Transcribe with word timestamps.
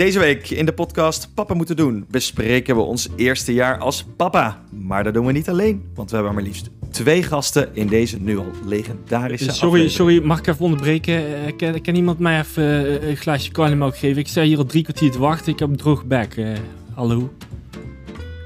Deze 0.00 0.18
week 0.18 0.50
in 0.50 0.66
de 0.66 0.72
podcast 0.72 1.28
Papa 1.34 1.54
moeten 1.54 1.76
doen 1.76 2.04
bespreken 2.10 2.76
we 2.76 2.82
ons 2.82 3.08
eerste 3.16 3.52
jaar 3.54 3.78
als 3.78 4.04
papa. 4.16 4.62
Maar 4.70 5.04
dat 5.04 5.14
doen 5.14 5.26
we 5.26 5.32
niet 5.32 5.48
alleen, 5.48 5.84
want 5.94 6.10
we 6.10 6.16
hebben 6.16 6.34
maar 6.34 6.42
liefst 6.44 6.70
twee 6.90 7.22
gasten 7.22 7.68
in 7.72 7.86
deze 7.86 8.20
nu 8.20 8.38
al 8.38 8.46
legendarische 8.66 9.44
Sorry, 9.44 9.56
aflevering. 9.66 9.90
sorry, 9.90 10.22
mag 10.22 10.38
ik 10.38 10.46
even 10.46 10.64
onderbreken? 10.64 11.14
Eh, 11.46 11.56
Kan, 11.56 11.80
kan 11.80 11.94
iemand 11.94 12.18
mij 12.18 12.38
even 12.40 13.00
eh, 13.02 13.08
een 13.08 13.16
glaasje 13.16 13.50
karnemelk 13.50 13.96
geven? 13.98 14.18
Ik 14.20 14.28
sta 14.28 14.42
hier 14.42 14.58
al 14.58 14.64
drie 14.66 14.82
kwartier 14.82 15.10
te 15.10 15.18
wachten. 15.18 15.52
Ik 15.52 15.58
heb 15.58 15.68
een 15.68 15.76
droge 15.76 16.06
bek. 16.06 16.36
eh, 16.36 16.46
hallo? 16.94 17.32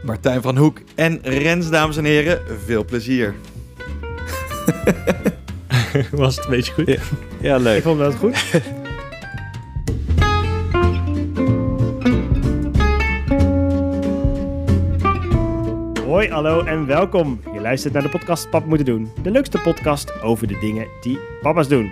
Martijn 0.04 0.42
van 0.42 0.56
Hoek 0.56 0.80
en 0.94 1.18
Rens, 1.22 1.70
dames 1.70 1.96
en 1.96 2.04
heren, 2.04 2.40
veel 2.66 2.84
plezier. 2.84 3.34
Was 6.10 6.36
het 6.36 6.44
een 6.44 6.50
beetje 6.50 6.72
goed? 6.72 6.86
Ja. 6.86 7.00
Ja, 7.40 7.56
Ik 7.56 7.62
leuk. 7.62 7.82
vond 7.82 7.98
dat 7.98 8.14
goed. 8.14 8.44
Hoi, 16.24 16.36
hallo 16.36 16.64
en 16.64 16.86
welkom. 16.86 17.40
Je 17.52 17.60
luistert 17.60 17.92
naar 17.92 18.02
de 18.02 18.08
podcast 18.08 18.50
Papa 18.50 18.66
Moeten 18.66 18.86
Doen. 18.86 19.10
De 19.22 19.30
leukste 19.30 19.60
podcast 19.60 20.22
over 20.22 20.46
de 20.46 20.58
dingen 20.58 20.86
die 21.00 21.18
papa's 21.42 21.68
doen. 21.68 21.90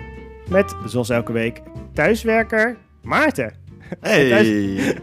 Met, 0.49 0.75
zoals 0.85 1.09
elke 1.09 1.31
week, 1.31 1.61
thuiswerker 1.93 2.77
Maarten. 3.01 3.53
Hey. 3.99 4.97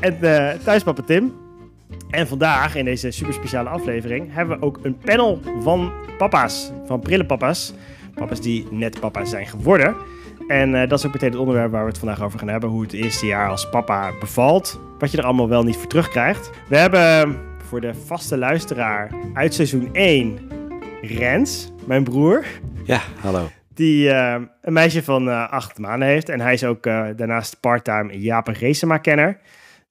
En 0.00 0.22
eh, 0.22 0.58
thuispapa 0.64 1.02
Tim. 1.02 1.32
En 2.10 2.26
vandaag, 2.26 2.74
in 2.74 2.84
deze 2.84 3.10
super 3.10 3.34
speciale 3.34 3.68
aflevering, 3.68 4.34
hebben 4.34 4.58
we 4.58 4.66
ook 4.66 4.78
een 4.82 4.98
panel 4.98 5.40
van 5.60 5.92
papa's. 6.18 6.72
Van 6.86 7.00
prille 7.00 7.26
papa's. 7.26 7.72
Die 8.40 8.66
net 8.70 9.00
papa 9.00 9.24
zijn 9.24 9.46
geworden. 9.46 9.96
En 10.48 10.74
eh, 10.74 10.88
dat 10.88 10.98
is 10.98 11.06
ook 11.06 11.12
meteen 11.12 11.30
het 11.30 11.40
onderwerp 11.40 11.70
waar 11.70 11.82
we 11.82 11.88
het 11.88 11.98
vandaag 11.98 12.22
over 12.22 12.38
gaan 12.38 12.48
hebben. 12.48 12.70
Hoe 12.70 12.82
het 12.82 12.92
eerste 12.92 13.26
jaar 13.26 13.50
als 13.50 13.68
papa 13.68 14.12
bevalt. 14.20 14.80
Wat 14.98 15.10
je 15.10 15.18
er 15.18 15.24
allemaal 15.24 15.48
wel 15.48 15.62
niet 15.62 15.76
voor 15.76 15.88
terugkrijgt. 15.88 16.50
We 16.68 16.76
hebben 16.76 17.48
voor 17.70 17.80
de 17.80 17.94
vaste 17.94 18.36
luisteraar 18.36 19.10
uit 19.34 19.54
seizoen 19.54 19.94
1 19.94 20.38
Rens, 21.02 21.72
mijn 21.86 22.04
broer. 22.04 22.44
Ja, 22.84 23.00
hallo. 23.20 23.50
Die 23.74 24.10
eh, 24.10 24.42
een 24.62 24.72
meisje 24.72 25.02
van 25.02 25.28
eh, 25.28 25.50
acht 25.50 25.78
maanden 25.78 26.08
heeft. 26.08 26.28
En 26.28 26.40
hij 26.40 26.52
is 26.52 26.64
ook 26.64 26.86
eh, 26.86 27.06
daarnaast 27.16 27.60
parttime 27.60 28.20
Jaap 28.20 28.46
Reesema-kenner. 28.46 29.38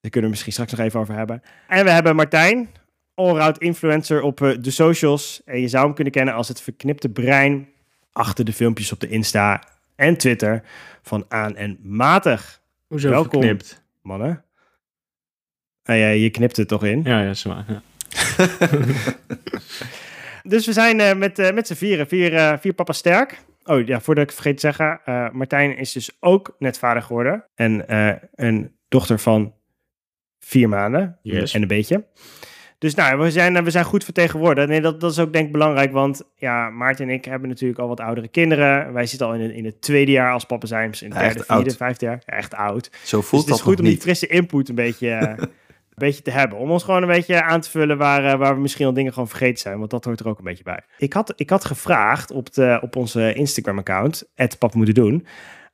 Daar 0.01 0.11
kunnen 0.11 0.21
we 0.21 0.29
misschien 0.29 0.51
straks 0.51 0.71
nog 0.71 0.79
even 0.79 0.99
over 0.99 1.13
hebben. 1.13 1.41
En 1.67 1.83
we 1.83 1.91
hebben 1.91 2.15
Martijn, 2.15 2.69
allround 3.13 3.57
influencer 3.57 4.21
op 4.21 4.41
eh, 4.41 4.57
de 4.59 4.71
socials. 4.71 5.41
En 5.45 5.61
je 5.61 5.67
zou 5.67 5.85
hem 5.85 5.93
kunnen 5.93 6.13
kennen 6.13 6.33
als 6.33 6.47
het 6.47 6.61
verknipte 6.61 7.09
brein 7.09 7.67
achter 8.11 8.45
de 8.45 8.53
filmpjes 8.53 8.91
op 8.91 8.99
de 8.99 9.09
Insta 9.09 9.63
en 9.95 10.17
Twitter 10.17 10.63
van 11.01 11.25
Aan 11.27 11.55
en 11.55 11.79
Matig. 11.81 12.61
Hoezo 12.87 13.09
Welkom. 13.09 13.41
verknipt? 13.41 13.83
Mannen. 14.01 14.43
Nou 15.83 15.99
ja, 15.99 16.07
je 16.07 16.29
knipt 16.29 16.57
het 16.57 16.67
toch 16.67 16.83
in. 16.85 17.01
Ja, 17.03 17.21
ja, 17.21 17.29
is 17.29 17.43
waar. 17.43 17.65
Ja. 17.67 17.81
Dus 20.43 20.65
we 20.65 20.73
zijn 20.73 20.99
eh, 20.99 21.15
met, 21.15 21.39
eh, 21.39 21.53
met 21.53 21.67
z'n 21.67 21.73
vieren, 21.73 22.07
vier, 22.07 22.35
eh, 22.35 22.53
vier 22.59 22.73
papa 22.73 22.93
sterk. 22.93 23.37
Oh 23.63 23.85
ja, 23.87 23.99
voordat 24.01 24.23
ik 24.23 24.29
het 24.29 24.39
vergeet 24.39 24.59
te 24.59 24.67
zeggen, 24.73 24.99
Martijn 25.37 25.77
is 25.77 25.91
dus 25.91 26.11
ook 26.19 26.55
net 26.59 26.79
vader 26.79 27.01
geworden. 27.01 27.45
En 27.55 27.83
een 28.35 28.71
dochter 28.87 29.19
van 29.19 29.53
vier 30.39 30.69
maanden 30.69 31.17
Yes. 31.21 31.53
en 31.53 31.61
een 31.61 31.67
beetje. 31.67 32.05
Dus 32.77 32.95
nou, 32.95 33.19
we 33.19 33.31
zijn, 33.31 33.63
we 33.63 33.69
zijn 33.71 33.85
goed 33.85 34.03
vertegenwoordigd. 34.03 34.67
Nee, 34.67 34.81
dat, 34.81 35.01
dat 35.01 35.11
is 35.11 35.19
ook 35.19 35.33
denk 35.33 35.45
ik 35.45 35.51
belangrijk, 35.51 35.91
want 35.91 36.21
ja, 36.35 36.69
Maarten 36.69 37.07
en 37.09 37.13
ik 37.13 37.25
hebben 37.25 37.49
natuurlijk 37.49 37.79
al 37.79 37.87
wat 37.87 37.99
oudere 37.99 38.27
kinderen. 38.27 38.93
Wij 38.93 39.05
zitten 39.05 39.27
al 39.27 39.33
in, 39.33 39.41
het- 39.41 39.51
in 39.51 39.65
het 39.65 39.81
tweede 39.81 40.11
jaar 40.11 40.31
als 40.33 40.45
papa 40.45 40.65
zijn, 40.65 40.89
dus 40.91 41.01
in 41.01 41.09
het 41.11 41.19
derde, 41.19 41.43
vierde, 41.47 41.75
vijfde 41.75 42.05
jaar. 42.05 42.21
Ja, 42.25 42.33
echt 42.37 42.53
oud. 42.55 42.89
Zo 43.03 43.17
Dus 43.19 43.27
voelt 43.27 43.41
het 43.45 43.51
is 43.51 43.57
dat 43.57 43.67
goed 43.67 43.79
om 43.79 43.85
die 43.85 43.97
frisse 44.01 44.27
input 44.27 44.69
een 44.69 44.75
beetje, 44.75 45.35
beetje 45.99 46.21
te 46.21 46.31
hebben. 46.31 46.57
Om 46.57 46.71
ons 46.71 46.83
gewoon 46.83 47.01
een 47.01 47.07
beetje 47.07 47.43
aan 47.43 47.61
te 47.61 47.69
vullen 47.69 47.97
waar, 47.97 48.25
eh, 48.25 48.37
waar 48.37 48.55
we 48.55 48.61
misschien 48.61 48.85
al 48.85 48.93
dingen 48.93 49.13
gewoon 49.13 49.27
vergeten 49.27 49.57
zijn. 49.57 49.77
Want 49.77 49.89
dat 49.89 50.05
hoort 50.05 50.19
er 50.19 50.27
ook 50.27 50.37
een 50.37 50.43
beetje 50.43 50.63
bij. 50.63 50.79
Ik 50.97 51.13
had, 51.13 51.33
ik 51.35 51.49
had 51.49 51.65
gevraagd 51.65 52.31
op, 52.31 52.53
de, 52.53 52.79
op 52.81 52.95
onze 52.95 53.33
Instagram-account, 53.33 54.29
Pap 54.59 54.73
Moeten 54.73 54.93
Doen, 54.93 55.25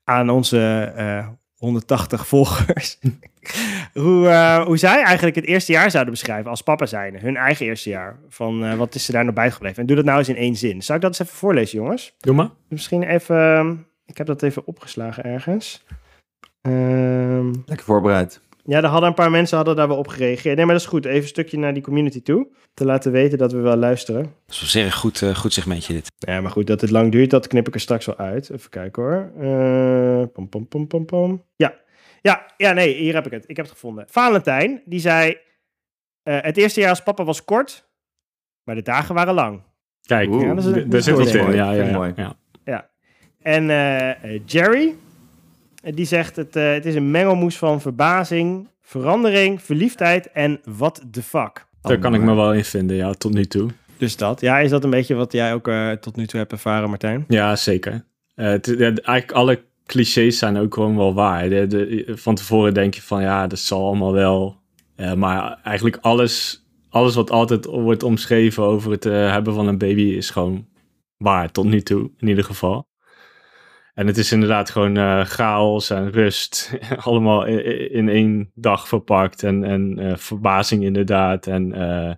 aan 0.03 0.30
onze 0.30 0.91
eh, 0.96 1.28
180 1.56 2.28
volgers. 2.28 2.97
hoe, 3.94 4.28
eh, 4.28 4.66
hoe 4.66 4.78
zij 4.78 5.03
eigenlijk 5.03 5.35
het 5.35 5.46
eerste 5.46 5.72
jaar 5.72 5.91
zouden 5.91 6.14
beschrijven 6.14 6.50
als 6.50 6.62
papa 6.62 6.85
zijn. 6.85 7.19
Hun 7.19 7.35
eigen 7.35 7.66
eerste 7.66 7.90
jaar. 7.90 8.19
Van 8.30 8.66
eh, 8.66 8.75
wat 8.75 8.96
is 8.96 9.08
er 9.08 9.14
daar 9.14 9.25
nog 9.25 9.34
bijgebleven. 9.34 9.78
En 9.78 9.85
doe 9.85 9.96
dat 9.96 10.06
nou 10.06 10.18
eens 10.18 10.30
in 10.30 10.35
één 10.35 10.56
zin. 10.56 10.84
Zou 10.84 10.97
ik 10.97 11.03
dat 11.03 11.12
eens 11.12 11.28
even 11.28 11.40
voorlezen, 11.40 11.80
jongens? 11.80 12.16
Doe 12.19 12.35
maar. 12.35 12.50
Misschien 12.68 13.03
even... 13.03 13.85
Ik 14.06 14.18
heb 14.18 14.28
dat 14.28 14.41
even 14.41 14.66
opgeslagen 14.66 15.24
ergens. 15.24 15.85
Ehm 16.62 17.53
Lekker 17.66 17.85
voorbereid. 17.85 18.41
Ja, 18.66 18.78
er 18.78 18.86
hadden 18.86 19.09
een 19.09 19.16
paar 19.16 19.31
mensen 19.31 19.58
hadden 19.58 19.76
daar 19.76 19.88
wel 19.88 19.98
op 19.98 20.08
gereageerd. 20.08 20.56
Nee, 20.56 20.66
maar 20.66 20.74
dat 20.74 20.84
is 20.84 20.90
goed. 20.90 21.06
Even 21.06 21.22
een 21.22 21.28
stukje 21.28 21.58
naar 21.58 21.74
die 21.74 21.84
community 21.84 22.22
toe. 22.22 22.48
Te 22.74 22.86
laten 22.86 23.12
weten 23.12 23.38
dat 23.38 23.52
we 23.52 23.58
wel 23.59 23.76
luisteren. 23.76 24.22
Dat 24.24 24.31
is 24.56 24.59
wel 24.59 24.70
zeer 24.70 24.92
goed, 24.92 25.22
eh, 25.22 25.36
goed 25.36 25.53
segmentje 25.53 25.94
dit. 25.94 26.12
Ja, 26.18 26.42
maar 26.42 26.52
goed, 26.52 26.68
dat 26.68 26.81
het 26.81 26.90
lang 26.90 27.12
duurt, 27.12 27.30
dat 27.30 27.48
knip 27.48 27.68
ik 27.68 27.74
er 27.74 27.80
straks 27.80 28.06
wel 28.06 28.18
uit. 28.18 28.50
Even 28.50 28.70
kijken 28.70 29.03
hoor. 29.03 29.31
Eh 29.42 30.24
pom, 30.34 30.50
pom, 30.50 30.68
pom, 30.68 30.88
pom, 30.88 31.06
pom. 31.06 31.44
Ja. 31.56 31.74
ja, 32.22 32.46
ja, 32.58 32.72
nee, 32.72 32.94
hier 32.96 33.14
heb 33.14 33.26
ik 33.26 33.31
het. 33.31 33.44
Ik 33.48 33.56
heb 33.56 33.66
het 33.66 33.74
gevonden. 33.74 34.06
Valentijn, 34.09 34.82
die 34.86 35.00
zei... 35.00 35.38
eh, 36.24 36.38
het 36.42 36.58
eerste 36.58 36.80
jaar 36.80 36.90
als 36.90 37.03
papa 37.03 37.24
was 37.24 37.44
kort, 37.44 37.90
maar 38.64 38.76
de 38.76 38.82
dagen 38.82 39.16
waren 39.16 39.34
lang. 39.34 39.62
Kijk, 40.02 40.30
Oeh, 40.30 40.42
Ja, 40.44 40.53
dat 40.53 40.58
is 40.58 40.66
een- 40.66 40.72
d- 40.74 40.76
dat 40.82 40.92
daar 40.92 41.02
zit 41.02 41.16
wat 41.18 41.28
in. 41.28 41.53
Ja, 41.53 41.72
ja, 41.72 41.84
ja, 41.84 41.92
mooi. 41.92 42.14
ja. 42.16 42.90
En 43.42 43.70
eh, 43.70 44.09
eh, 44.24 44.42
Jerry, 44.46 44.88
eh, 44.88 44.94
die 45.94 46.06
zegt 46.06 46.35
het, 46.35 46.56
eh, 46.56 46.73
het 46.73 46.85
is 46.85 46.96
een 46.96 47.12
mengelmoes 47.12 47.57
van 47.57 47.81
verbazing, 47.81 48.68
verandering, 48.81 49.62
verliefdheid 49.62 50.31
en 50.31 50.59
what 50.63 51.01
the 51.12 51.23
fuck. 51.23 51.66
Daar 51.81 52.00
kan 52.00 52.13
ik 52.13 52.22
me 52.22 52.34
wel 52.34 52.53
in 52.53 52.66
vinden, 52.66 52.96
ja, 52.96 53.13
tot 53.13 53.34
nu 53.34 53.46
toe. 53.46 53.69
Dus 53.97 54.18
dat. 54.18 54.41
Ja, 54.41 54.59
is 54.59 54.69
dat 54.69 54.84
een 54.84 54.90
beetje 54.90 55.16
wat 55.16 55.31
jij 55.31 55.53
ook 55.53 55.68
eh, 55.68 55.91
tot 55.91 56.16
nu 56.16 56.28
toe 56.28 56.40
hebt 56.40 56.51
ervaren, 56.51 56.90
Martijn? 56.90 57.25
Ja, 57.28 57.56
zeker. 57.56 58.06
Eh, 58.35 58.47
het, 58.47 58.66
ja, 58.66 58.94
eigenlijk 58.94 59.31
alle 59.31 59.63
clichés 59.85 60.38
zijn 60.38 60.57
ook 60.57 60.73
gewoon 60.73 60.97
wel 60.97 61.13
waar. 61.13 61.50
De, 61.50 61.68
de, 61.68 62.12
van 62.16 62.35
tevoren 62.35 62.73
denk 62.73 62.94
je 62.94 63.02
van 63.02 63.22
ja, 63.22 63.47
dat 63.47 63.59
zal 63.59 63.85
allemaal 63.85 64.13
wel. 64.13 64.57
Eh, 64.96 65.13
maar 65.13 65.59
eigenlijk 65.63 65.97
alles, 66.02 66.66
alles 66.90 67.16
wat 67.16 67.31
altijd 67.31 67.66
wordt 67.66 68.03
omschreven 68.03 68.63
over 68.63 68.91
het 68.91 69.03
hebben 69.03 69.53
van 69.53 69.67
een 69.67 69.78
baby 69.78 70.02
is 70.02 70.29
gewoon 70.29 70.67
waar 71.17 71.52
tot 71.52 71.66
nu 71.66 71.81
toe, 71.81 72.09
in 72.17 72.28
ieder 72.28 72.44
geval. 72.44 72.88
En 73.95 74.07
het 74.07 74.17
is 74.17 74.31
inderdaad 74.31 74.69
gewoon 74.69 74.97
eh, 74.97 75.25
chaos 75.25 75.89
en 75.89 76.11
rust. 76.11 76.78
allemaal 76.97 77.45
in, 77.45 78.09
één 78.09 78.51
dag 78.53 78.88
verpakt. 78.88 79.44
En, 79.44 79.63
en 79.63 80.00
eh, 80.00 80.17
verbazing 80.17 80.83
inderdaad. 80.83 81.47
En 81.47 81.73
eh, 81.73 82.13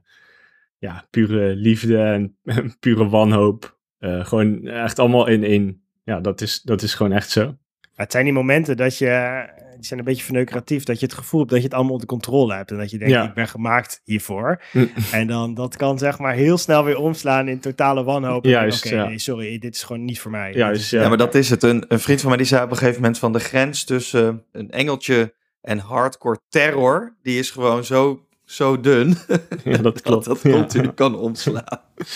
ja, 0.78 1.08
pure 1.10 1.56
liefde 1.56 1.98
en 1.98 2.38
pure 2.80 3.10
wanhoop. 3.10 3.76
Gewoon 4.00 4.68
echt 4.68 5.00
allemaal 5.00 5.28
in 5.28 5.44
één. 5.44 5.84
Ja, 6.04 6.20
dat 6.20 6.42
is, 6.42 6.62
dat 6.62 6.82
is 6.82 6.94
gewoon 6.94 7.12
echt 7.12 7.30
zo. 7.30 7.58
Het 7.96 8.12
zijn 8.12 8.24
die 8.24 8.34
momenten 8.34 8.78
dat 8.78 8.98
je, 8.98 9.46
die 9.78 9.86
zijn 9.86 10.00
een 10.00 10.06
beetje 10.06 10.24
verneukeratief, 10.24 10.84
dat 10.84 11.00
je 11.00 11.06
het 11.06 11.16
gevoel 11.16 11.40
hebt 11.40 11.52
dat 11.52 11.60
je 11.62 11.66
het 11.66 11.74
allemaal 11.76 11.94
onder 11.94 12.08
controle 12.08 12.54
hebt. 12.54 12.72
En 12.72 12.78
dat 12.78 12.92
je 12.92 12.98
denkt, 12.98 13.14
Ja. 13.14 13.24
ik 13.24 13.34
ben 13.34 13.48
gemaakt 13.48 14.02
hiervoor. 14.04 14.62
Mm. 14.74 14.90
En 15.12 15.28
dan, 15.28 15.54
dat 15.54 15.76
kan 15.76 15.98
zeg 15.98 16.20
maar 16.20 16.34
heel 16.34 16.58
snel 16.58 16.84
weer 16.84 16.98
omslaan 16.98 17.48
in 17.48 17.60
totale 17.60 18.04
wanhoop. 18.04 18.44
En 18.44 18.50
Juist, 18.50 18.86
Oké, 18.86 18.96
ja. 18.96 19.06
nee, 19.08 19.20
sorry, 19.20 19.58
dit 19.58 19.76
is 19.76 19.84
gewoon 19.84 20.06
niet 20.06 20.20
voor 20.20 20.32
mij. 20.32 20.52
Dus, 20.52 20.80
is- 20.80 20.90
ja. 20.90 21.02
Ja, 21.02 21.08
maar 21.08 21.18
dat 21.18 21.36
is 21.36 21.50
het. 21.50 21.64
Een, 21.64 21.86
een 21.88 22.00
vriend 22.00 22.20
van 22.20 22.30
mij 22.30 22.38
die 22.38 22.48
zei 22.48 22.64
op 22.64 22.72
een 22.72 22.78
gegeven 22.78 23.02
moment 23.02 23.20
van 23.20 23.34
de 23.34 23.40
grens 23.40 23.84
tussen 23.84 24.44
een 24.52 24.72
engeltje 24.72 25.34
en 25.62 25.78
hardcore 25.80 26.40
terror, 26.50 27.16
die 27.24 27.40
is 27.40 27.52
gewoon 27.52 27.84
zo, 27.84 28.26
zo 28.46 28.80
dun 28.80 29.18
Ja, 29.64 29.78
dat 29.78 29.84
dat 29.84 30.02
klopt. 30.02 30.26
dat 30.26 30.40
Ja. 30.42 30.52
continu 30.52 30.88
kan 30.92 31.16
omslaan. 31.16 31.82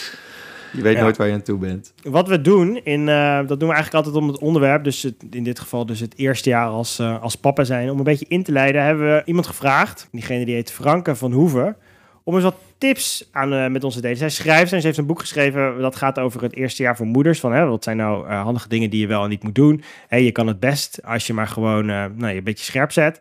Je 0.71 0.81
weet 0.81 0.95
Ja. 0.95 1.01
nooit 1.01 1.17
waar 1.17 1.27
je 1.27 1.33
aan 1.33 1.41
toe 1.41 1.57
bent. 1.57 1.93
Wat 2.03 2.27
we 2.27 2.41
doen, 2.41 2.79
in, 2.83 3.09
eh, 3.09 3.37
dat 3.47 3.59
doen 3.59 3.69
we 3.69 3.73
eigenlijk 3.75 4.05
altijd 4.05 4.15
om 4.23 4.27
het 4.27 4.37
onderwerp, 4.39 4.83
dus 4.83 5.03
het, 5.03 5.15
in 5.31 5.43
dit 5.43 5.59
geval 5.59 5.85
dus 5.85 5.99
het 5.99 6.17
eerste 6.17 6.49
jaar 6.49 6.67
als, 6.67 6.99
eh, 6.99 7.21
als 7.21 7.35
papa 7.35 7.63
zijn, 7.63 7.89
om 7.89 7.97
een 7.97 8.03
beetje 8.03 8.25
in 8.27 8.43
te 8.43 8.51
leiden, 8.51 8.83
hebben 8.83 9.15
we 9.15 9.21
iemand 9.25 9.47
gevraagd, 9.47 10.07
diegene 10.12 10.45
die 10.45 10.56
heet 10.56 10.71
Franke 10.71 11.15
van 11.15 11.31
Hoeven, 11.31 11.75
om 12.23 12.33
eens 12.35 12.44
wat 12.44 12.56
tips 12.77 13.29
aan, 13.31 13.53
eh, 13.53 13.68
met 13.68 13.83
ons 13.83 13.95
te 13.95 14.01
delen. 14.01 14.18
Zij 14.18 14.29
schrijft 14.29 14.73
en 14.73 14.79
ze 14.79 14.85
heeft 14.85 15.00
een 15.00 15.06
boek 15.06 15.19
geschreven 15.19 15.79
dat 15.79 15.95
gaat 15.95 16.19
over 16.19 16.41
het 16.41 16.56
eerste 16.56 16.83
jaar 16.83 16.95
voor 16.95 17.06
moeders, 17.06 17.39
van 17.39 17.53
hè, 17.53 17.65
wat 17.65 17.83
zijn 17.83 17.97
nou 17.97 18.27
handige 18.29 18.67
dingen 18.69 18.89
die 18.89 19.00
je 19.00 19.07
wel 19.07 19.24
en 19.24 19.29
niet 19.29 19.44
moet 19.44 19.56
doen. 19.56 19.83
Je 20.09 20.31
kan 20.31 20.47
het 20.47 20.59
best 20.59 21.00
als 21.03 21.27
je 21.27 21.33
maar 21.33 21.47
gewoon 21.47 21.85
nou, 21.85 22.27
je 22.27 22.38
een 22.38 22.44
beetje 22.44 22.65
scherp 22.65 22.91
zet. 22.91 23.19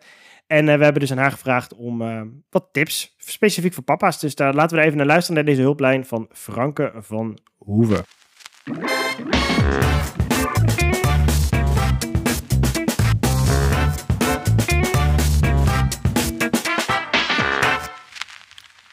En 0.51 0.69
eh, 0.69 0.77
we 0.77 0.85
hebben 0.85 1.01
dus 1.01 1.11
aan 1.11 1.19
haar 1.19 1.31
gevraagd 1.31 1.75
om 1.75 2.03
eh, 2.03 2.23
wat 2.51 2.69
tips, 2.73 3.15
specifiek 3.19 3.73
voor 3.73 3.83
papa's. 3.83 4.21
Dus 4.21 4.35
daar 4.35 4.55
laten 4.55 4.77
we 4.77 4.83
even 4.83 4.97
naar 4.97 5.07
luisteren 5.07 5.37
naar 5.37 5.45
deze 5.45 5.63
hulplijn 5.63 6.05
van 6.05 6.29
Franke 6.33 6.93
van 6.97 7.39
Hoeven. 7.57 8.05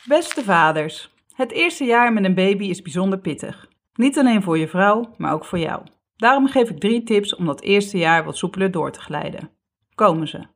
Beste 0.07 0.43
vaders, 0.43 1.13
het 1.33 1.51
eerste 1.51 1.83
jaar 1.83 2.13
met 2.13 2.23
een 2.23 2.35
baby 2.35 2.65
is 2.65 2.81
bijzonder 2.81 3.19
pittig. 3.19 3.67
Niet 3.93 4.17
alleen 4.17 4.43
voor 4.43 4.57
je 4.57 4.67
vrouw, 4.67 5.13
maar 5.17 5.33
ook 5.33 5.45
voor 5.45 5.59
jou. 5.59 5.83
Daarom 6.15 6.47
geef 6.47 6.69
ik 6.69 6.79
drie 6.79 7.03
tips 7.03 7.35
om 7.35 7.45
dat 7.45 7.61
eerste 7.61 7.97
jaar 7.97 8.23
wat 8.23 8.37
soepeler 8.37 8.71
door 8.71 8.91
te 8.91 9.01
glijden. 9.01 9.49
Komen 9.95 10.27
ze. 10.27 10.55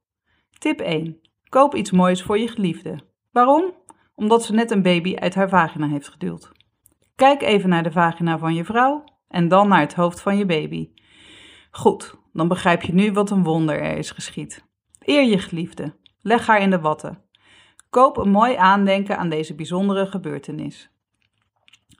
Tip 0.61 0.79
1. 0.79 1.19
Koop 1.49 1.75
iets 1.75 1.91
moois 1.91 2.23
voor 2.23 2.39
je 2.39 2.47
geliefde. 2.47 2.99
Waarom? 3.31 3.73
Omdat 4.15 4.43
ze 4.43 4.53
net 4.53 4.71
een 4.71 4.81
baby 4.81 5.15
uit 5.15 5.35
haar 5.35 5.49
vagina 5.49 5.87
heeft 5.87 6.09
geduwd. 6.09 6.51
Kijk 7.15 7.41
even 7.41 7.69
naar 7.69 7.83
de 7.83 7.91
vagina 7.91 8.37
van 8.37 8.53
je 8.53 8.65
vrouw 8.65 9.03
en 9.27 9.47
dan 9.47 9.67
naar 9.67 9.79
het 9.79 9.93
hoofd 9.93 10.21
van 10.21 10.37
je 10.37 10.45
baby. 10.45 10.89
Goed, 11.71 12.15
dan 12.33 12.47
begrijp 12.47 12.81
je 12.81 12.93
nu 12.93 13.11
wat 13.11 13.29
een 13.29 13.43
wonder 13.43 13.81
er 13.81 13.97
is 13.97 14.11
geschied. 14.11 14.65
Eer 14.99 15.23
je 15.23 15.37
geliefde. 15.37 15.95
Leg 16.19 16.47
haar 16.47 16.61
in 16.61 16.69
de 16.69 16.79
watten. 16.79 17.23
Koop 17.89 18.17
een 18.17 18.31
mooi 18.31 18.55
aandenken 18.55 19.17
aan 19.17 19.29
deze 19.29 19.55
bijzondere 19.55 20.05
gebeurtenis. 20.05 20.89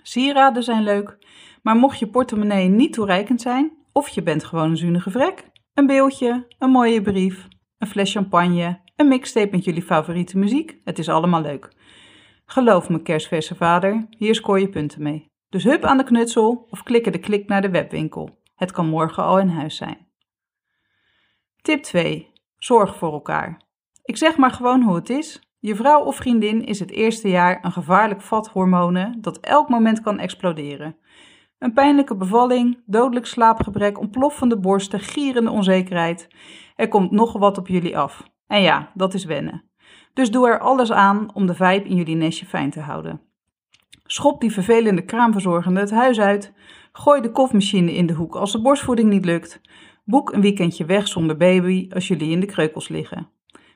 Sieraden 0.01 0.63
zijn 0.63 0.83
leuk, 0.83 1.17
maar 1.61 1.75
mocht 1.75 1.99
je 1.99 2.07
portemonnee 2.07 2.67
niet 2.67 2.93
toereikend 2.93 3.41
zijn, 3.41 3.77
of 3.91 4.09
je 4.09 4.23
bent 4.23 4.43
gewoon 4.43 4.69
een 4.69 4.77
zunige 4.77 5.11
vrek, 5.11 5.49
een 5.73 5.85
beeldje, 5.85 6.45
een 6.57 6.69
mooie 6.69 7.01
brief, 7.01 7.47
een 7.81 7.87
fles 7.87 8.11
champagne, 8.11 8.79
een 8.95 9.07
mixtape 9.07 9.51
met 9.51 9.63
jullie 9.63 9.81
favoriete 9.81 10.37
muziek, 10.37 10.77
het 10.83 10.99
is 10.99 11.09
allemaal 11.09 11.41
leuk. 11.41 11.69
Geloof 12.45 12.89
me, 12.89 13.01
kerstverse 13.01 13.55
vader, 13.55 14.07
hier 14.17 14.35
scoor 14.35 14.59
je 14.59 14.69
punten 14.69 15.03
mee. 15.03 15.25
Dus 15.49 15.63
hup 15.63 15.83
aan 15.83 15.97
de 15.97 16.03
knutsel 16.03 16.67
of 16.69 16.83
klikken 16.83 17.11
de 17.11 17.19
klik 17.19 17.47
naar 17.47 17.61
de 17.61 17.69
webwinkel. 17.69 18.39
Het 18.55 18.71
kan 18.71 18.87
morgen 18.87 19.23
al 19.23 19.39
in 19.39 19.47
huis 19.47 19.75
zijn. 19.75 20.07
Tip 21.61 21.83
2. 21.83 22.29
Zorg 22.57 22.95
voor 22.95 23.13
elkaar. 23.13 23.61
Ik 24.03 24.17
zeg 24.17 24.37
maar 24.37 24.51
gewoon 24.51 24.81
hoe 24.81 24.95
het 24.95 25.09
is. 25.09 25.41
Je 25.59 25.75
vrouw 25.75 26.03
of 26.03 26.15
vriendin 26.15 26.65
is 26.65 26.79
het 26.79 26.91
eerste 26.91 27.29
jaar 27.29 27.65
een 27.65 27.71
gevaarlijk 27.71 28.21
vat 28.21 28.47
hormonen 28.47 29.21
dat 29.21 29.39
elk 29.39 29.69
moment 29.69 30.01
kan 30.01 30.19
exploderen. 30.19 30.95
Een 31.61 31.73
pijnlijke 31.73 32.15
bevalling, 32.15 32.77
dodelijk 32.85 33.25
slaapgebrek, 33.25 33.99
ontploffende 33.99 34.57
borsten, 34.57 34.99
gierende 34.99 35.49
onzekerheid. 35.49 36.27
Er 36.75 36.87
komt 36.87 37.11
nog 37.11 37.33
wat 37.33 37.57
op 37.57 37.67
jullie 37.67 37.97
af. 37.97 38.23
En 38.47 38.61
ja, 38.61 38.91
dat 38.93 39.13
is 39.13 39.25
wennen. 39.25 39.63
Dus 40.13 40.31
doe 40.31 40.47
er 40.47 40.59
alles 40.59 40.91
aan 40.91 41.33
om 41.33 41.45
de 41.45 41.53
vibe 41.53 41.89
in 41.89 41.95
jullie 41.95 42.15
nestje 42.15 42.45
fijn 42.45 42.69
te 42.69 42.79
houden. 42.79 43.21
Schop 44.05 44.41
die 44.41 44.51
vervelende 44.51 45.05
kraamverzorgende 45.05 45.79
het 45.79 45.91
huis 45.91 46.19
uit. 46.19 46.53
Gooi 46.91 47.21
de 47.21 47.31
kofmachine 47.31 47.93
in 47.93 48.05
de 48.05 48.13
hoek 48.13 48.35
als 48.35 48.51
de 48.51 48.61
borstvoeding 48.61 49.09
niet 49.09 49.25
lukt. 49.25 49.61
Boek 50.05 50.33
een 50.33 50.41
weekendje 50.41 50.85
weg 50.85 51.07
zonder 51.07 51.37
baby 51.37 51.89
als 51.93 52.07
jullie 52.07 52.31
in 52.31 52.39
de 52.39 52.45
kreukels 52.45 52.87
liggen. 52.87 53.29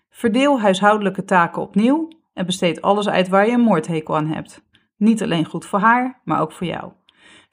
Verdeel 0.10 0.60
huishoudelijke 0.60 1.24
taken 1.24 1.62
opnieuw 1.62 2.08
en 2.34 2.46
besteed 2.46 2.82
alles 2.82 3.10
uit 3.10 3.28
waar 3.28 3.46
je 3.46 3.52
een 3.52 3.60
moordhekel 3.60 4.16
aan 4.16 4.28
hebt. 4.28 4.66
Niet 4.98 5.24
alleen 5.24 5.46
goed 5.46 5.66
voor 5.66 5.80
haar, 5.80 6.22
maar 6.24 6.42
ook 6.42 6.52
voor 6.52 6.68
jou. 6.68 6.92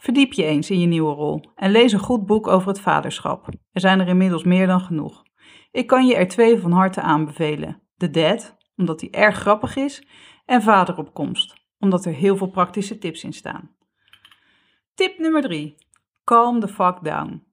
Verdiep 0.02 0.32
je 0.32 0.44
eens 0.44 0.70
in 0.70 0.80
je 0.80 0.86
nieuwe 0.86 1.14
rol 1.14 1.50
en 1.54 1.70
lees 1.70 1.92
een 1.92 1.98
goed 1.98 2.26
boek 2.26 2.46
over 2.46 2.68
het 2.68 2.80
vaderschap. 2.80 3.48
Er 3.72 3.80
zijn 3.80 4.00
er 4.00 4.08
inmiddels 4.08 4.44
meer 4.44 4.66
dan 4.66 4.80
genoeg. 4.80 5.22
Ik 5.70 5.86
kan 5.86 6.06
je 6.06 6.16
er 6.16 6.28
twee 6.28 6.58
van 6.58 6.72
harte 6.72 7.00
aanbevelen: 7.00 7.82
The 7.96 8.10
Dad, 8.10 8.56
omdat 8.76 8.98
die 8.98 9.10
erg 9.10 9.36
grappig 9.36 9.76
is, 9.76 10.06
en 10.44 10.62
Vader 10.62 10.98
op 10.98 11.14
komst, 11.14 11.54
omdat 11.78 12.04
er 12.04 12.12
heel 12.12 12.36
veel 12.36 12.50
praktische 12.50 12.98
tips 12.98 13.24
in 13.24 13.32
staan. 13.32 13.70
Tip 14.94 15.18
nummer 15.18 15.42
3. 15.42 15.74
Calm 16.24 16.60
the 16.60 16.68
fuck 16.68 16.98
down. 17.02 17.46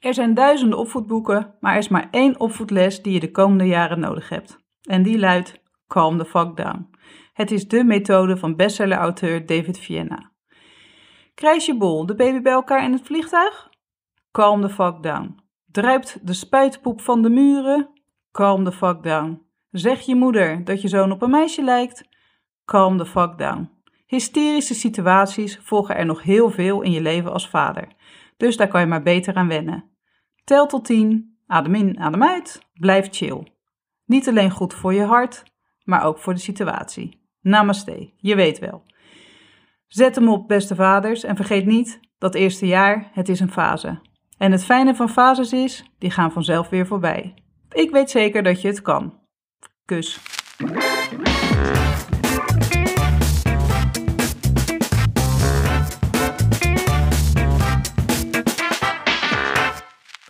Er 0.00 0.14
zijn 0.14 0.34
duizenden 0.34 0.78
opvoedboeken, 0.78 1.54
maar 1.60 1.72
er 1.72 1.78
is 1.78 1.88
maar 1.88 2.08
één 2.10 2.40
opvoedles 2.40 3.02
die 3.02 3.12
je 3.12 3.20
de 3.20 3.30
komende 3.30 3.66
jaren 3.66 4.00
nodig 4.00 4.28
hebt. 4.28 4.58
En 4.82 5.02
die 5.02 5.18
luidt 5.18 5.62
Calm 5.86 6.18
the 6.18 6.24
fuck 6.24 6.56
down. 6.56 6.90
Het 7.32 7.50
is 7.50 7.68
de 7.68 7.84
methode 7.84 8.36
van 8.36 8.56
bestseller-auteur 8.56 9.46
David 9.46 9.78
Vienna. 9.78 10.34
Krijs 11.36 11.66
je 11.66 11.76
bol 11.76 12.06
de 12.06 12.14
baby 12.14 12.40
bij 12.40 12.52
elkaar 12.52 12.84
in 12.84 12.92
het 12.92 13.02
vliegtuig? 13.02 13.70
Calm 14.32 14.60
the 14.60 14.68
fuck 14.68 15.02
down. 15.02 15.40
Druipt 15.70 16.26
de 16.26 16.32
spuitpoep 16.32 17.00
van 17.00 17.22
de 17.22 17.28
muren? 17.28 17.88
Calm 18.32 18.64
the 18.64 18.72
fuck 18.72 19.02
down. 19.02 19.42
Zeg 19.70 20.00
je 20.00 20.14
moeder 20.14 20.64
dat 20.64 20.82
je 20.82 20.88
zoon 20.88 21.12
op 21.12 21.22
een 21.22 21.30
meisje 21.30 21.62
lijkt? 21.62 22.08
Calm 22.64 22.98
the 22.98 23.06
fuck 23.06 23.38
down. 23.38 23.70
Hysterische 24.06 24.74
situaties 24.74 25.58
volgen 25.62 25.96
er 25.96 26.06
nog 26.06 26.22
heel 26.22 26.50
veel 26.50 26.82
in 26.82 26.90
je 26.90 27.00
leven 27.00 27.32
als 27.32 27.48
vader. 27.48 27.88
Dus 28.36 28.56
daar 28.56 28.68
kan 28.68 28.80
je 28.80 28.86
maar 28.86 29.02
beter 29.02 29.34
aan 29.34 29.48
wennen. 29.48 29.84
Tel 30.44 30.66
tot 30.66 30.84
10, 30.84 31.38
adem 31.46 31.74
in, 31.74 31.98
adem 32.00 32.22
uit, 32.22 32.62
blijf 32.72 33.08
chill. 33.10 33.52
Niet 34.04 34.28
alleen 34.28 34.50
goed 34.50 34.74
voor 34.74 34.94
je 34.94 35.04
hart, 35.04 35.42
maar 35.84 36.04
ook 36.04 36.18
voor 36.18 36.34
de 36.34 36.40
situatie. 36.40 37.20
Namaste, 37.40 38.12
je 38.16 38.34
weet 38.34 38.58
wel. 38.58 38.84
Zet 39.88 40.14
hem 40.14 40.28
op, 40.28 40.48
beste 40.48 40.74
vaders, 40.74 41.24
en 41.24 41.36
vergeet 41.36 41.66
niet, 41.66 42.00
dat 42.18 42.34
eerste 42.34 42.66
jaar, 42.66 43.10
het 43.12 43.28
is 43.28 43.40
een 43.40 43.52
fase. 43.52 43.98
En 44.38 44.52
het 44.52 44.64
fijne 44.64 44.94
van 44.94 45.08
fases 45.08 45.52
is, 45.52 45.84
die 45.98 46.10
gaan 46.10 46.32
vanzelf 46.32 46.68
weer 46.68 46.86
voorbij. 46.86 47.34
Ik 47.72 47.90
weet 47.90 48.10
zeker 48.10 48.42
dat 48.42 48.60
je 48.60 48.68
het 48.68 48.82
kan. 48.82 49.18
Kus. 49.84 50.20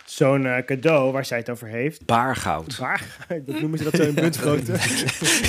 Zo'n 0.05 0.45
eh, 0.45 0.65
cadeau 0.65 1.11
waar 1.11 1.25
zij 1.25 1.37
het 1.37 1.49
over 1.49 1.67
heeft. 1.67 2.05
Baargoud. 2.05 2.77
Waar? 2.77 3.27
Dat 3.45 3.59
noemen 3.59 3.77
ze 3.77 3.83
dat 3.83 3.95
zo 3.95 4.03
in 4.03 4.15
buntgrootte. 4.23 4.71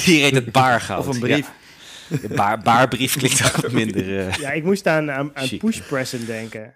Hier 0.05 0.23
heet 0.23 0.35
het 0.35 0.53
baargoud. 0.53 1.07
Of 1.07 1.15
een 1.15 1.21
brief. 1.21 1.47
Ja. 1.47 1.68
De 2.09 2.29
baar, 2.35 2.59
baarbrief 2.63 3.17
klinkt 3.17 3.45
ook 3.47 3.57
wat 3.63 3.73
minder... 3.83 4.19
eh, 4.29 4.33
Ja, 4.35 4.51
ik 4.51 4.65
moest 4.65 4.87
aan, 4.87 5.11
aan, 5.11 5.31
aan 5.35 5.47
Chic. 5.47 5.61
push 5.61 5.79
present 5.81 6.27
denken. 6.27 6.75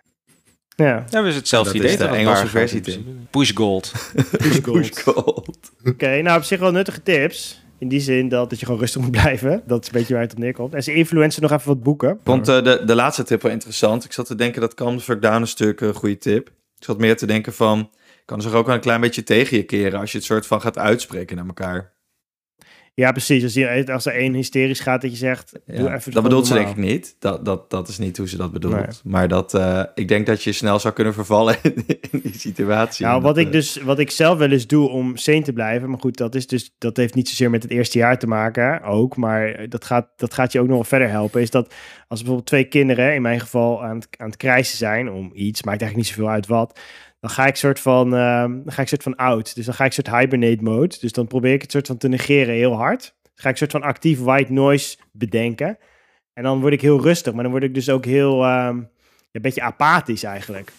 Ja, 0.76 1.05
Ja, 1.11 1.23
we 1.23 1.29
is 1.29 1.34
hetzelfde 1.34 1.73
Dat 1.73 1.81
idee. 1.82 1.90
is 1.93 1.99
de? 1.99 2.05
Engelse 2.06 2.46
versie, 2.46 2.81
Tim. 2.81 3.26
Push 3.31 3.50
gold. 3.55 3.93
push 4.38 4.58
gold. 4.62 5.00
Gold. 5.00 5.70
Oké, 5.84 6.23
nou 6.23 6.38
op 6.38 6.44
zich 6.44 6.58
wel 6.61 6.70
nuttige 6.73 7.02
tips. 7.02 7.61
In 7.79 7.88
die 7.88 8.00
zin 8.00 8.29
dat, 8.29 8.50
dat 8.50 8.61
je 8.61 8.64
gewoon 8.67 8.81
rustig 8.81 9.00
moet 9.02 9.11
blijven. 9.11 9.62
Dat 9.67 9.81
is 9.82 9.87
een 9.87 9.93
beetje 9.99 10.12
waar 10.14 10.23
het 10.23 10.32
op 10.32 10.38
neerkomt. 10.38 10.75
En 10.75 10.82
ze 10.82 10.94
influencen 10.94 11.43
nog 11.43 11.50
even 11.52 11.67
wat 11.67 11.82
boeken. 11.82 12.11
Ik 12.11 12.17
vond 12.25 12.49
eh, 12.49 12.62
de, 12.64 12.82
de 12.87 12.94
laatste 12.94 13.23
tip 13.23 13.43
wel 13.43 13.52
interessant. 13.52 14.05
Ik 14.05 14.12
zat 14.12 14.26
te 14.26 14.35
denken 14.35 14.61
dat 14.61 14.75
Calm 14.75 15.00
Fuck 15.00 15.23
Down 15.23 15.40
een 15.40 15.46
stuk 15.46 15.81
een 15.81 15.94
goede 15.94 16.19
tip. 16.19 16.49
Ik 16.49 16.85
zat 16.85 16.99
meer 16.99 17.17
te 17.17 17.26
denken 17.26 17.52
van... 17.52 17.90
kan 18.25 18.43
zich 18.43 18.52
ook 18.52 18.67
wel 18.67 18.75
een 18.75 18.81
klein 18.81 19.00
beetje 19.00 19.23
tegen 19.23 19.56
je 19.56 19.62
keren... 19.62 20.00
als 20.00 20.12
je 20.12 20.19
het 20.19 20.26
soort 20.26 20.46
van 20.46 20.61
gaat 20.61 20.78
uitspreken 20.78 21.37
naar 21.37 21.46
elkaar. 21.46 21.91
Ja, 22.94 23.12
precies. 23.12 23.42
Als, 23.42 23.54
je, 23.54 23.92
als 23.92 24.06
er 24.06 24.14
één 24.14 24.34
hysterisch 24.34 24.80
gaat, 24.80 25.00
dat 25.00 25.10
je 25.10 25.16
zegt... 25.16 25.52
Ja, 25.66 25.78
doe 25.78 25.92
even 25.92 26.12
dat 26.12 26.22
bedoelt 26.22 26.46
ze 26.46 26.54
denk 26.54 26.68
ik 26.68 26.76
niet. 26.76 27.16
Dat, 27.18 27.44
dat, 27.44 27.70
dat 27.70 27.88
is 27.88 27.98
niet 27.98 28.16
hoe 28.16 28.28
ze 28.28 28.36
dat 28.36 28.52
bedoelt. 28.52 28.74
Nee. 28.74 29.12
Maar 29.12 29.28
dat, 29.28 29.54
eh, 29.54 29.82
ik 29.94 30.08
denk 30.08 30.26
dat 30.26 30.42
je 30.42 30.52
snel 30.52 30.78
zou 30.78 30.94
kunnen 30.94 31.14
vervallen 31.14 31.56
in, 31.62 31.84
in 32.10 32.20
die 32.22 32.38
situatie. 32.38 33.06
Nou, 33.06 33.22
wat 33.22 33.34
dat, 33.34 33.44
ik, 33.44 33.46
eh, 33.46 33.52
dus, 33.52 33.76
wat 33.76 33.98
ik 33.98 34.10
zelf 34.10 34.38
wel 34.38 34.50
eens 34.50 34.66
doe 34.66 34.88
om 34.88 35.16
sane 35.16 35.42
te 35.42 35.52
blijven. 35.52 35.90
Maar 35.90 36.00
goed, 36.00 36.16
dat, 36.16 36.34
is 36.34 36.46
dus, 36.46 36.74
dat 36.78 36.96
heeft 36.96 37.14
niet 37.14 37.28
zozeer 37.28 37.50
met 37.50 37.62
het 37.62 37.72
eerste 37.72 37.99
jaar 37.99 38.18
te 38.18 38.26
maken. 38.26 38.82
Ook, 38.82 39.16
maar 39.16 39.68
dat 39.68 39.84
gaat, 39.84 40.08
dat 40.16 40.34
gaat 40.34 40.52
je 40.52 40.61
ook 40.61 40.66
nog 40.66 40.75
wel 40.75 40.84
verder 40.84 41.08
helpen. 41.08 41.40
Is 41.40 41.50
dat 41.50 41.75
als 42.08 42.18
bijvoorbeeld 42.18 42.49
twee 42.49 42.64
kinderen, 42.64 43.14
in 43.14 43.22
mijn 43.22 43.40
geval, 43.40 43.84
aan 43.84 43.96
het, 43.96 44.08
aan 44.18 44.26
het 44.26 44.37
krijsen 44.37 44.76
zijn 44.76 45.11
om 45.11 45.30
iets, 45.34 45.62
maakt 45.62 45.80
eigenlijk 45.80 45.96
niet 45.96 46.16
zoveel 46.16 46.32
uit 46.32 46.46
wat. 46.46 46.80
Dan 47.23 47.31
ga 47.31 47.47
ik 47.47 47.57
soort 47.57 47.81
van, 47.81 48.14
ehm, 48.14 48.50
dan 48.50 48.73
ga 48.73 48.83
ik 48.83 48.88
soort 48.88 49.02
van 49.02 49.17
out. 49.17 49.55
Dus 49.55 49.64
dan 49.64 49.75
ga 49.75 49.85
ik 49.85 49.93
soort 49.93 50.11
hibernate 50.11 50.62
mode. 50.62 50.97
Dus 51.00 51.12
dan 51.12 51.26
probeer 51.26 51.52
ik 51.52 51.62
het 51.62 51.71
soort 51.71 51.87
van 51.87 51.97
te 51.97 52.09
negeren 52.09 52.55
heel 52.55 52.75
hard. 52.75 53.14
Dan 53.23 53.33
ga 53.35 53.49
ik 53.49 53.57
soort 53.57 53.71
van 53.71 53.83
actief 53.83 54.19
white 54.19 54.52
noise 54.52 54.97
bedenken. 55.12 55.79
En 56.33 56.43
dan 56.43 56.61
word 56.61 56.73
ik 56.73 56.81
heel 56.81 57.02
rustig. 57.02 57.33
Maar 57.33 57.43
dan 57.43 57.52
word 57.52 57.64
ik 57.64 57.75
dus 57.75 57.91
ook 57.91 58.05
heel, 58.05 58.45
ehm, 58.45 58.76
een 59.33 59.43
beetje 59.43 59.62
apathisch 59.62 60.23
eigenlijk. 60.23 60.73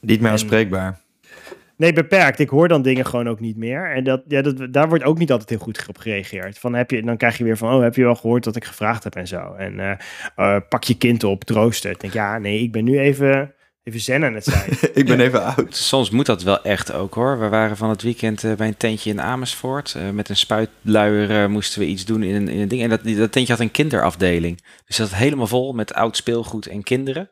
Niet 0.00 0.20
meer 0.20 0.30
aanspreekbaar. 0.30 1.00
Nee, 1.76 1.92
beperkt. 1.92 2.38
Ik 2.38 2.48
hoor 2.48 2.68
dan 2.68 2.82
dingen 2.82 3.06
gewoon 3.06 3.28
ook 3.28 3.40
niet 3.40 3.56
meer. 3.56 3.94
En 3.94 4.04
dat, 4.04 4.22
ja, 4.28 4.42
dat, 4.42 4.72
daar 4.72 4.88
wordt 4.88 5.04
ook 5.04 5.18
niet 5.18 5.30
altijd 5.30 5.48
heel 5.50 5.58
goed 5.58 5.84
op 5.88 5.98
gereageerd. 5.98 6.58
Van 6.58 6.74
heb 6.74 6.90
je, 6.90 7.02
dan 7.02 7.16
krijg 7.16 7.38
je 7.38 7.44
weer 7.44 7.56
van, 7.56 7.74
oh, 7.74 7.82
heb 7.82 7.94
je 7.94 8.02
wel 8.02 8.14
gehoord 8.14 8.44
wat 8.44 8.56
ik 8.56 8.64
gevraagd 8.64 9.04
heb 9.04 9.14
en 9.14 9.26
zo. 9.26 9.54
En 9.54 9.80
eh, 9.80 9.96
eh, 10.36 10.62
pak 10.68 10.84
je 10.84 10.96
kind 10.96 11.24
op, 11.24 11.44
troosten. 11.44 11.90
Ik 11.90 12.00
denk, 12.00 12.12
ja, 12.12 12.38
nee, 12.38 12.62
ik 12.62 12.72
ben 12.72 12.84
nu 12.84 12.98
even, 12.98 13.54
even 13.90 14.00
zen 14.04 14.24
aan 14.24 14.34
het 14.34 14.44
zijn. 14.44 14.70
ik 15.00 15.06
ben 15.06 15.20
even 15.20 15.44
oud. 15.44 15.76
Soms 15.76 16.10
moet 16.10 16.26
dat 16.26 16.42
wel 16.42 16.62
echt 16.62 16.92
ook 16.92 17.14
hoor. 17.14 17.38
We 17.40 17.48
waren 17.48 17.76
van 17.76 17.88
het 17.90 18.02
weekend 18.02 18.44
eh, 18.44 18.52
bij 18.54 18.66
een 18.68 18.76
tentje 18.76 19.10
in 19.10 19.20
Amersfoort. 19.20 19.94
Eh, 19.94 20.10
met 20.10 20.28
een 20.28 20.36
spuitluier 20.36 21.42
eh, 21.42 21.46
moesten 21.48 21.80
we 21.80 21.86
iets 21.86 22.04
doen 22.04 22.22
in 22.22 22.34
een, 22.34 22.48
in 22.48 22.60
een 22.60 22.68
ding. 22.68 22.82
En 22.82 22.88
dat, 22.88 23.02
die- 23.02 23.16
dat 23.16 23.32
tentje 23.32 23.52
had 23.52 23.62
een 23.62 23.70
kinderafdeling. 23.70 24.64
Dus 24.86 24.96
dat 24.96 25.14
helemaal 25.14 25.46
vol 25.46 25.72
met 25.72 25.94
oud 25.94 26.16
speelgoed 26.16 26.66
en 26.66 26.82
kinderen. 26.82 27.30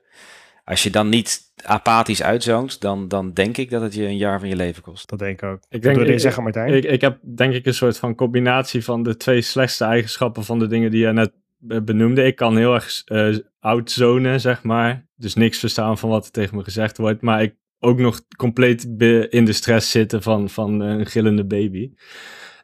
Als 0.64 0.82
je 0.82 0.90
dan 0.90 1.08
niet 1.08 1.40
apathisch 1.64 2.22
uitzoont, 2.22 2.80
dan, 2.80 3.08
dan 3.08 3.32
denk 3.32 3.56
ik 3.56 3.70
dat 3.70 3.82
het 3.82 3.94
je 3.94 4.04
een 4.04 4.16
jaar 4.16 4.38
van 4.40 4.48
je 4.48 4.56
leven 4.56 4.82
kost. 4.82 5.08
dat 5.08 5.18
denk 5.18 5.42
ik 5.42 5.48
ook. 5.48 5.56
Ik 5.56 5.66
Wat 5.70 5.82
denk, 5.82 5.96
wil 5.96 6.08
ik, 6.08 6.20
zeggen, 6.20 6.42
Martijn? 6.42 6.74
ik, 6.74 6.84
ik 6.84 7.00
heb 7.00 7.18
denk 7.36 7.54
ik 7.54 7.66
een 7.66 7.74
soort 7.74 7.98
van 7.98 8.14
combinatie 8.14 8.84
van 8.84 9.02
de 9.02 9.16
twee 9.16 9.40
slechtste 9.40 9.84
eigenschappen 9.84 10.44
van 10.44 10.58
de 10.58 10.66
dingen 10.66 10.90
die 10.90 11.06
je 11.06 11.12
net 11.12 11.32
benoemde. 11.58 12.24
Ik 12.24 12.36
kan 12.36 12.56
heel 12.56 12.74
erg 12.74 13.02
eh 13.04 13.36
outzonen, 13.60 14.40
zeg 14.40 14.62
maar. 14.62 15.06
Dus 15.16 15.34
niks 15.34 15.58
verstaan 15.58 15.98
van 15.98 16.08
wat 16.10 16.24
er 16.24 16.30
tegen 16.30 16.56
me 16.56 16.64
gezegd 16.64 16.96
wordt. 16.98 17.22
Maar 17.22 17.42
ik 17.42 17.54
ook 17.78 17.98
nog 17.98 18.20
compleet 18.36 18.82
in 19.30 19.44
de 19.44 19.52
stress 19.52 19.90
zitten 19.90 20.22
van, 20.22 20.48
van 20.48 20.80
een 20.80 21.06
gillende 21.06 21.44
baby. 21.44 21.90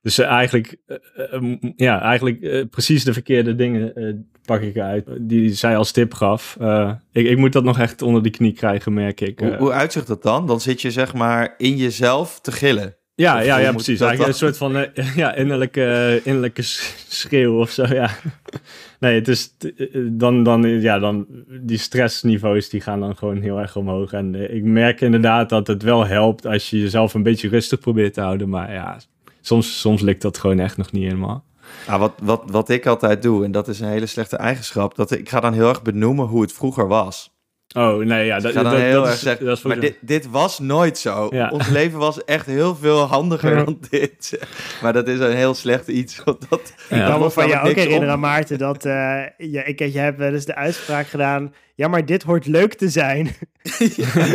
Dus 0.03 0.19
eh, 0.19 0.27
eigenlijk, 0.27 0.77
eh, 0.87 0.97
eh, 1.33 1.57
ja, 1.77 2.01
eigenlijk 2.01 2.41
eh, 2.43 2.65
precies 2.71 3.05
de 3.05 3.13
verkeerde 3.13 3.55
dingen 3.55 3.95
eh, 3.95 4.15
pak 4.45 4.61
ik 4.61 4.79
uit. 4.79 5.07
Die 5.21 5.55
zij 5.55 5.77
als 5.77 5.93
tip 5.93 6.15
gaf. 6.15 6.57
Eh, 6.61 6.93
ik, 7.13 7.27
ik 7.27 7.39
moet 7.39 7.53
dat 7.53 7.65
nog 7.65 7.79
echt 7.79 8.03
onder 8.03 8.23
de 8.23 8.31
knie 8.31 8.53
krijgen, 8.53 8.93
merk 8.93 9.21
ik. 9.21 9.39
Hoe, 9.39 9.51
Eh, 9.51 9.59
hoe 9.59 9.73
uitzicht 9.73 10.07
dat 10.07 10.23
dan? 10.23 10.47
Dan 10.47 10.61
zit 10.61 10.83
je 10.83 10.91
zeg 10.91 11.15
maar 11.15 11.55
in 11.57 11.77
jezelf 11.77 12.41
te 12.41 12.53
gillen. 12.53 12.97
Ja, 13.17 13.41
ja, 13.41 13.57
ja 13.59 13.71
precies. 13.73 13.99
dat 13.99 14.19
een 14.27 14.35
soort 14.35 14.57
van 14.57 14.77
eh, 14.77 15.17
ja, 15.23 15.35
innerlijke, 15.35 16.21
innerlijke 16.25 16.63
s- 16.63 17.07
schreeuw 17.09 17.59
of 17.61 17.71
zo, 17.71 17.85
ja. 17.87 18.11
Nee, 19.01 19.15
het 19.15 19.29
is 19.29 19.55
eh, 19.77 19.87
dan, 20.11 20.43
dan, 20.43 20.81
ja, 20.81 20.99
dan 20.99 21.27
die 21.61 21.79
stressniveaus 21.79 22.69
die 22.69 22.81
gaan 22.81 23.01
dan 23.01 23.17
gewoon 23.17 23.41
heel 23.41 23.59
erg 23.61 23.77
omhoog. 23.77 24.13
En 24.13 24.35
eh, 24.35 24.55
ik 24.57 24.65
merk 24.65 25.01
inderdaad 25.01 25.49
dat 25.49 25.67
het 25.67 25.83
wel 25.83 26.07
helpt 26.07 26.47
als 26.47 26.71
je 26.71 26.81
jezelf 26.81 27.15
een 27.15 27.23
beetje 27.23 27.49
rustig 27.49 27.79
probeert 27.81 28.15
te 28.15 28.21
houden. 28.21 28.49
Maar 28.49 28.73
ja, 28.73 28.99
soms, 29.41 29.81
soms 29.81 30.01
lukt 30.01 30.23
dat 30.23 30.39
gewoon 30.39 30.59
echt 30.59 30.77
nog 30.77 30.93
niet 30.93 31.03
helemaal. 31.05 31.45
Nou, 31.87 32.01
wat, 32.01 32.13
wat, 32.23 32.43
wat 32.47 32.69
ik 32.69 32.87
altijd 32.87 33.23
doe, 33.23 33.45
en 33.45 33.53
dat 33.53 33.69
is 33.69 33.81
een 33.81 33.89
hele 33.89 34.07
slechte 34.07 34.37
eigenschap, 34.37 34.95
dat 34.95 35.11
ik 35.11 35.29
ga 35.29 35.41
dan 35.41 35.53
heel 35.53 35.69
erg 35.69 35.83
benoemen 35.83 36.27
hoe 36.27 36.43
het 36.43 36.53
vroeger 36.53 36.89
was. 36.89 37.34
Oh, 37.77 37.97
nee, 38.05 38.27
ja, 38.27 38.39
dat, 38.41 38.53
dat, 38.53 38.73
heel 38.73 38.93
dat 38.93 39.05
erg 39.05 39.15
is, 39.15 39.21
zeggen, 39.21 39.47
dat 39.47 39.57
is 39.57 39.63
maar 39.63 39.81
dit, 39.81 39.97
dit 40.01 40.31
was 40.31 40.59
nooit 40.59 40.99
zo. 40.99 41.29
Ja. 41.31 41.49
Ons 41.51 41.69
leven 41.69 41.99
was 41.99 42.25
echt 42.25 42.47
heel 42.47 42.77
veel 42.77 42.99
handiger 42.99 43.57
Ja. 43.57 43.65
dan 43.65 43.79
dit. 43.91 44.39
Maar 44.83 44.93
dat 44.93 45.09
is 45.09 45.19
een 45.19 45.35
heel 45.37 45.55
slecht 45.55 45.89
iets. 45.89 46.19
Ik 46.19 46.25
kan 46.89 47.21
me 47.21 47.31
van 47.31 47.49
jou 47.49 47.69
ook 47.69 47.77
herinneren. 47.77 48.21
Maarten, 48.21 48.59
dat 48.59 48.85
eh 48.85 49.23
ja, 49.37 49.65
ik, 49.65 49.79
je 49.79 49.99
hebt 49.99 50.19
wel 50.19 50.33
eens 50.33 50.45
de 50.45 50.55
uitspraak 50.55 51.07
gedaan. 51.07 51.55
Ja, 51.77 51.89
maar 51.89 52.07
dit 52.07 52.23
hoort 52.23 52.47
leuk 52.47 52.75
te 52.75 52.89
zijn. 52.89 53.35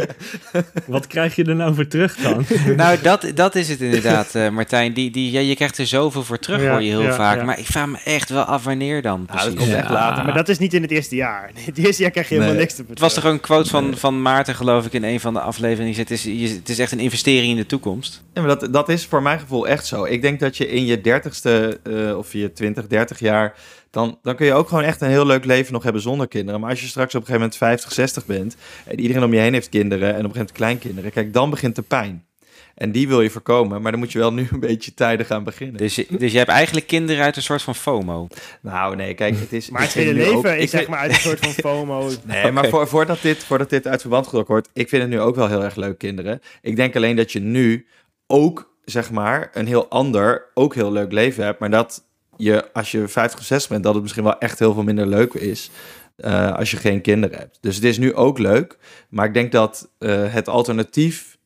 Wat 0.85 1.07
krijg 1.07 1.35
je 1.35 1.43
er 1.43 1.55
nou 1.55 1.75
voor 1.75 1.87
terug 1.87 2.15
dan? 2.15 2.45
Nou, 2.75 2.97
dat, 3.01 3.31
dat 3.35 3.55
is 3.55 3.69
het 3.69 3.81
inderdaad, 3.81 4.35
eh, 4.35 4.49
Martijn. 4.49 4.93
Die, 4.93 5.11
die, 5.11 5.31
ja, 5.31 5.39
je 5.39 5.55
krijgt 5.55 5.77
er 5.77 5.87
zoveel 5.87 6.23
voor 6.23 6.39
terug, 6.39 6.61
Ja, 6.61 6.71
hoor 6.71 6.81
je 6.81 6.89
heel 6.89 7.01
ja, 7.01 7.13
vaak. 7.13 7.37
ja. 7.37 7.43
Maar 7.43 7.59
ik 7.59 7.65
vraag 7.65 7.87
me 7.87 7.97
echt 8.05 8.29
wel 8.29 8.43
af 8.43 8.63
wanneer 8.63 9.01
dan 9.01 9.23
dat 9.27 9.35
precies. 9.35 9.53
komt 9.59 9.71
echt 9.73 9.89
later. 9.89 10.25
Maar 10.25 10.33
dat 10.33 10.49
is 10.49 10.57
niet 10.57 10.73
in 10.73 10.81
het 10.81 10.91
eerste 10.91 11.15
jaar. 11.15 11.49
In 11.55 11.61
het 11.65 11.77
eerste 11.77 12.01
jaar 12.01 12.11
krijg 12.11 12.27
je 12.27 12.33
helemaal 12.33 12.53
Nee. 12.55 12.63
niks 12.63 12.75
te 12.75 12.83
Het 12.89 12.99
was 12.99 13.13
toch 13.13 13.23
een 13.23 13.39
quote 13.39 13.69
van, 13.69 13.97
van 13.97 14.21
Maarten, 14.21 14.55
geloof 14.55 14.85
ik, 14.85 14.93
in 14.93 15.03
een 15.03 15.19
van 15.19 15.33
de 15.33 15.39
afleveringen. 15.41 15.95
Het 15.97 16.11
is, 16.11 16.23
je- 16.23 16.47
het 16.59 16.69
is 16.69 16.79
echt 16.79 16.91
een 16.91 16.99
investering 16.99 17.51
in 17.51 17.55
de 17.57 17.65
toekomst. 17.65 18.23
Ja, 18.33 18.41
maar 18.41 18.59
dat, 18.59 18.73
dat 18.73 18.89
is 18.89 19.05
voor 19.05 19.21
mijn 19.21 19.39
gevoel 19.39 19.67
echt 19.67 19.85
zo. 19.85 20.03
Ik 20.05 20.21
denk 20.21 20.39
dat 20.39 20.57
je 20.57 20.67
in 20.69 20.85
je 20.85 21.01
dertigste 21.01 21.79
eh 21.83 22.17
of 22.17 22.33
je 22.33 22.53
20, 22.53 22.87
30 22.87 23.19
jaar... 23.19 23.53
Dan, 23.91 24.19
dan 24.21 24.35
kun 24.35 24.45
je 24.45 24.53
ook 24.53 24.67
gewoon 24.67 24.83
echt 24.83 25.01
een 25.01 25.09
heel 25.09 25.25
leuk 25.25 25.45
leven 25.45 25.73
nog 25.73 25.83
hebben 25.83 26.01
zonder 26.01 26.27
kinderen. 26.27 26.59
Maar 26.59 26.69
als 26.69 26.81
je 26.81 26.87
straks 26.87 27.15
op 27.15 27.21
een 27.21 27.27
gegeven 27.27 27.41
moment 27.41 27.57
50, 27.57 27.91
60 27.93 28.25
bent... 28.25 28.55
en 28.85 28.99
iedereen 28.99 29.23
om 29.23 29.33
je 29.33 29.39
heen 29.39 29.53
heeft 29.53 29.69
kinderen 29.69 30.07
en 30.07 30.09
op 30.09 30.15
een 30.15 30.21
gegeven 30.21 30.37
moment 30.39 30.57
kleinkinderen... 30.57 31.11
kijk, 31.11 31.33
dan 31.33 31.49
begint 31.49 31.75
de 31.75 31.81
pijn. 31.81 32.23
En 32.75 32.91
die 32.91 33.07
wil 33.07 33.21
je 33.21 33.29
voorkomen, 33.29 33.81
maar 33.81 33.91
dan 33.91 33.99
moet 33.99 34.11
je 34.11 34.19
wel 34.19 34.33
nu 34.33 34.47
een 34.51 34.59
beetje 34.59 34.93
tijdig 34.93 35.27
gaan 35.27 35.43
beginnen. 35.43 35.77
Dus, 35.77 35.95
je- 35.95 36.05
dus 36.09 36.31
je 36.31 36.37
hebt 36.37 36.49
eigenlijk 36.49 36.87
kinderen 36.87 37.23
uit 37.23 37.35
een 37.35 37.41
soort 37.41 37.61
van 37.61 37.75
FOMO. 37.75 38.27
Nou, 38.61 38.95
nee, 38.95 39.13
kijk, 39.13 39.39
het 39.39 39.53
is... 39.53 39.69
Maar 39.71 39.81
het 39.81 39.93
hele 39.93 40.13
leven 40.13 40.35
ook- 40.35 40.45
is 40.45 40.61
ik 40.63 40.69
zeg 40.69 40.87
maar 40.87 40.99
uit 40.99 41.11
een 41.11 41.17
soort 41.17 41.39
van 41.39 41.51
FOMO. 41.71 42.09
Nee, 42.23 42.51
maar 42.51 42.67
voor, 42.69 42.87
voordat, 42.87 43.21
dit, 43.21 43.43
voordat 43.43 43.69
dit 43.69 43.87
uit 43.87 44.01
verband 44.01 44.25
getrokken 44.25 44.53
wordt, 44.53 44.69
ik 44.73 44.89
vind 44.89 45.01
het 45.01 45.11
nu 45.11 45.19
ook 45.19 45.35
wel 45.35 45.47
heel 45.47 45.63
erg 45.63 45.75
leuk, 45.75 45.97
kinderen. 45.97 46.41
Ik 46.61 46.75
denk 46.75 46.95
alleen 46.95 47.15
dat 47.15 47.31
je 47.31 47.39
nu 47.39 47.87
ook, 48.27 48.73
zeg 48.85 49.11
maar, 49.11 49.49
een 49.53 49.67
heel 49.67 49.87
ander, 49.89 50.45
ook 50.53 50.75
heel 50.75 50.91
leuk 50.91 51.11
leven 51.11 51.43
hebt. 51.43 51.59
Maar 51.59 51.69
dat 51.69 52.03
je, 52.39 52.73
als 52.73 52.91
je 52.91 53.07
50 53.07 53.39
of 53.39 53.45
60 53.45 53.69
bent, 53.69 53.83
dat 53.83 53.93
het 53.93 54.01
misschien 54.03 54.23
wel 54.23 54.37
echt 54.39 54.59
heel 54.59 54.73
veel 54.73 54.83
minder 54.83 55.07
leuk 55.07 55.33
is. 55.33 55.69
eh, 56.15 56.55
als 56.55 56.71
je 56.71 56.77
geen 56.77 57.01
kinderen 57.01 57.37
hebt. 57.37 57.57
Dus 57.61 57.75
het 57.75 57.83
is 57.83 57.97
nu 57.97 58.15
ook 58.15 58.37
leuk. 58.37 58.77
Maar 59.09 59.25
ik 59.25 59.33
denk 59.33 59.51
dat 59.51 59.87
eh, 59.97 60.23
het 60.33 60.47
alternatief 60.49 61.37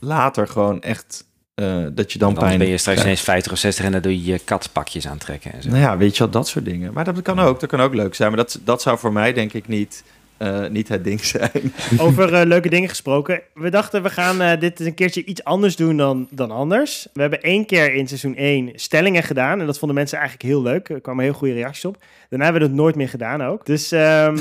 later 0.00 0.48
gewoon 0.48 0.80
echt, 0.82 1.24
eh, 1.54 1.86
dat 1.92 2.12
je 2.12 2.18
dan 2.18 2.34
Dan 2.34 2.42
pijn 2.44 2.58
ben 2.58 2.68
je 2.68 2.78
straks 2.78 3.00
krijgt. 3.00 3.04
ineens 3.04 3.20
50 3.20 3.52
of 3.52 3.58
60 3.58 3.84
en 3.84 3.92
dan 3.92 4.00
doe 4.00 4.24
je 4.24 4.32
je 4.32 4.38
katpakjes 4.38 5.06
aantrekken 5.06 5.52
en 5.52 5.62
zo. 5.62 5.68
Nou 5.68 5.80
ja, 5.80 5.96
weet 5.96 6.16
je 6.16 6.22
wel, 6.22 6.32
dat 6.32 6.48
soort 6.48 6.64
dingen. 6.64 6.92
Maar 6.92 7.04
dat 7.04 7.22
kan 7.22 7.38
ook, 7.40 7.60
dat 7.60 7.68
kan 7.68 7.80
ook 7.80 7.94
leuk 7.94 8.14
zijn. 8.14 8.28
Maar 8.28 8.38
dat, 8.38 8.60
dat 8.64 8.82
zou 8.82 8.98
voor 8.98 9.12
mij 9.12 9.32
denk 9.32 9.52
ik 9.52 9.68
niet, 9.68 10.04
eh, 10.42 10.68
niet 10.70 10.88
het 10.88 11.04
ding 11.04 11.24
zijn. 11.24 11.72
Over 11.98 12.34
eh, 12.34 12.46
leuke 12.46 12.68
dingen 12.68 12.88
gesproken. 12.88 13.42
We 13.54 13.70
dachten, 13.70 14.02
we 14.02 14.10
gaan 14.10 14.40
eh, 14.40 14.60
dit 14.60 14.80
een 14.80 14.94
keertje 14.94 15.24
iets 15.24 15.44
anders 15.44 15.76
doen 15.76 15.96
dan, 15.96 16.28
dan 16.30 16.50
anders. 16.50 17.06
We 17.12 17.20
hebben 17.20 17.42
één 17.42 17.66
keer 17.66 17.94
in 17.94 18.08
seizoen 18.08 18.36
1 18.36 18.70
stellingen 18.74 19.22
gedaan. 19.22 19.60
En 19.60 19.66
dat 19.66 19.78
vonden 19.78 19.96
mensen 19.96 20.18
eigenlijk 20.18 20.48
heel 20.48 20.62
leuk. 20.62 20.88
Er 20.88 21.00
kwamen 21.00 21.24
heel 21.24 21.32
goede 21.32 21.54
reacties 21.54 21.84
op. 21.84 21.96
Daarna 22.28 22.44
hebben 22.44 22.62
we 22.62 22.68
dat 22.68 22.76
nooit 22.76 22.94
meer 22.94 23.08
gedaan 23.08 23.42
ook. 23.42 23.66
Dus 23.66 23.92
eh, 23.92 24.32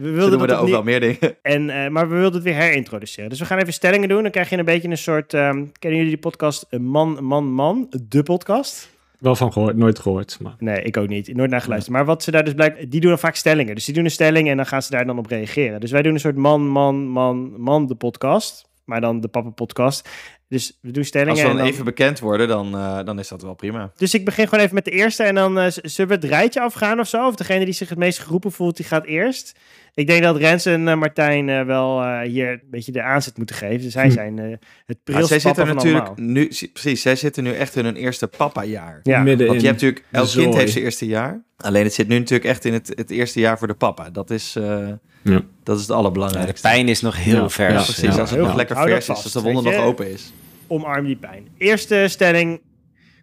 we 0.00 0.10
wilden 0.10 0.40
we 0.40 0.46
daar 0.46 0.60
ook 0.60 0.68
wel 0.68 0.82
meer 0.82 1.00
dingen. 1.00 1.36
En, 1.42 1.92
maar 1.92 2.08
we 2.08 2.14
wilden 2.14 2.34
het 2.34 2.42
weer 2.42 2.54
herintroduceren. 2.54 3.30
Dus 3.30 3.38
we 3.38 3.44
gaan 3.44 3.58
even 3.58 3.72
stellingen 3.72 4.08
doen. 4.08 4.22
Dan 4.22 4.30
krijg 4.30 4.50
je 4.50 4.58
een 4.58 4.64
beetje 4.64 4.88
een 4.88 4.98
soort... 4.98 5.34
ehm, 5.34 5.64
kennen 5.78 5.98
jullie 5.98 6.14
die 6.14 6.18
podcast 6.30 6.66
Man, 6.70 7.24
Man, 7.24 7.52
Man? 7.52 7.92
De 8.08 8.22
podcast? 8.22 8.92
Wel 9.18 9.36
van 9.36 9.52
gehoord, 9.52 9.76
nooit 9.76 9.98
gehoord. 9.98 10.38
Maar 10.40 10.54
Nee, 10.58 10.82
ik 10.82 10.96
ook 10.96 11.08
niet. 11.08 11.34
Nooit 11.34 11.50
naar 11.50 11.60
geluisterd. 11.60 11.94
Maar 11.96 12.04
wat 12.04 12.22
ze 12.22 12.30
daar 12.30 12.44
dus 12.44 12.54
blijkt... 12.54 12.90
Die 12.90 13.00
doen 13.00 13.10
dan 13.10 13.18
vaak 13.18 13.34
stellingen. 13.34 13.74
Dus 13.74 13.84
die 13.84 13.94
doen 13.94 14.04
een 14.04 14.10
stelling 14.10 14.48
en 14.48 14.56
dan 14.56 14.66
gaan 14.66 14.82
ze 14.82 14.90
daar 14.90 15.06
dan 15.06 15.18
op 15.18 15.26
reageren. 15.26 15.80
Dus 15.80 15.90
wij 15.90 16.02
doen 16.02 16.14
een 16.14 16.20
soort 16.20 16.36
Man, 16.36 16.68
Man, 16.68 17.06
Man, 17.08 17.60
Man 17.60 17.86
de 17.86 17.94
podcast. 17.94 18.68
Maar 18.84 19.00
dan 19.00 19.20
de 19.20 19.28
Papa 19.28 19.50
podcast. 19.50 20.08
Dus 20.48 20.78
we 20.82 20.90
doen 20.90 21.04
stellingen. 21.04 21.32
Als 21.32 21.42
we 21.42 21.48
dan 21.48 21.56
dan- 21.56 21.66
even 21.66 21.84
bekend 21.84 22.20
worden, 22.20 22.48
dan, 22.48 22.74
eh, 22.74 23.04
dan 23.04 23.18
is 23.18 23.28
dat 23.28 23.42
wel 23.42 23.54
prima. 23.54 23.92
Dus 23.96 24.14
ik 24.14 24.24
begin 24.24 24.48
gewoon 24.48 24.64
even 24.64 24.74
met 24.74 24.84
de 24.84 24.90
eerste. 24.90 25.22
En 25.22 25.34
dan 25.34 25.58
eh, 25.58 25.70
z- 25.70 25.76
zullen 25.78 26.08
we 26.20 26.26
het 26.26 26.32
rijtje 26.34 26.60
afgaan 26.60 27.00
of 27.00 27.08
zo? 27.08 27.26
Of 27.26 27.34
degene 27.34 27.64
die 27.64 27.74
zich 27.74 27.88
het 27.88 27.98
meest 27.98 28.18
geroepen 28.18 28.52
voelt, 28.52 28.76
die 28.76 28.86
gaat 28.86 29.04
eerst. 29.04 29.58
Ik 29.94 30.06
denk 30.06 30.22
dat 30.22 30.36
Rens 30.36 30.66
en 30.66 30.88
eh, 30.88 30.96
Martijn 30.96 31.48
eh, 31.48 31.62
wel 31.64 32.02
eh, 32.02 32.20
hier 32.20 32.50
een 32.50 32.60
beetje 32.70 32.92
de 32.92 33.02
aanzet 33.02 33.36
moeten 33.36 33.56
geven. 33.56 33.80
Dus 33.82 33.92
zij 33.92 34.06
Hm. 34.06 34.10
zijn 34.10 34.38
eh, 34.38 34.44
het 34.50 34.60
Maar 34.86 34.96
prilste 35.04 35.26
zij 35.26 35.38
zitten 35.38 35.66
natuurlijk 35.74 36.06
allemaal. 36.06 36.24
nu, 36.32 36.48
precies, 36.72 37.02
zij 37.02 37.16
zitten 37.16 37.44
nu 37.44 37.52
echt 37.52 37.76
in 37.76 37.84
hun 37.84 37.96
eerste 37.96 38.28
papa-jaar. 38.28 39.00
Ja. 39.02 39.22
midden 39.22 39.46
Want 39.46 39.58
in 39.58 39.64
je 39.64 39.70
hebt 39.70 39.80
natuurlijk, 39.82 40.06
elk 40.10 40.28
kind 40.28 40.54
heeft 40.54 40.72
zijn 40.72 40.84
eerste 40.84 41.06
jaar. 41.06 41.44
Alleen 41.56 41.84
het 41.84 41.94
zit 41.94 42.08
nu 42.08 42.18
natuurlijk 42.18 42.48
echt 42.50 42.64
in 42.64 42.72
het, 42.72 42.88
het 42.94 43.10
eerste 43.10 43.40
jaar 43.40 43.58
voor 43.58 43.66
de 43.68 43.74
papa. 43.74 44.10
Dat 44.10 44.30
is, 44.30 44.56
eh, 44.56 44.88
Ja. 45.22 45.42
dat 45.62 45.76
is 45.76 45.80
het 45.80 45.80
Ja, 45.80 45.86
de 45.86 45.92
allerbelangrijkste. 45.94 46.68
pijn 46.68 46.88
is 46.88 47.00
nog 47.00 47.16
heel 47.24 47.42
Ja, 47.42 47.48
vers. 47.48 47.72
ja, 47.72 47.82
Precies, 47.82 48.02
Ja. 48.02 48.08
als 48.20 48.30
het 48.30 48.38
Heel 48.38 48.46
nog 48.48 48.56
lekker 48.56 48.76
vers 48.76 49.08
is, 49.08 49.08
als 49.08 49.32
de 49.32 49.40
wonde 49.40 49.62
weet 49.62 49.78
nog 49.78 49.86
open 49.86 50.10
is. 50.10 50.32
Omarm 50.66 51.06
die 51.06 51.16
pijn. 51.16 51.48
Eerste 51.58 52.04
stelling. 52.08 52.60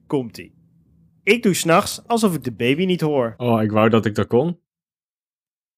Komt-ie. 0.08 0.54
Ik 1.24 1.44
doe 1.44 1.54
s'nachts 1.54 2.02
alsof 2.08 2.36
ik 2.36 2.44
de 2.44 2.52
baby 2.52 2.86
niet 2.86 3.02
hoor. 3.02 3.34
Oh, 3.38 3.62
ik 3.62 3.72
wou 3.72 3.90
dat 3.90 4.06
ik 4.06 4.16
dat 4.16 4.28
kon. 4.28 4.60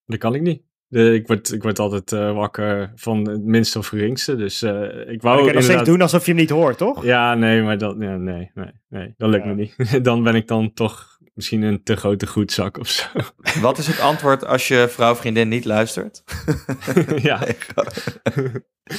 Dat 0.06 0.20
kan 0.20 0.36
ik 0.36 0.42
niet. 0.42 0.62
De, 0.94 1.14
ik, 1.14 1.28
word, 1.28 1.52
ik 1.52 1.64
word 1.64 1.80
altijd 1.80 2.12
eh, 2.12 2.34
wakker 2.34 2.92
van 2.96 3.28
het 3.30 3.44
minste 3.44 3.78
of 3.78 3.88
geringste. 3.88 4.36
Dus 4.36 4.62
eh, 4.62 4.72
ik 4.72 4.78
wou 4.82 4.88
Maar 5.06 5.08
dan 5.08 5.22
kan 5.22 5.36
je 5.38 5.44
nog 5.44 5.48
steeds 5.52 5.58
inderdaad- 5.58 5.86
doen 5.86 6.02
alsof 6.02 6.26
je 6.26 6.32
hem 6.32 6.40
niet 6.40 6.50
hoort, 6.50 6.78
toch? 6.78 7.04
Ja, 7.06 7.36
nee, 7.36 7.62
maar 7.62 7.78
dat, 7.78 7.96
ja, 8.00 8.16
nee, 8.16 8.52
nee, 8.54 8.72
nee, 8.90 9.14
dat 9.18 9.30
lukt 9.30 9.44
Ja. 9.46 9.50
me 9.54 9.56
niet. 9.56 10.04
dan 10.06 10.24
ben 10.24 10.36
ik 10.36 10.48
dan 10.48 10.74
toch 10.74 11.18
misschien 11.34 11.62
een 11.62 11.84
te 11.84 11.96
grote 11.96 12.28
goedzak 12.28 12.78
of 12.80 12.88
zo. 12.88 13.04
Wat 13.62 13.78
is 13.78 13.88
het 13.88 14.00
antwoord 14.00 14.46
als 14.46 14.68
je 14.68 14.88
vrouw 14.90 15.16
vriendin 15.16 15.48
niet 15.48 15.66
luistert? 15.66 16.24
ja. 17.22 17.40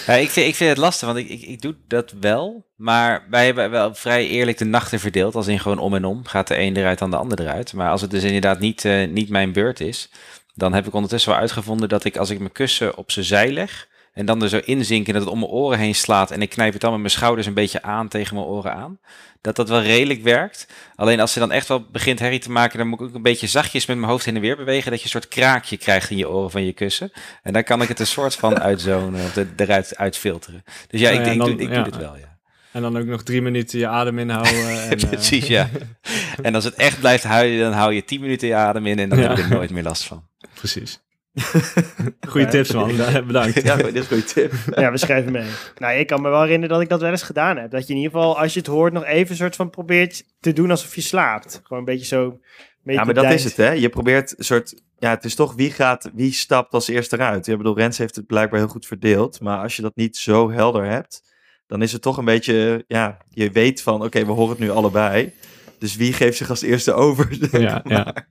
Ja, 0.06 0.14
ik, 0.14 0.30
vind, 0.30 0.46
ik 0.48 0.54
vind 0.54 0.70
het 0.70 0.78
lastig, 0.78 1.06
want 1.08 1.18
ik, 1.20 1.28
ik, 1.28 1.42
ik 1.42 1.60
doe 1.62 1.74
dat 1.88 2.14
wel. 2.20 2.66
Maar 2.76 3.26
wij 3.30 3.44
hebben 3.46 3.70
wel 3.70 3.94
vrij 3.94 4.26
eerlijk 4.28 4.58
de 4.58 4.64
nachten 4.64 5.00
verdeeld. 5.00 5.34
Als 5.34 5.46
in 5.46 5.60
gewoon 5.60 5.78
om 5.78 5.94
en 5.94 6.04
om. 6.04 6.24
Gaat 6.26 6.48
de 6.48 6.58
een 6.58 6.76
eruit, 6.76 6.98
dan 6.98 7.10
de 7.10 7.16
ander 7.16 7.40
eruit. 7.40 7.72
Maar 7.72 7.90
als 7.90 8.00
het 8.00 8.10
dus 8.10 8.22
inderdaad 8.22 8.58
niet, 8.60 8.84
eh, 8.84 9.08
niet 9.08 9.28
mijn 9.28 9.52
beurt 9.52 9.80
is... 9.80 10.10
dan 10.54 10.72
heb 10.72 10.86
ik 10.86 10.94
ondertussen 10.94 11.30
wel 11.30 11.40
uitgevonden 11.40 11.88
dat 11.88 12.04
ik 12.04 12.16
als 12.16 12.30
ik 12.30 12.38
mijn 12.38 12.52
kussen 12.52 12.96
op 12.96 13.10
zijn 13.10 13.24
zij 13.24 13.52
leg... 13.52 13.88
en 14.12 14.26
dan 14.26 14.42
er 14.42 14.48
zo 14.48 14.60
inzinken 14.64 15.12
dat 15.12 15.22
het 15.22 15.30
om 15.30 15.38
mijn 15.38 15.50
oren 15.50 15.78
heen 15.78 15.94
slaat... 15.94 16.30
en 16.30 16.42
ik 16.42 16.50
knijp 16.50 16.72
het 16.72 16.80
dan 16.80 16.90
met 16.90 17.00
mijn 17.00 17.12
schouders 17.12 17.46
een 17.46 17.54
beetje 17.54 17.82
aan 17.82 18.08
tegen 18.08 18.34
mijn 18.34 18.46
oren 18.46 18.74
aan... 18.74 18.98
dat 19.40 19.56
dat 19.56 19.68
wel 19.68 19.82
redelijk 19.82 20.22
werkt. 20.22 20.66
Alleen 20.94 21.20
als 21.20 21.32
ze 21.32 21.38
dan 21.38 21.52
echt 21.52 21.68
wel 21.68 21.86
begint 21.92 22.18
herrie 22.18 22.38
te 22.38 22.50
maken... 22.50 22.78
dan 22.78 22.88
moet 22.88 23.00
ik 23.00 23.06
ook 23.06 23.14
een 23.14 23.22
beetje 23.22 23.46
zachtjes 23.46 23.86
met 23.86 23.96
mijn 23.96 24.10
hoofd 24.10 24.24
heen 24.24 24.34
en 24.34 24.40
weer 24.40 24.56
bewegen... 24.56 24.90
dat 24.90 24.98
je 24.98 25.04
een 25.04 25.10
soort 25.10 25.28
kraakje 25.28 25.76
krijgt 25.76 26.10
in 26.10 26.16
je 26.16 26.28
oren 26.28 26.50
van 26.50 26.64
je 26.64 26.72
kussen. 26.72 27.12
En 27.42 27.52
dan 27.52 27.62
kan 27.62 27.82
ik 27.82 27.88
het 27.88 28.00
een 28.00 28.06
soort 28.06 28.34
van 28.34 28.60
uitzonen 28.70 29.24
of 29.24 29.38
eruit 29.56 29.96
uitfilteren. 29.96 30.64
Dus 30.88 31.00
ja, 31.00 31.10
Oh 31.10 31.14
ik, 31.14 31.24
ja, 31.24 31.32
ik, 31.32 31.38
doe, 31.38 31.56
ik 31.56 31.68
ja. 31.68 31.74
doe 31.74 31.84
dit 31.84 31.96
wel, 31.96 32.16
ja. 32.16 32.32
En 32.72 32.82
dan 32.82 32.98
ook 32.98 33.04
nog 33.06 33.22
drie 33.22 33.42
minuten 33.42 33.78
je 33.78 33.88
adem 33.88 34.18
inhouden. 34.18 34.52
En, 34.90 34.98
eh, 34.98 35.08
Precies, 35.08 35.46
ja. 35.46 35.68
En 36.42 36.54
als 36.54 36.64
het 36.64 36.74
echt 36.74 37.00
blijft 37.00 37.24
huilen, 37.24 37.58
dan 37.58 37.72
hou 37.72 37.92
je 37.92 38.04
10 38.04 38.20
minuten 38.20 38.48
je 38.48 38.54
adem 38.54 38.86
in 38.86 38.98
en 38.98 39.08
dan 39.08 39.18
Ja. 39.18 39.28
heb 39.28 39.36
je 39.36 39.42
er 39.42 39.48
nooit 39.48 39.70
meer 39.70 39.82
last 39.82 40.04
van. 40.04 40.24
Precies. 40.64 41.02
Goeie 42.28 42.46
tips, 42.46 42.72
man. 42.72 42.96
Bedankt. 43.26 43.62
Ja, 43.62 43.76
dit 43.76 43.94
is 43.94 44.00
een 44.00 44.06
goede 44.06 44.24
tip. 44.24 44.52
Ja, 44.80 44.90
we 44.90 44.98
schrijven 44.98 45.32
mee. 45.32 45.48
Nou, 45.78 45.98
ik 45.98 46.06
kan 46.06 46.22
me 46.22 46.28
wel 46.28 46.40
herinneren 46.40 46.74
dat 46.74 46.80
ik 46.80 46.88
dat 46.88 47.00
wel 47.00 47.10
eens 47.10 47.22
gedaan 47.22 47.56
heb. 47.56 47.70
Dat 47.70 47.86
je 47.86 47.92
in 47.92 47.98
ieder 47.98 48.12
geval, 48.12 48.38
als 48.38 48.52
je 48.52 48.58
het 48.58 48.68
hoort, 48.68 48.92
nog 48.92 49.04
even 49.04 49.30
een 49.30 49.36
soort 49.36 49.56
van 49.56 49.70
probeert 49.70 50.24
te 50.40 50.52
doen 50.52 50.70
alsof 50.70 50.94
je 50.94 51.00
slaapt. 51.00 51.60
Gewoon 51.62 51.78
een 51.78 51.84
beetje 51.84 52.06
zo... 52.06 52.38
Ja, 52.84 53.04
maar 53.04 53.14
dat 53.14 53.32
is 53.32 53.44
het, 53.44 53.56
hè? 53.56 53.70
Je 53.70 53.88
probeert 53.88 54.38
een 54.38 54.44
soort... 54.44 54.82
Ja, 54.98 55.10
het 55.10 55.24
is 55.24 55.34
toch 55.34 55.54
wie 55.54 55.70
gaat, 55.70 56.10
wie 56.14 56.32
stapt 56.32 56.72
als 56.72 56.88
eerste 56.88 57.16
eruit. 57.16 57.46
Ik 57.46 57.56
bedoel, 57.56 57.76
Rens 57.76 57.98
heeft 57.98 58.16
het 58.16 58.26
blijkbaar 58.26 58.58
heel 58.58 58.68
goed 58.68 58.86
verdeeld. 58.86 59.40
Maar 59.40 59.58
als 59.58 59.76
je 59.76 59.82
dat 59.82 59.96
niet 59.96 60.16
zo 60.16 60.50
helder 60.50 60.84
hebt, 60.84 61.22
dan 61.66 61.82
is 61.82 61.92
het 61.92 62.02
toch 62.02 62.16
een 62.16 62.24
beetje... 62.24 62.84
Ja, 62.86 63.18
je 63.30 63.50
weet 63.50 63.82
van, 63.82 64.04
oké, 64.04 64.24
we 64.26 64.32
horen 64.32 64.50
het 64.50 64.58
nu 64.58 64.70
allebei. 64.70 65.32
Dus 65.78 65.96
wie 65.96 66.12
geeft 66.12 66.36
zich 66.36 66.50
als 66.50 66.62
eerste 66.62 66.92
over? 66.92 67.58
Ja, 67.60 67.80
ja. 67.84 68.26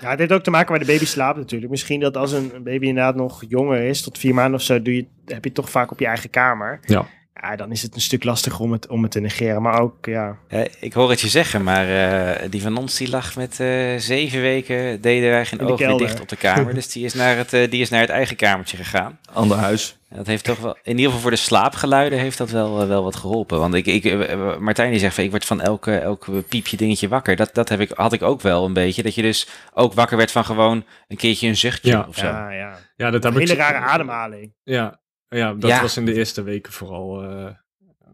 Ja, 0.00 0.10
het 0.10 0.18
heeft 0.18 0.32
ook 0.32 0.42
te 0.42 0.50
maken 0.50 0.70
waar 0.70 0.78
de 0.78 0.92
baby 0.92 1.04
slaapt 1.04 1.38
natuurlijk. 1.38 1.70
Misschien 1.70 2.00
dat 2.00 2.16
als 2.16 2.32
een 2.32 2.50
een 2.54 2.62
baby 2.62 2.86
inderdaad 2.86 3.14
nog 3.14 3.44
jonger 3.48 3.82
is, 3.82 4.02
tot 4.02 4.18
vier 4.18 4.34
maanden 4.34 4.54
of 4.54 4.62
zo, 4.62 4.82
doe 4.82 4.94
je, 4.94 5.06
heb 5.24 5.42
je 5.42 5.48
het 5.48 5.54
toch 5.54 5.70
vaak 5.70 5.90
op 5.90 5.98
je 5.98 6.06
eigen 6.06 6.30
kamer. 6.30 6.80
Ja. 6.82 7.06
Ja, 7.42 7.56
dan 7.56 7.70
is 7.70 7.82
het 7.82 7.94
een 7.94 8.00
stuk 8.00 8.24
lastiger 8.24 8.60
om 8.60 8.72
het, 8.72 8.86
om 8.86 9.02
het 9.02 9.12
te 9.12 9.20
negeren. 9.20 9.62
Maar 9.62 9.80
ook, 9.80 10.06
ja, 10.06 10.36
ik 10.80 10.92
hoor 10.92 11.10
het 11.10 11.20
je 11.20 11.28
zeggen, 11.28 11.62
maar 11.62 11.88
eh, 11.88 12.50
die 12.50 12.62
van 12.62 12.76
ons 12.76 12.96
die 12.96 13.10
lag 13.10 13.36
met 13.36 13.60
eh, 13.60 13.96
zeven 13.96 14.40
weken, 14.40 15.00
deden 15.00 15.30
wij 15.30 15.46
geen 15.46 15.60
oog 15.60 15.78
meer 15.78 15.96
dicht 15.96 16.20
op 16.20 16.28
de 16.28 16.36
kamer. 16.36 16.74
dus 16.74 16.92
die 16.92 17.04
is, 17.04 17.14
naar 17.14 17.36
het, 17.36 17.52
eh, 17.52 17.70
die 17.70 17.80
is 17.80 17.88
naar 17.88 18.00
het 18.00 18.10
eigen 18.10 18.36
kamertje 18.36 18.76
gegaan. 18.76 19.18
Ander 19.32 19.56
huis. 19.56 19.98
En 20.08 20.16
Dat 20.16 20.26
heeft 20.26 20.44
toch 20.44 20.58
wel, 20.58 20.76
in 20.82 20.90
ieder 20.90 21.04
geval 21.04 21.20
voor 21.20 21.30
de 21.30 21.36
slaapgeluiden 21.36 22.18
heeft 22.18 22.38
dat 22.38 22.50
wel, 22.50 22.86
wel 22.86 23.02
wat 23.02 23.16
geholpen. 23.16 23.58
Want 23.58 23.74
ik, 23.74 23.86
ik, 23.86 24.36
Martijn 24.60 24.90
die 24.90 25.00
zegt 25.00 25.14
van 25.14 25.24
ik 25.24 25.30
word 25.30 25.44
van 25.44 25.60
elke, 25.60 25.96
elke 25.96 26.32
piepje 26.32 26.76
dingetje 26.76 27.08
wakker. 27.08 27.36
Dat, 27.36 27.50
dat 27.54 27.68
heb 27.68 27.80
ik, 27.80 27.90
had 27.94 28.12
ik 28.12 28.22
ook 28.22 28.40
wel 28.40 28.64
een 28.64 28.72
beetje. 28.72 29.02
Dat 29.02 29.14
je 29.14 29.22
dus 29.22 29.48
ook 29.74 29.92
wakker 29.92 30.16
werd 30.16 30.30
van 30.30 30.44
gewoon 30.44 30.84
een 31.08 31.16
keertje 31.16 31.48
een 31.48 31.56
zuchtje 31.56 31.90
Ja. 31.90 32.06
of 32.08 32.16
zo. 32.16 32.26
ja, 32.26 32.50
ja. 32.50 32.78
Ja, 32.96 33.10
dat 33.10 33.22
heb 33.22 33.34
Een 33.34 33.40
ik 33.40 33.48
hele 33.48 33.60
rare 33.60 33.78
ademhaling. 33.78 34.52
Ja, 34.62 34.99
ja 35.30 35.54
dat 35.54 35.70
Ja. 35.70 35.80
was 35.80 35.96
in 35.96 36.04
de 36.04 36.14
eerste 36.14 36.42
weken 36.42 36.72
vooral. 36.72 37.22
eh. 37.22 37.46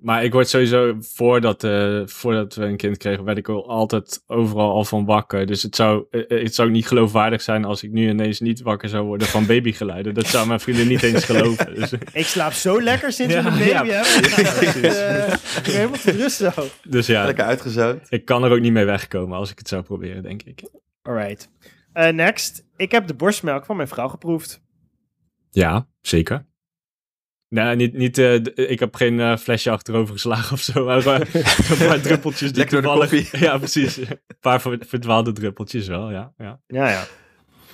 maar 0.01 0.25
ik 0.25 0.33
word 0.33 0.49
sowieso, 0.49 0.97
voordat, 1.01 1.65
eh, 1.65 2.03
voordat 2.07 2.55
we 2.55 2.65
een 2.65 2.77
kind 2.77 2.97
kregen, 2.97 3.25
werd 3.25 3.39
ik 3.39 3.49
al 3.49 3.69
altijd 3.69 4.23
overal 4.27 4.73
al 4.73 4.85
van 4.85 5.05
wakker. 5.05 5.47
Dus 5.47 5.63
het 5.63 5.77
zou, 5.77 6.07
eh, 6.11 6.43
het 6.43 6.55
zou 6.55 6.71
niet 6.71 6.87
geloofwaardig 6.87 7.43
zijn 7.43 7.65
als 7.65 7.83
ik 7.83 7.91
nu 7.93 8.09
ineens 8.09 8.41
niet 8.41 8.61
wakker 8.61 8.89
zou 8.89 9.05
worden 9.07 9.27
van 9.27 9.47
babygeluiden. 9.47 10.15
Dat 10.15 10.27
zou 10.27 10.47
mijn 10.47 10.61
vrienden 10.61 10.89
niet 10.89 11.03
eens 11.03 11.25
geloven. 11.25 11.75
Dus, 11.75 11.93
Ik 12.13 12.27
slaap 12.27 12.53
zo 12.53 12.83
lekker 12.83 13.13
sinds 13.13 13.35
Ja, 13.35 13.43
we 13.43 13.49
een 13.49 13.59
baby 13.59 13.71
ja. 13.71 13.85
hebben. 13.85 13.97
Ik 15.57 15.63
ben 15.63 15.75
helemaal 15.75 15.99
tot 15.99 16.15
rust 16.15 16.37
zo. 16.37 16.51
dus 16.89 17.07
ja, 17.07 17.25
Lekker 17.25 17.45
uitgezout. 17.45 18.07
ik 18.09 18.25
kan 18.25 18.45
er 18.45 18.51
ook 18.51 18.61
niet 18.61 18.73
mee 18.73 18.85
wegkomen 18.85 19.37
als 19.39 19.51
ik 19.51 19.59
het 19.59 19.69
zou 19.69 19.83
proberen, 19.83 20.23
denk 20.23 20.43
ik. 20.43 20.63
Alright. 21.03 21.49
Eh, 21.93 22.09
next. 22.13 22.65
Ik 22.77 22.91
heb 22.91 23.07
de 23.07 23.15
borstmelk 23.15 23.65
van 23.65 23.77
mijn 23.77 23.89
vrouw 23.89 24.09
geproefd. 24.09 24.63
Ja, 25.51 25.89
zeker. 26.01 26.47
Nee, 27.49 27.77
niet, 27.77 27.93
niet, 27.93 28.19
eh, 28.19 28.35
ik 28.55 28.79
heb 28.81 28.95
geen 28.95 29.21
eh, 29.21 29.37
flesje 29.37 29.71
achterover 29.71 30.15
geslagen 30.15 30.53
of 30.53 30.61
zo. 30.61 30.85
Maar 30.85 31.07
eh, 31.07 31.21
een 31.81 31.87
paar 31.87 32.01
druppeltjes 32.01 32.49
die 32.53 32.59
Lekker 32.59 32.83
door 32.83 32.93
de 33.01 33.09
toevallig... 33.09 33.41
Ja, 33.51 33.59
precies. 33.59 33.97
Een 33.97 34.19
paar 34.41 34.61
ver- 34.61 34.79
verdwaalde 34.87 35.33
druppeltjes 35.33 35.87
wel, 35.87 36.11
ja. 36.11 36.33
ja. 36.39 36.59
Ja, 36.67 36.91
ja. 36.91 37.05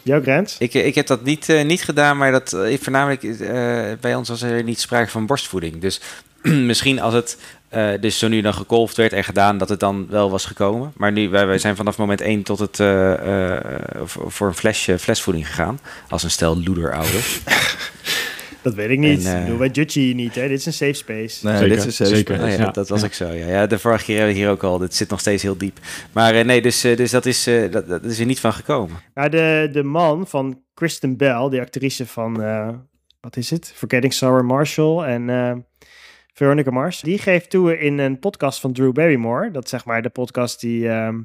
Jouw 0.02 0.22
grens? 0.22 0.56
Ik, 0.58 0.74
ik 0.74 0.94
heb 0.94 1.06
dat 1.06 1.24
niet, 1.24 1.48
eh, 1.48 1.64
niet 1.64 1.82
gedaan, 1.82 2.16
maar 2.16 2.32
dat 2.32 2.52
eh, 2.52 2.78
voornamelijk 2.80 3.22
eh, 3.22 3.92
bij 4.00 4.14
ons 4.14 4.28
was 4.28 4.42
er 4.42 4.62
niet 4.62 4.80
sprake 4.80 5.10
van 5.10 5.26
borstvoeding. 5.26 5.80
Dus 5.80 6.00
misschien 6.42 7.00
als 7.00 7.14
het 7.14 7.38
eh, 7.68 7.90
dus 8.00 8.18
zo 8.18 8.28
nu 8.28 8.40
dan 8.40 8.54
gekolfd 8.54 8.96
werd 8.96 9.12
en 9.12 9.24
gedaan, 9.24 9.58
dat 9.58 9.68
het 9.68 9.80
dan 9.80 10.06
wel 10.10 10.30
was 10.30 10.44
gekomen. 10.44 10.92
Maar 10.96 11.12
nu, 11.12 11.28
wij, 11.28 11.46
wij 11.46 11.58
zijn 11.58 11.76
vanaf 11.76 11.98
moment 11.98 12.20
1 12.20 12.42
tot 12.42 12.58
het 12.58 12.80
eh, 12.80 13.54
eh, 13.56 13.60
voor 14.04 14.30
voor 14.32 14.46
een 14.46 14.54
flesje, 14.54 14.98
flesvoeding 14.98 15.46
gegaan. 15.46 15.80
Als 16.08 16.22
een 16.22 16.30
stel 16.30 16.62
loederouders. 16.62 17.40
Dat 18.62 18.75
weet 18.75 18.90
ik 18.90 18.99
niet. 18.99 19.25
En, 19.26 19.37
Ik 19.37 19.42
bedoel, 19.45 19.59
wij 19.59 19.69
judgen 19.69 20.00
hier 20.00 20.14
niet, 20.14 20.35
hè. 20.35 20.49
Dit 20.49 20.59
is 20.59 20.66
een 20.66 20.73
safe 20.73 20.92
space. 20.92 21.47
Nee, 21.47 21.57
Zeker, 21.57 21.76
dit 21.76 21.87
is 21.87 21.97
safe 21.97 22.14
zeker. 22.14 22.35
space. 22.35 22.52
Oh 22.52 22.59
ja, 22.59 22.64
Ja, 22.64 22.71
dat 22.71 22.88
was 22.88 23.00
ja. 23.00 23.07
ik 23.07 23.12
zo. 23.12 23.28
Ja. 23.28 23.47
ja, 23.47 23.66
de 23.66 23.78
vorige 23.78 24.04
keer 24.04 24.16
hebben 24.16 24.35
we 24.35 24.40
hier 24.40 24.50
ook 24.50 24.62
al. 24.62 24.78
Dit 24.78 24.95
zit 24.95 25.09
nog 25.11 25.21
steeds 25.21 25.42
heel 25.42 25.57
diep. 25.57 25.78
Maar 26.12 26.35
eh, 26.35 26.45
nee, 26.45 26.62
dus, 26.62 26.85
eh, 26.85 26.97
dus 26.97 27.11
dat, 27.11 27.26
is, 27.26 27.47
eh, 27.47 27.71
dat, 27.71 27.88
dat 27.88 28.04
is 28.04 28.19
er 28.19 28.26
niet 28.26 28.40
van 28.40 28.52
gekomen. 28.52 28.97
De, 29.14 29.69
de 29.73 29.83
man 29.83 30.26
van 30.26 30.62
Kristen 30.75 31.16
Bell, 31.16 31.49
die 31.50 31.61
actrice 31.61 32.07
van, 32.07 32.42
eh, 32.42 32.69
wat 33.21 33.37
is 33.37 33.50
het? 33.50 33.73
Forgetting 33.75 34.12
Sarah 34.12 34.47
Marshall 34.47 35.04
en 35.04 35.31
eh, 35.31 35.52
Veronica 36.35 36.71
Mars. 36.71 37.00
Die 37.00 37.19
geeft 37.19 37.50
toe 37.50 37.78
in 37.78 37.99
een 37.99 38.19
podcast 38.19 38.61
van 38.61 38.73
Drew 38.73 38.92
Barrymore. 38.92 39.50
Dat 39.50 39.64
is 39.64 39.71
zeg 39.71 39.85
maar 39.85 40.02
de 40.02 40.09
podcast 40.11 40.61
die 40.61 40.88
ehm, 40.88 41.21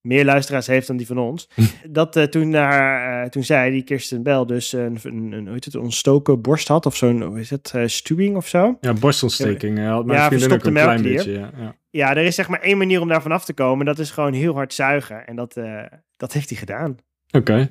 meer 0.00 0.24
luisteraars 0.24 0.66
heeft 0.66 0.86
dan 0.86 0.96
die 0.96 1.06
van 1.06 1.18
ons. 1.18 1.48
dat 1.88 2.16
eh, 2.16 2.24
toen, 2.24 2.54
haar, 2.54 3.22
eh, 3.22 3.28
toen 3.28 3.44
zij, 3.44 3.70
die 3.70 3.82
Kirsten 3.82 4.22
Bell, 4.22 4.44
dus 4.44 4.72
een, 4.72 4.98
een, 5.02 5.32
een, 5.32 5.44
hoe 5.44 5.52
heet 5.52 5.64
het, 5.64 5.74
een 5.74 5.80
ontstoken 5.80 6.40
borst 6.40 6.68
had. 6.68 6.86
Of 6.86 6.96
zo'n, 6.96 7.22
hoe 7.22 7.40
is 7.40 7.50
het, 7.50 7.70
eh, 7.74 7.82
stuwing 7.86 8.36
of 8.36 8.48
zo. 8.48 8.76
Ja, 8.80 8.92
borstontsteking. 8.92 9.78
Ja, 9.78 10.28
verstopte 10.28 10.68
een 10.68 10.74
klein 10.74 11.02
beetje. 11.02 11.32
Ja, 11.32 11.50
ja. 11.56 11.78
Ja, 11.90 12.10
er 12.10 12.24
is 12.24 12.34
zeg 12.34 12.48
maar 12.48 12.60
één 12.60 12.78
manier 12.78 13.00
om 13.00 13.08
daar 13.08 13.22
vanaf 13.22 13.44
te 13.44 13.52
komen. 13.52 13.86
Dat 13.86 13.98
is 13.98 14.10
gewoon 14.10 14.32
heel 14.32 14.54
hard 14.54 14.74
zuigen. 14.74 15.26
En 15.26 15.36
dat, 15.36 15.56
eh, 15.56 15.82
dat 16.16 16.32
heeft 16.32 16.48
hij 16.48 16.58
gedaan. 16.58 16.96
Oké, 17.30 17.70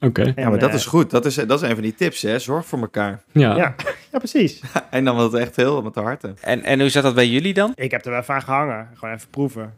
oké. 0.00 0.32
Ja, 0.36 0.48
maar 0.48 0.58
dat 0.58 0.74
is 0.74 0.86
goed. 0.86 1.10
Dat 1.10 1.24
is, 1.26 1.34
dat 1.34 1.62
is 1.62 1.68
een 1.68 1.74
van 1.74 1.82
die 1.82 1.94
tips, 1.94 2.22
hè. 2.22 2.38
Zorg 2.38 2.66
voor 2.66 2.78
elkaar. 2.78 3.22
Ja. 3.32 3.56
Ja, 3.56 3.74
ja, 4.12 4.18
precies. 4.18 4.60
En 4.90 5.04
dan 5.04 5.16
wordt 5.16 5.32
het 5.32 5.40
echt 5.40 5.56
heel 5.56 5.82
met 5.82 5.94
de 5.94 6.00
harte. 6.00 6.34
En, 6.40 6.62
en 6.62 6.80
hoe 6.80 6.88
zat 6.88 7.02
dat 7.02 7.14
bij 7.14 7.28
jullie 7.28 7.54
dan? 7.54 7.72
Ik 7.74 7.90
heb 7.90 8.04
er 8.04 8.10
wel 8.10 8.22
van 8.22 8.42
gehangen. 8.42 8.88
Gewoon 8.94 9.14
even 9.14 9.30
proeven. 9.30 9.74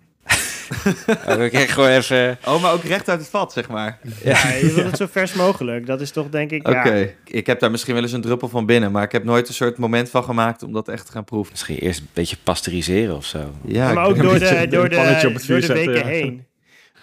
Oh, 1.28 1.42
ik 1.42 1.70
gewoon 1.70 1.88
even... 1.88 2.38
Oh, 2.46 2.62
maar 2.62 2.72
ook 2.72 2.82
recht 2.82 3.08
uit 3.08 3.18
het 3.18 3.28
vat, 3.28 3.52
zeg 3.52 3.68
maar. 3.68 3.98
Ja, 4.24 4.48
je 4.48 4.72
wilt 4.74 4.86
het 4.86 4.96
zo 4.96 5.06
vers 5.10 5.32
mogelijk. 5.32 5.86
Dat 5.86 6.00
is 6.00 6.10
toch 6.10 6.28
denk 6.28 6.50
ik, 6.50 6.68
Oké. 6.68 6.92
ja. 6.92 7.06
Ik 7.24 7.46
heb 7.46 7.60
daar 7.60 7.70
misschien 7.70 7.94
wel 7.94 8.02
eens 8.02 8.12
een 8.12 8.20
druppel 8.20 8.48
van 8.48 8.66
binnen, 8.66 8.92
maar 8.92 9.02
ik 9.02 9.12
heb 9.12 9.24
nooit 9.24 9.48
een 9.48 9.54
soort 9.54 9.78
moment 9.78 10.10
van 10.10 10.24
gemaakt 10.24 10.62
om 10.62 10.72
dat 10.72 10.88
echt 10.88 11.06
te 11.06 11.12
gaan 11.12 11.24
proeven. 11.24 11.52
Misschien 11.52 11.76
eerst 11.76 12.00
een 12.00 12.08
beetje 12.12 12.36
pasteuriseren 12.42 13.16
of 13.16 13.24
zo. 13.24 13.54
Ja, 13.64 13.92
maar 13.92 14.06
ook 14.06 14.22
door 14.22 14.38
de, 14.38 14.66
door 14.70 14.88
de, 14.88 15.18
door 15.22 15.32
de 15.32 15.38
zetten, 15.38 15.74
weken 15.74 15.94
ja. 15.94 16.06
heen. 16.06 16.44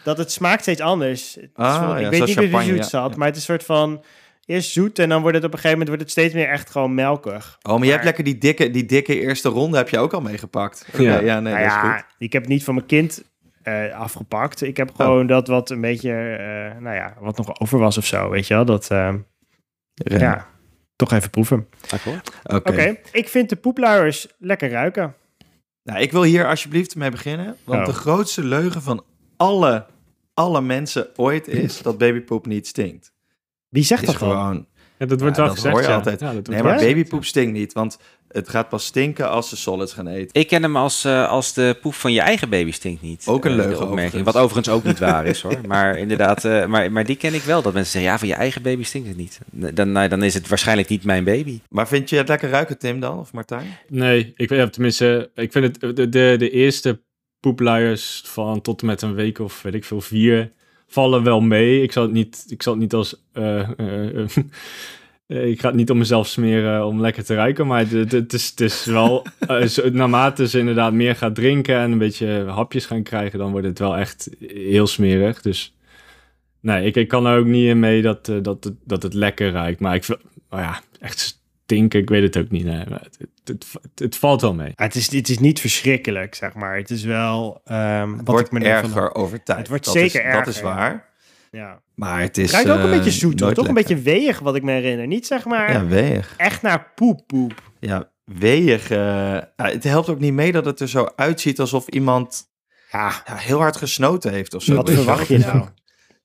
Dat 0.04 0.18
het 0.18 0.32
smaakt 0.32 0.62
steeds 0.62 0.82
anders. 0.82 1.38
Ah, 1.54 2.00
ik 2.00 2.10
weet 2.10 2.26
niet 2.26 2.36
meer 2.36 2.50
wie 2.50 2.68
zoet 2.68 2.78
ja, 2.78 2.84
zat, 2.84 3.12
ja. 3.12 3.18
maar 3.18 3.28
het 3.28 3.36
is 3.36 3.48
een 3.48 3.54
soort 3.54 3.64
van... 3.64 4.04
Eerst 4.46 4.72
zoet 4.72 5.00
en 5.00 5.10
dan 5.10 5.22
wordt 5.22 5.36
het 5.36 5.46
op 5.46 5.54
een 5.54 5.60
gegeven 5.60 5.80
moment 5.80 5.88
wordt 5.88 6.02
het 6.02 6.12
steeds 6.12 6.34
meer 6.34 6.50
echt 6.50 6.70
gewoon 6.70 6.94
melkig. 6.94 7.58
Oh, 7.62 7.78
maar 7.78 7.86
je 7.86 7.92
hebt 7.92 8.04
lekker 8.04 8.24
die 8.24 8.38
dikke, 8.38 8.72
die 8.72 8.86
dikke 8.86 9.20
eerste 9.20 9.50
ronde 9.50 9.78
heb 9.78 9.90
je 9.90 9.98
ook 9.98 10.14
al 10.14 10.22
meegepakt. 10.22 10.86
Ja. 10.98 11.20
Ja. 11.20 11.40
nee, 11.40 11.54
nou 11.54 11.64
dat 11.64 11.74
is 11.74 11.92
goed. 11.92 12.06
ik 12.18 12.34
heb 12.34 12.42
het 12.42 12.52
niet 12.52 12.64
van 12.64 12.74
mijn 12.74 12.86
kind 12.86 13.24
eh, 13.68 14.00
afgepakt. 14.00 14.62
Ik 14.62 14.78
heb 14.78 14.96
gewoon 14.96 15.28
dat 15.28 15.48
wat 15.48 15.70
een 15.70 15.82
beetje, 15.82 16.12
eh, 16.12 16.82
nou 16.82 16.96
ja, 16.96 17.14
wat 17.20 17.38
nog 17.38 17.60
over 17.60 17.80
was 17.80 17.98
of 17.98 18.06
zo, 18.06 18.30
weet 18.30 18.48
je 18.48 18.54
wel. 18.54 18.66
Dat, 18.66 18.88
Ren. 18.88 19.26
ja, 20.20 20.48
toch 20.96 21.12
even 21.12 21.30
proeven. 21.30 21.68
Akkoord? 21.90 22.32
Oké. 22.44 22.72
Oké, 22.72 22.98
ik 23.12 23.28
vind 23.30 23.50
de 23.50 23.56
poepluiers 23.56 24.28
lekker 24.40 24.70
ruiken. 24.70 25.16
Nou, 25.84 26.00
ik 26.00 26.12
wil 26.12 26.24
hier 26.24 26.48
alsjeblieft 26.48 26.96
mee 26.96 27.12
beginnen. 27.12 27.56
Want 27.64 27.80
Oh. 27.80 27.86
de 27.86 27.94
grootste 27.94 28.44
leugen 28.44 28.82
van 28.82 29.04
alle, 29.38 29.86
alle 30.34 30.62
mensen 30.62 31.08
ooit 31.16 31.48
is 31.48 31.82
dat 31.82 31.98
babypoep 31.98 32.46
niet 32.46 32.68
stinkt. 32.68 33.14
Wie 33.70 33.84
zegt 33.84 34.02
is 34.02 34.08
dat 34.08 34.16
gewoon... 34.16 34.66
Ja, 34.98 35.06
dat 35.06 35.22
wordt 35.22 35.36
Ja, 35.36 35.42
wel 35.42 35.52
dat 35.52 35.56
gezegd, 35.56 35.74
hoor 35.76 35.84
je 35.84 35.90
ja. 35.90 35.96
altijd. 35.96 36.20
Ja, 36.20 36.26
dat 36.26 36.34
wordt 36.34 36.50
Nee, 36.50 36.64
maar 36.64 36.76
babypoep 36.78 37.26
stinkt 37.26 37.52
niet, 37.54 37.74
want 37.74 38.00
het 38.32 38.50
gaat 38.50 38.70
pas 38.70 38.86
stinken 38.86 39.30
als 39.30 39.50
ze 39.50 39.58
solids 39.58 39.94
gaan 39.94 40.08
eten. 40.08 40.42
Ik 40.42 40.48
ken 40.48 40.62
hem 40.64 40.76
als, 40.78 41.06
eh, 41.06 41.30
als 41.30 41.54
de 41.54 41.78
poep 41.82 41.94
van 41.94 42.14
je 42.14 42.20
eigen 42.22 42.50
baby 42.50 42.72
stinkt 42.72 43.02
niet. 43.02 43.26
Ook 43.28 43.46
een 43.46 43.52
Eh, 43.52 43.58
leugen, 43.58 43.74
de 43.78 43.84
opmerking. 43.84 44.06
overigens. 44.06 44.34
Wat 44.34 44.44
overigens 44.44 44.76
ook 44.76 44.84
niet 44.84 45.00
waar 45.00 45.26
is 45.26 45.42
hoor. 45.42 45.60
Maar 45.68 45.98
inderdaad, 45.98 46.46
eh, 46.46 46.66
maar, 46.66 46.92
maar 46.92 47.06
die 47.06 47.16
ken 47.16 47.34
ik 47.34 47.42
wel. 47.42 47.62
Dat 47.62 47.74
mensen 47.74 47.92
zeggen, 47.92 48.12
ja, 48.12 48.20
van 48.20 48.28
je 48.28 48.34
eigen 48.34 48.62
baby 48.62 48.84
stinkt 48.84 49.08
het 49.08 49.18
niet. 49.18 49.40
Dan, 49.52 49.92
nou, 49.92 50.08
dan 50.08 50.24
is 50.24 50.34
het 50.34 50.48
waarschijnlijk 50.48 50.90
niet 50.90 51.04
mijn 51.04 51.24
baby. 51.24 51.60
Maar 51.70 51.88
vind 51.88 52.10
je 52.10 52.18
het 52.18 52.28
lekker 52.28 52.50
ruiken, 52.50 52.78
Tim, 52.78 53.00
dan? 53.00 53.20
Of 53.20 53.34
Martijn? 53.34 53.78
Nee, 53.88 54.34
ik 54.36 54.50
weet, 54.50 54.74
tenminste, 54.74 55.30
ik 55.36 55.52
vind 55.52 55.66
het, 55.82 55.96
de, 55.96 56.10
de, 56.10 56.36
de 56.38 56.50
eerste 56.50 57.02
poepluiers 57.40 58.22
van 58.26 58.62
tot 58.62 58.82
en 58.82 58.88
met 58.88 59.02
een 59.02 59.14
week 59.14 59.40
of 59.40 59.62
weet 59.62 59.74
ik 59.74 59.84
veel, 59.86 60.02
vier, 60.02 60.52
vallen 60.88 61.24
wel 61.24 61.42
mee. 61.42 61.82
Ik 61.82 61.92
zal 61.92 62.04
het 62.04 62.12
niet, 62.12 62.46
ik 62.48 62.64
zal 62.64 62.74
het 62.74 62.82
niet 62.82 62.94
als, 62.94 63.24
eh, 63.34 63.60
eh, 63.80 64.20
eh, 64.20 64.28
ik 65.28 65.60
ga 65.60 65.68
het 65.68 65.76
niet 65.76 65.90
om 65.90 65.98
mezelf 65.98 66.28
smeren 66.28 66.86
om 66.86 67.02
lekker 67.02 67.24
te 67.24 67.36
ruiken, 67.36 67.68
maar 67.68 67.86
het, 67.90 68.12
het, 68.12 68.34
is, 68.34 68.50
het 68.50 68.62
is 68.62 68.86
wel, 68.86 69.26
eh, 69.48 69.84
naarmate 69.92 70.48
ze 70.48 70.60
inderdaad 70.60 70.94
meer 70.94 71.16
gaat 71.16 71.36
drinken 71.36 71.78
en 71.78 71.92
een 71.92 71.98
beetje 71.98 72.46
hapjes 72.46 72.86
gaan 72.86 73.04
krijgen, 73.04 73.40
dan 73.40 73.52
wordt 73.52 73.68
het 73.68 73.80
wel 73.80 73.98
echt 73.98 74.30
heel 74.48 74.88
smerig. 74.88 75.42
Dus 75.42 75.76
nee, 76.60 76.86
ik, 76.86 76.96
ik 76.96 77.08
kan 77.08 77.26
er 77.26 77.40
ook 77.40 77.46
niet 77.46 77.68
in 77.68 77.80
mee 77.80 78.02
dat, 78.02 78.30
eh, 78.30 78.36
dat, 78.42 78.64
het, 78.64 78.74
dat 78.84 79.04
het 79.04 79.14
lekker 79.14 79.52
ruikt, 79.52 79.80
maar 79.80 79.96
ik 79.96 80.04
vind, 80.04 80.20
nou 80.50 80.62
ja, 80.62 80.82
echt 81.00 81.20
stinken, 81.64 82.00
ik 82.00 82.10
weet 82.10 82.24
het 82.24 82.38
ook 82.38 82.52
niet. 82.52 82.66
Nee, 82.66 82.78
het, 82.78 83.18
het, 83.44 83.66
het, 83.82 84.00
het 84.00 84.16
valt 84.16 84.42
wel 84.42 84.54
mee. 84.54 84.72
Het, 84.76 84.96
is, 84.96 85.12
het 85.12 85.30
is 85.30 85.40
niet 85.40 85.60
verschrikkelijk, 85.60 86.36
zeg 86.36 86.54
maar. 86.54 86.78
Het 86.78 86.90
is 86.90 87.04
wel... 87.04 87.62
ehm 87.66 88.10
Het 88.10 88.18
wat 88.18 88.28
wordt 88.28 88.46
ik 88.46 88.52
me 88.52 88.66
erger 88.66 89.16
over 89.16 89.44
tijd. 89.44 89.58
Het 89.58 89.68
wordt 89.68 89.86
dat 89.86 89.94
zeker 89.94 90.20
is, 90.20 90.32
Dat 90.32 90.36
erger, 90.36 90.48
is 90.48 90.62
waar. 90.62 91.10
Ja. 91.58 91.82
Maar 91.96 92.20
het 92.22 92.38
is 92.38 92.52
ruikt 92.52 92.70
ook 92.70 92.78
een 92.78 92.84
eh, 92.84 92.90
beetje 92.98 93.12
zoet, 93.12 93.40
hoor. 93.40 93.54
toch 93.54 93.68
een 93.68 93.74
beetje 93.74 94.02
weeg, 94.02 94.40
wat 94.40 94.56
ik 94.56 94.64
me 94.64 94.72
herinner. 94.72 95.08
Niet 95.08 95.28
zeg 95.28 95.46
maar 95.46 95.72
Ja, 95.72 95.86
weeg. 95.86 96.34
echt 96.38 96.62
naar 96.62 96.92
poep, 96.96 97.28
poep. 97.28 97.62
Ja, 97.80 98.10
weeg. 98.24 98.90
eh, 98.90 99.38
het 99.56 99.84
helpt 99.84 100.10
ook 100.10 100.20
niet 100.20 100.34
mee 100.34 100.52
dat 100.52 100.66
het 100.66 100.80
er 100.80 100.90
zo 100.90 101.08
uitziet 101.16 101.60
alsof 101.60 101.88
iemand 101.88 102.50
Ja, 102.92 103.24
ja, 103.26 103.36
heel 103.36 103.60
hard 103.60 103.76
gesnoten 103.78 104.32
heeft 104.32 104.54
of 104.54 104.64
zo. 104.64 104.76
wat 104.76 104.90
verwacht 104.90 105.28
je 105.28 105.38
nou? 105.38 105.66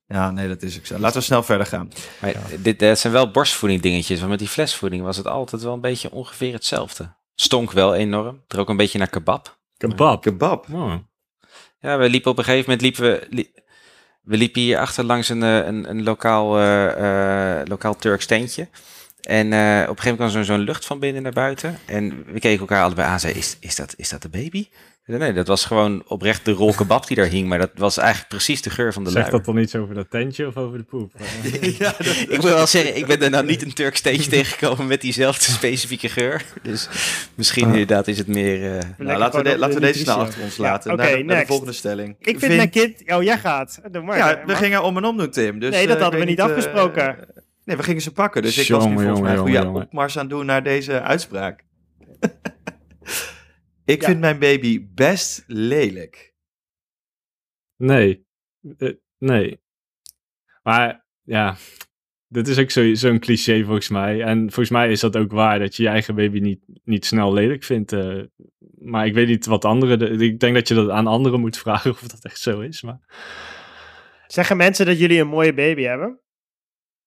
Ja, 0.07 0.31
nee, 0.31 0.47
dat 0.47 0.61
is 0.61 0.77
ook 0.77 0.85
zo. 0.85 0.99
Laten 0.99 1.17
we 1.17 1.23
snel 1.23 1.43
verder 1.43 1.65
gaan. 1.67 1.89
Maar 2.21 2.33
dit, 2.59 2.79
dat 2.79 2.99
zijn 2.99 3.13
wel 3.13 3.31
borstvoeding 3.31 3.81
dingetjes. 3.81 4.17
Want 4.17 4.29
met 4.29 4.39
die 4.39 4.47
flesvoeding 4.47 5.03
was 5.03 5.17
het 5.17 5.27
altijd 5.27 5.61
wel 5.61 5.73
een 5.73 5.81
beetje 5.81 6.11
ongeveer 6.11 6.53
hetzelfde. 6.53 7.13
Stonk 7.35 7.71
wel 7.71 7.95
enorm. 7.95 8.43
Er 8.47 8.59
ook 8.59 8.69
een 8.69 8.77
beetje 8.77 8.97
naar 8.97 9.09
kebab. 9.09 9.59
Kebab. 9.77 10.21
Kebab. 10.21 10.67
Oh. 10.71 10.93
Ja, 11.79 11.97
we 11.97 12.09
liepen 12.09 12.31
op 12.31 12.37
een 12.37 12.43
gegeven 12.43 12.71
moment 12.71 12.81
liepen 12.81 13.29
we, 13.29 13.51
we 14.23 14.37
liepen 14.37 14.61
hier 14.61 14.77
achter 14.77 15.03
langs 15.03 15.29
een, 15.29 15.43
eh, 15.43 15.65
een, 15.65 15.89
een 15.89 16.03
lokaal, 16.03 16.59
eh, 16.59 17.61
lokaal 17.65 17.95
Turks 17.95 18.25
tentje. 18.25 18.67
En 19.21 19.47
op 19.47 19.53
een 19.53 19.59
gegeven 19.87 20.15
moment 20.17 20.31
kwam 20.31 20.43
zo'n 20.43 20.59
lucht 20.59 20.85
van 20.85 20.99
binnen 20.99 21.23
naar 21.23 21.31
buiten. 21.31 21.79
En 21.85 22.25
we 22.25 22.39
keken 22.39 22.59
elkaar 22.59 22.83
allebei 22.83 23.07
aan 23.07 23.19
en 23.19 23.35
is, 23.35 23.57
is, 23.59 23.75
dat, 23.75 23.93
is 23.97 24.09
dat 24.09 24.21
de 24.21 24.29
baby? 24.29 24.67
Nee, 25.05 25.33
dat 25.33 25.47
was 25.47 25.65
gewoon 25.65 26.03
oprecht 26.07 26.45
de 26.45 26.51
rol 26.51 26.73
kebab 26.73 27.07
die 27.07 27.15
daar 27.17 27.25
hing. 27.25 27.47
Maar 27.47 27.59
dat 27.59 27.69
was 27.75 27.97
eigenlijk 27.97 28.29
precies 28.29 28.61
de 28.61 28.69
geur 28.69 28.93
van 28.93 29.03
de 29.03 29.09
Zegt 29.09 29.31
dat 29.31 29.45
dan 29.45 29.57
iets 29.57 29.75
over 29.75 29.95
dat 29.95 30.09
tentje 30.09 30.47
of 30.47 30.57
over 30.57 30.77
de 30.77 30.83
poep? 30.83 31.11
ja, 31.79 31.93
dat- 31.97 32.05
Ik 32.29 32.29
moet 32.29 32.43
wel 32.43 32.67
zeggen, 32.67 32.95
ik 32.97 33.05
ben 33.05 33.21
er 33.21 33.29
nou 33.29 33.45
niet 33.45 33.61
een 33.61 33.73
Turks 33.73 33.99
steentje 33.99 34.29
tegengekomen 34.29 34.87
met 34.87 35.01
diezelfde 35.01 35.51
specifieke 35.51 36.09
geur. 36.09 36.45
Dus 36.61 36.89
misschien 37.35 37.67
inderdaad 37.67 38.07
is 38.07 38.17
het 38.17 38.27
meer... 38.27 38.77
eh, 38.77 38.83
Nou, 38.97 39.17
laten 39.19 39.43
we, 39.43 39.49
de- 39.49 39.57
laten 39.57 39.75
de 39.75 39.81
we 39.81 39.91
deze 39.91 39.99
snel 40.03 40.17
achter 40.19 40.43
ons 40.43 40.55
Ja, 40.55 40.63
laten. 40.63 40.91
oké, 40.91 41.01
naar, 41.01 41.11
de- 41.11 41.17
naar 41.17 41.27
de 41.27 41.33
next. 41.33 41.47
volgende 41.47 41.73
stelling. 41.73 42.15
Ik 42.19 42.39
vind 42.39 42.55
mijn 42.55 42.69
kind... 42.69 43.03
Oh, 43.05 43.23
jij 43.23 43.37
gaat. 43.37 43.79
Doe 43.91 44.01
maar. 44.03 44.17
Ja, 44.17 44.39
we 44.39 44.45
Maar- 44.45 44.55
gingen 44.55 44.83
om 44.83 44.97
en 44.97 45.03
om 45.05 45.17
doen, 45.17 45.29
Tim. 45.31 45.59
Dus, 45.59 45.71
Nee, 45.71 45.87
dat 45.87 45.95
eh, 45.95 46.01
hadden 46.01 46.19
we 46.19 46.25
niet 46.25 46.39
eh, 46.39 46.45
afgesproken. 46.45 47.17
nee, 47.65 47.77
we 47.77 47.83
gingen 47.83 48.01
ze 48.01 48.11
pakken. 48.11 48.41
Dus 48.41 48.57
ik 48.57 48.67
was 48.69 48.85
nu 48.85 48.93
volgens 48.93 49.19
mij 49.19 49.31
een 49.31 49.37
goede 49.37 49.67
opmars 49.67 50.17
aan 50.17 50.27
doen 50.27 50.45
naar 50.45 50.63
deze 50.63 51.01
uitspraak. 51.01 51.63
ik 53.85 54.01
Ja. 54.01 54.07
vind 54.07 54.19
mijn 54.19 54.39
baby 54.39 54.87
best 54.93 55.43
lelijk. 55.47 56.33
Nee. 57.75 58.25
Eh, 58.77 58.93
nee. 59.17 59.61
Maar 60.63 61.05
ja, 61.21 61.55
dit 62.27 62.47
is 62.47 62.59
ook 62.59 62.69
zo- 62.71 62.93
zo'n 62.93 63.19
cliché 63.19 63.63
volgens 63.63 63.89
mij. 63.89 64.21
En 64.21 64.37
volgens 64.39 64.69
mij 64.69 64.91
is 64.91 64.99
dat 64.99 65.17
ook 65.17 65.31
waar, 65.31 65.59
dat 65.59 65.75
je 65.75 65.83
je 65.83 65.89
eigen 65.89 66.15
baby 66.15 66.39
niet, 66.39 66.63
niet 66.83 67.05
snel 67.05 67.33
lelijk 67.33 67.63
vindt. 67.63 67.91
eh. 67.91 68.21
maar 68.77 69.05
ik 69.05 69.13
weet 69.13 69.27
niet 69.27 69.45
wat 69.45 69.65
anderen... 69.65 69.99
de- 69.99 70.09
ik 70.25 70.39
denk 70.39 70.55
dat 70.55 70.67
je 70.67 70.73
dat 70.73 70.89
aan 70.89 71.07
anderen 71.07 71.39
moet 71.39 71.57
vragen 71.57 71.91
of 71.91 72.01
dat 72.01 72.23
echt 72.25 72.39
zo 72.39 72.59
is. 72.59 72.81
Maar 72.81 72.99
Zeggen 74.27 74.57
mensen 74.57 74.85
dat 74.85 74.99
jullie 74.99 75.19
een 75.19 75.27
mooie 75.27 75.53
baby 75.53 75.81
hebben? 75.81 76.21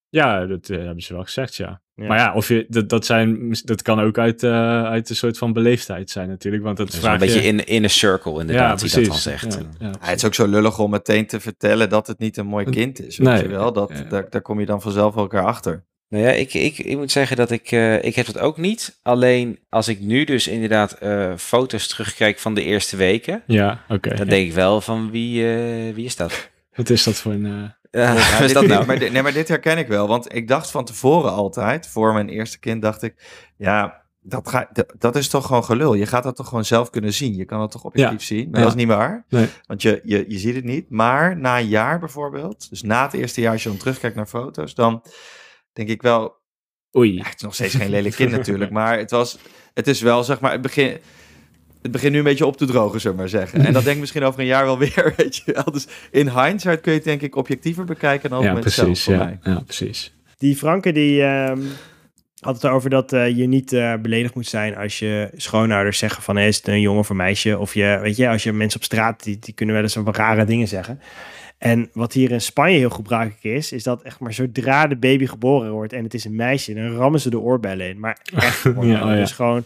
ja, 0.09 0.47
dat 0.47 0.69
eh, 0.71 0.79
hebben 0.79 1.03
ze 1.03 1.15
wel 1.15 1.23
gezegd, 1.25 1.55
ja. 1.55 1.83
Ja. 1.97 2.07
Maar 2.07 2.19
ja, 2.19 2.35
of 2.35 2.49
je, 2.49 2.67
dat, 2.69 2.89
dat, 2.89 3.07
zijn, 3.07 3.57
dat 3.65 3.83
kan 3.83 4.01
ook 4.01 4.19
uit, 4.19 4.43
eh, 4.43 4.85
uit 4.85 5.11
een 5.11 5.17
soort 5.17 5.39
van 5.39 5.53
beleefdheid 5.53 6.11
zijn 6.11 6.29
natuurlijk. 6.29 6.63
Want 6.63 6.77
dat 6.77 6.87
dat 6.87 6.95
is 6.95 7.01
vraag 7.01 7.13
een 7.13 7.19
beetje 7.19 7.43
je... 7.43 7.47
in, 7.47 7.67
in 7.67 7.83
een 7.85 7.91
circle 7.91 8.41
inderdaad, 8.41 8.81
die 8.81 8.91
dat 8.91 9.05
dan 9.05 9.15
zegt. 9.15 9.55
Ja, 9.55 9.61
ja, 9.79 9.87
Ja, 9.87 9.93
het 10.01 10.17
is 10.17 10.25
ook 10.25 10.35
zo 10.35 10.47
lullig 10.47 10.79
om 10.79 10.91
meteen 10.91 11.27
te 11.27 11.41
vertellen 11.41 11.89
dat 11.89 12.07
het 12.07 12.19
niet 12.19 12.37
een 12.37 12.47
mooi 12.47 12.65
kind 12.71 13.07
is. 13.07 13.19
Weet 13.19 13.29
Nee. 13.29 13.43
je 13.43 13.49
wel? 13.49 13.73
Dat, 13.73 13.91
Ja. 13.95 14.03
daar, 14.03 14.27
daar 14.31 14.41
kom 14.43 14.61
je 14.61 14.67
dan 14.67 14.83
vanzelf 14.83 15.17
elkaar 15.17 15.45
achter. 15.45 15.85
Nou 16.09 16.25
ja, 16.25 16.31
ik, 16.31 16.55
ik, 16.55 16.79
ik 16.79 16.97
moet 16.97 17.11
zeggen 17.13 17.37
dat 17.37 17.51
ik, 17.51 17.71
eh, 17.73 18.03
ik 18.05 18.15
heb 18.15 18.27
dat 18.27 18.39
ook 18.39 18.57
niet. 18.57 18.99
Alleen 19.03 19.59
als 19.69 19.89
ik 19.89 20.01
nu 20.01 20.25
dus 20.25 20.49
inderdaad 20.49 20.93
eh, 20.93 21.33
foto's 21.37 21.89
terugkijk 21.89 22.39
van 22.39 22.55
de 22.55 22.63
eerste 22.63 22.97
weken, 22.97 23.43
ja 23.47 23.85
oké. 23.89 24.09
dan 24.09 24.19
ja. 24.19 24.25
denk 24.25 24.47
ik 24.47 24.53
wel 24.55 24.81
van 24.81 25.11
wie, 25.11 25.55
eh, 25.55 25.95
wie 25.95 26.05
is 26.05 26.17
dat? 26.17 26.51
Wat 26.75 26.91
is 26.91 27.05
dat 27.05 27.15
voor 27.17 27.33
een... 27.33 27.75
Ja, 27.97 28.13
Ja, 28.13 28.39
is 28.45 28.53
dat 28.53 28.67
nou? 28.67 28.87
maar, 28.87 28.99
dit- 28.99 29.13
nee, 29.13 29.23
maar 29.23 29.33
dit 29.33 29.49
herken 29.49 29.79
ik 29.79 29.89
wel. 29.89 30.09
Want 30.09 30.35
ik 30.35 30.49
dacht 30.49 30.71
van 30.71 30.85
tevoren 30.85 31.33
altijd, 31.33 31.89
voor 31.89 32.13
mijn 32.13 32.29
eerste 32.29 32.59
kind, 32.59 32.83
dacht 32.83 33.03
ik... 33.03 33.15
Ja, 33.57 34.05
dat, 34.21 34.49
ga, 34.49 34.69
dat, 34.73 34.93
dat 34.99 35.17
is 35.17 35.29
toch 35.29 35.47
gewoon 35.47 35.65
gelul. 35.65 35.95
Je 35.95 36.07
gaat 36.07 36.23
dat 36.23 36.37
toch 36.37 36.49
gewoon 36.49 36.65
zelf 36.65 36.91
kunnen 36.91 37.13
zien. 37.13 37.35
Je 37.35 37.45
kan 37.45 37.61
het 37.61 37.71
toch 37.71 37.85
objectief 37.85 38.23
zien. 38.23 38.51
Maar 38.51 38.61
Ja. 38.61 38.67
dat 38.67 38.75
is 38.77 38.81
niet 38.85 38.93
waar. 38.95 39.25
Nee. 39.29 39.49
Want 39.67 39.83
je, 39.83 40.01
je, 40.05 40.25
je 40.29 40.39
ziet 40.39 40.55
het 40.55 40.65
niet. 40.65 40.91
Maar 40.91 41.39
na 41.39 41.59
een 41.59 41.69
jaar 41.69 41.99
bijvoorbeeld, 41.99 42.71
dus 42.71 42.83
na 42.83 43.03
het 43.05 43.13
eerste 43.13 43.41
jaar, 43.41 43.53
als 43.53 43.63
je 43.63 43.69
dan 43.69 43.79
terugkijkt 43.79 44.17
naar 44.17 44.27
foto's, 44.27 44.75
dan 44.75 45.03
denk 45.73 45.89
ik 45.89 46.03
wel, 46.03 46.35
Oei. 46.97 47.15
ja, 47.15 47.23
het 47.25 47.35
is 47.37 47.43
nog 47.43 47.55
steeds 47.55 47.75
geen 47.75 47.91
lelijk 47.91 48.15
kind 48.15 48.31
natuurlijk, 48.31 48.71
maar 48.71 48.99
het 48.99 49.11
was, 49.11 49.39
het 49.75 49.87
is 49.87 50.01
wel 50.01 50.25
zeg 50.25 50.41
maar, 50.41 50.53
het 50.53 50.61
begin, 50.63 50.99
het 51.87 51.94
begint 51.94 52.12
nu 52.12 52.18
een 52.18 52.25
beetje 52.25 52.46
op 52.46 52.57
te 52.57 52.64
drogen, 52.66 53.01
zullen 53.01 53.16
we 53.16 53.22
maar 53.22 53.31
zeggen. 53.31 53.64
En 53.64 53.72
dat 53.72 53.83
denk 53.83 53.94
ik 53.94 54.01
misschien 54.01 54.22
over 54.25 54.40
een 54.40 54.46
jaar 54.46 54.64
wel 54.64 54.79
weer, 54.79 55.12
weet 55.16 55.37
je 55.37 55.53
wel. 55.53 55.64
Dus 55.72 55.87
in 56.11 56.29
hindsight 56.29 56.81
kun 56.81 56.92
je 56.92 56.99
het 56.99 57.07
denk 57.07 57.22
ik 57.22 57.37
objectiever 57.37 57.85
bekijken 57.85 58.31
dan 58.31 58.38
op 58.38 58.44
Ja, 58.44 58.51
het 58.51 58.59
moment 58.59 58.75
zelf 58.75 58.87
precies. 58.88 59.05
voor 59.05 59.14
Ja, 59.14 59.25
mij. 59.25 59.38
ja, 59.55 59.61
precies. 59.61 60.14
Die 60.38 60.57
Franke 60.57 60.92
die 60.92 61.22
ehm, 61.22 61.61
had 62.40 62.55
het 62.55 62.64
erover 62.64 62.90
dat 62.90 63.12
eh, 63.12 63.37
je 63.37 63.46
niet 63.46 63.72
eh, 63.72 63.94
beledigd 64.03 64.35
moet 64.35 64.46
zijn 64.46 64.77
als 64.77 64.99
je 64.99 65.31
schoonouders 65.37 65.99
zeggen 65.99 66.22
van 66.22 66.37
hey, 66.37 66.49
is 66.49 66.57
het 66.57 66.68
een 66.68 66.81
jongen 66.81 67.01
of 67.01 67.09
een 67.09 67.16
meisje. 67.16 67.59
Of 67.59 67.75
je, 67.75 67.99
weet 68.03 68.16
je, 68.16 68.29
als 68.29 68.42
je 68.42 68.53
mensen 68.53 68.81
op 68.81 68.85
straat, 68.85 69.22
die, 69.22 69.38
die 69.38 69.55
kunnen 69.55 69.75
wel 69.75 69.85
eens 69.85 69.94
wat 69.94 70.16
rare 70.16 70.44
dingen 70.44 70.68
zeggen. 70.68 71.01
En 71.59 71.88
wat 71.92 72.12
hier 72.12 72.31
in 72.31 72.40
Spanje 72.40 72.77
heel 72.79 72.90
gebruikelijk 72.90 73.45
is, 73.45 73.73
is 73.73 73.83
dat 73.83 74.03
echt 74.03 74.21
maar 74.21 74.33
zodra 74.33 74.87
de 74.87 74.97
baby 74.97 75.27
geboren 75.27 75.73
wordt 75.73 75.92
en 75.92 76.05
het 76.05 76.14
is 76.14 76.25
een 76.25 76.35
meisje, 76.35 76.75
dan 76.75 76.97
rammen 76.97 77.21
ze 77.21 77.31
de 77.31 77.38
oorbellen 77.40 77.88
in. 77.88 78.01
Maar 78.01 78.19
echt 78.35 78.66
oh 78.66 78.87
ja. 78.87 79.14
Dus 79.14 79.33
gewoon 79.33 79.64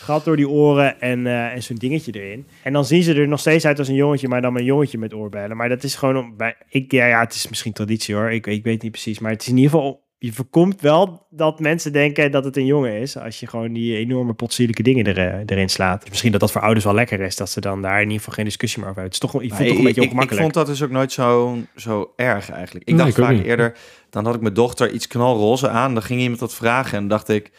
gat 0.00 0.24
door 0.24 0.36
die 0.36 0.48
oren 0.48 1.00
en, 1.00 1.26
eh, 1.26 1.52
en 1.52 1.62
zo'n 1.62 1.76
dingetje 1.76 2.12
erin. 2.12 2.46
En 2.62 2.72
dan 2.72 2.84
zien 2.84 3.02
ze 3.02 3.14
er 3.14 3.28
nog 3.28 3.40
steeds 3.40 3.64
uit 3.66 3.78
als 3.78 3.88
een 3.88 3.94
jongetje, 3.94 4.28
maar 4.28 4.40
dan 4.42 4.56
een 4.56 4.64
jongetje 4.64 4.98
met 4.98 5.14
oorbellen. 5.14 5.56
Maar 5.56 5.68
dat 5.68 5.82
is 5.82 5.94
gewoon, 5.94 6.16
om- 6.16 6.36
bij, 6.36 6.54
ik, 6.68 6.92
ja, 6.92 7.06
ja, 7.06 7.20
het 7.20 7.34
is 7.34 7.48
misschien 7.48 7.72
traditie 7.72 8.14
hoor, 8.14 8.30
ik, 8.30 8.46
ik 8.46 8.64
weet 8.64 8.82
niet 8.82 8.92
precies. 8.92 9.18
Maar 9.18 9.30
het 9.30 9.42
is 9.42 9.48
in 9.48 9.56
ieder 9.56 9.70
geval, 9.70 10.08
je 10.22 10.32
voorkomt 10.32 10.80
wel 10.80 11.26
dat 11.30 11.60
mensen 11.60 11.92
denken 11.92 12.30
dat 12.30 12.44
het 12.44 12.56
een 12.56 12.66
jongen 12.66 12.92
is, 12.92 13.16
als 13.18 13.40
je 13.40 13.46
gewoon 13.46 13.72
die 13.72 13.96
enorme 13.96 14.32
potsierlijke 14.32 14.82
dingen 14.82 15.04
er, 15.04 15.18
eh, 15.18 15.40
erin 15.46 15.68
slaat. 15.68 16.00
Dus 16.00 16.08
misschien 16.08 16.30
dat 16.32 16.40
dat 16.40 16.52
voor 16.52 16.60
ouders 16.60 16.84
wel 16.84 16.94
lekker 16.94 17.20
is, 17.20 17.36
dat 17.36 17.50
ze 17.50 17.60
dan 17.60 17.82
daar 17.82 17.96
in 17.96 18.02
ieder 18.02 18.18
geval 18.18 18.34
geen 18.34 18.44
discussie 18.44 18.80
meer 18.80 18.88
over 18.90 19.02
hebben. 19.02 19.18
Het 19.18 19.24
is 19.24 19.30
toch, 19.32 19.42
je 19.42 19.48
voelt 19.48 19.60
Maar 19.60 19.68
toch 19.68 19.78
een 19.78 19.84
beetje 19.84 20.00
ik, 20.00 20.06
ik, 20.06 20.12
ik 20.12 20.18
ongemakkelijk. 20.18 20.42
vond 20.42 20.54
dat 20.54 20.66
dus 20.66 20.82
ook 20.82 20.90
nooit 20.90 21.12
zo, 21.12 21.58
zo 21.76 22.12
erg 22.16 22.50
eigenlijk. 22.50 22.88
Ik 22.88 22.94
Nee, 22.94 23.04
dacht 23.04 23.18
ik 23.18 23.24
vaak 23.24 23.32
niet. 23.34 23.44
eerder, 23.44 23.76
dan 24.10 24.24
had 24.24 24.34
ik 24.34 24.40
mijn 24.40 24.54
dochter 24.54 24.90
iets 24.92 25.06
knalroze 25.06 25.68
aan. 25.68 25.94
Dan 25.94 26.02
ging 26.02 26.20
iemand 26.20 26.40
dat 26.40 26.54
vragen 26.54 26.92
en 26.92 26.98
dan 26.98 27.08
dacht 27.08 27.28
ik, 27.28 27.50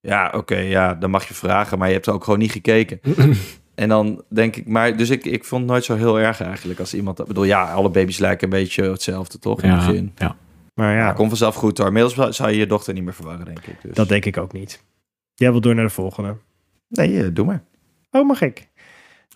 ja 0.00 0.32
oké, 0.34 0.56
ja, 0.58 0.94
dan 0.94 1.10
mag 1.10 1.28
je 1.28 1.34
vragen, 1.34 1.78
maar 1.78 1.88
je 1.88 1.94
hebt 1.94 2.08
ook 2.08 2.24
gewoon 2.24 2.38
niet 2.38 2.52
gekeken. 2.52 3.00
En 3.74 3.88
dan 3.88 4.22
denk 4.28 4.56
ik, 4.56 4.66
maar 4.66 4.96
dus 4.96 5.10
ik, 5.10 5.24
ik 5.24 5.44
vond 5.44 5.62
het 5.62 5.70
nooit 5.70 5.84
zo 5.84 5.96
heel 5.96 6.18
erg 6.20 6.40
eigenlijk 6.40 6.80
als 6.80 6.94
iemand, 6.94 7.20
ik 7.20 7.26
bedoel 7.26 7.44
ja, 7.44 7.72
alle 7.72 7.90
baby's 7.90 8.18
lijken 8.18 8.44
een 8.52 8.58
beetje 8.58 8.82
hetzelfde 8.90 9.38
toch 9.38 9.62
in 9.62 9.70
het 9.70 9.80
Ja, 9.80 9.86
begin. 9.86 10.12
ja. 10.16 10.36
Maar 10.76 10.94
Ja, 10.94 10.98
ja, 10.98 11.12
komt 11.12 11.28
vanzelf 11.28 11.54
goed 11.54 11.78
hoor. 11.78 11.86
Inmiddels 11.86 12.36
zou 12.36 12.50
je 12.50 12.56
je 12.56 12.66
dochter 12.66 12.94
niet 12.94 13.04
meer 13.04 13.14
verwarren 13.14 13.44
denk 13.44 13.66
ik. 13.66 13.82
Dus. 13.82 13.94
dat 13.94 14.08
denk 14.08 14.24
ik 14.24 14.36
ook 14.36 14.52
niet. 14.52 14.84
Jij 15.34 15.50
wil 15.50 15.60
door 15.60 15.74
naar 15.74 15.84
de 15.84 15.90
volgende. 15.90 16.36
Nee, 16.88 17.22
eh, 17.22 17.28
doe 17.32 17.46
maar. 17.46 17.64
Oh, 18.10 18.26
mag 18.26 18.40
ik? 18.40 18.68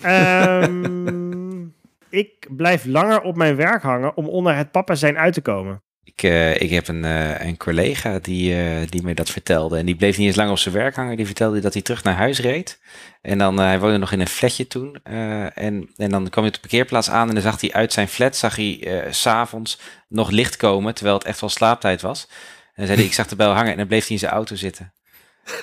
Ehm, 0.00 1.66
ik 2.22 2.48
blijf 2.57 2.85
langer 2.85 3.20
op 3.20 3.37
mijn 3.37 3.57
werk 3.57 3.83
hangen 3.83 4.16
om 4.16 4.26
onder 4.29 4.57
het 4.57 4.70
papa 4.70 4.94
zijn 4.94 5.18
uit 5.18 5.35
te 5.35 5.42
komen. 5.42 5.83
Ik, 6.14 6.23
eh, 6.23 6.61
ik 6.61 6.70
heb 6.70 6.88
een, 6.88 7.05
eh, 7.05 7.46
een 7.46 7.57
collega 7.57 8.18
die, 8.18 8.55
eh, 8.55 8.88
die 8.88 9.03
me 9.03 9.14
dat 9.14 9.31
vertelde. 9.31 9.79
En 9.79 9.87
die 9.87 9.94
bleef 9.94 10.18
niet 10.18 10.27
eens 10.27 10.37
lang 10.37 10.51
op 10.51 10.59
zijn 10.59 10.75
werk 10.75 10.96
hangen. 10.96 11.16
Die 11.16 11.27
vertelde 11.27 11.61
dat 11.61 11.73
hij 11.73 11.83
terug 11.83 12.03
naar 12.05 12.14
huis 12.14 12.38
reed. 12.38 12.81
En 13.23 13.38
dan, 13.38 13.59
hij 13.59 13.79
woonde 13.79 13.99
nog 13.99 14.12
in 14.12 14.20
een 14.20 14.29
flatje 14.29 14.66
toen. 14.66 14.99
en, 15.05 15.90
en 15.96 16.11
dan 16.11 16.29
kwam 16.29 16.44
hij 16.44 16.46
op 16.46 16.53
de 16.53 16.61
parkeerplaats 16.61 17.11
aan. 17.11 17.29
En 17.29 17.35
dan 17.35 17.42
zag 17.42 17.61
hij 17.61 17.73
uit 17.73 17.92
zijn 17.92 18.09
flat, 18.09 18.37
zag 18.37 18.57
hij 18.57 19.07
s 19.11 19.20
s'avonds 19.20 19.79
nog 20.09 20.31
licht 20.31 20.57
komen. 20.57 20.94
Terwijl 20.94 21.16
het 21.16 21.27
echt 21.27 21.40
wel 21.40 21.51
slaaptijd 21.51 22.01
was. 22.01 22.27
En 22.29 22.73
dan 22.77 22.87
zei 22.87 22.99
hij, 22.99 23.07
ik 23.07 23.14
zag 23.14 23.27
de 23.27 23.37
bel 23.37 23.53
hangen. 23.53 23.70
En 23.70 23.77
dan 23.79 23.87
bleef 23.87 24.03
hij 24.03 24.12
in 24.12 24.18
zijn 24.18 24.33
auto 24.33 24.57
zitten. 24.57 24.92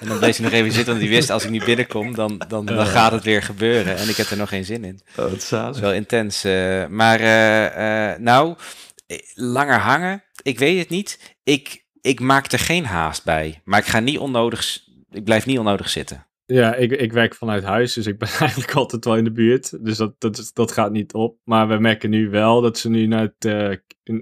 En 0.02 0.08
dan 0.08 0.20
bleef 0.20 0.36
hij 0.38 0.46
nog 0.46 0.54
even 0.54 0.72
zitten, 0.72 0.94
want 0.94 1.06
hij 1.06 1.16
wist 1.16 1.30
als 1.30 1.44
ik 1.44 1.50
niet 1.50 1.66
binnenkom, 1.66 2.16
dan, 2.16 2.42
dan, 2.48 2.66
dan 2.66 2.86
gaat 2.86 3.12
het 3.12 3.24
weer 3.24 3.44
gebeuren. 3.44 3.98
En 3.98 4.10
ik 4.10 4.18
heb 4.18 4.30
er 4.30 4.38
nog 4.38 4.50
geen 4.50 4.66
zin 4.66 4.84
in. 4.84 5.00
Oh, 5.18 5.30
Dat 5.50 5.76
is 5.76 5.82
wel 5.82 5.94
intens. 5.94 6.44
maar 6.90 7.20
eh, 7.20 8.20
nou, 8.20 8.56
langer 9.34 9.80
hangen, 9.80 10.24
ik 10.48 10.60
weet 10.60 10.80
het 10.80 10.90
niet. 10.90 11.36
Ik, 11.44 11.86
ik 12.02 12.20
maak 12.20 12.52
er 12.52 12.60
geen 12.60 12.86
haast 12.86 13.24
bij. 13.26 13.62
Maar 13.64 13.80
ik 13.80 13.86
ga 13.86 14.00
niet 14.00 14.18
onnodig, 14.18 14.80
ik 15.10 15.24
blijf 15.24 15.46
niet 15.46 15.60
onnodig 15.60 15.90
zitten. 15.90 16.28
Ja, 16.46 16.76
ik, 16.76 16.92
ik 16.92 17.12
werk 17.14 17.36
vanuit 17.36 17.64
huis, 17.64 17.94
dus 17.94 18.06
ik 18.06 18.18
ben 18.18 18.30
eigenlijk 18.40 18.72
altijd 18.74 19.06
wel 19.06 19.16
in 19.18 19.24
de 19.24 19.32
buurt. 19.32 19.86
Dus 19.86 19.98
dat, 19.98 20.16
dat, 20.20 20.50
dat 20.54 20.72
gaat 20.72 20.92
niet 20.92 21.14
op. 21.14 21.38
Maar 21.44 21.68
we 21.68 21.78
merken 21.78 22.10
nu 22.10 22.30
wel 22.30 22.62
dat 22.62 22.78
ze 22.78 22.90
nu 22.90 23.06
naar 23.08 23.22
het, 23.22 23.46
eh, 23.46 23.72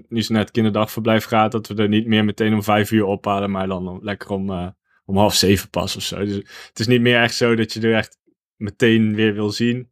nu 0.08 0.22
ze 0.22 0.32
naar 0.32 0.40
het 0.40 0.50
kinderdagverblijf 0.50 1.24
gaat, 1.24 1.52
dat 1.52 1.66
we 1.66 1.74
er 1.74 1.88
niet 1.88 2.06
meer 2.06 2.24
meteen 2.24 2.54
om 2.54 2.62
vijf 2.62 2.90
uur 2.90 3.04
ophalen, 3.04 3.50
maar 3.50 3.66
dan 3.66 3.88
om- 3.88 3.98
lekker 4.04 4.30
om, 4.30 4.50
eh, 4.50 4.68
om 5.04 5.16
half 5.16 5.34
zeven 5.34 5.70
pas 5.70 5.96
of 5.96 6.02
zo. 6.02 6.24
Dus 6.24 6.34
het 6.68 6.78
is 6.78 6.86
niet 6.86 7.00
meer 7.00 7.20
echt 7.22 7.34
zo 7.34 7.54
dat 7.54 7.72
je 7.72 7.80
er 7.80 7.94
echt 7.94 8.18
meteen 8.56 9.14
weer 9.14 9.34
wil 9.34 9.50
zien. 9.50 9.90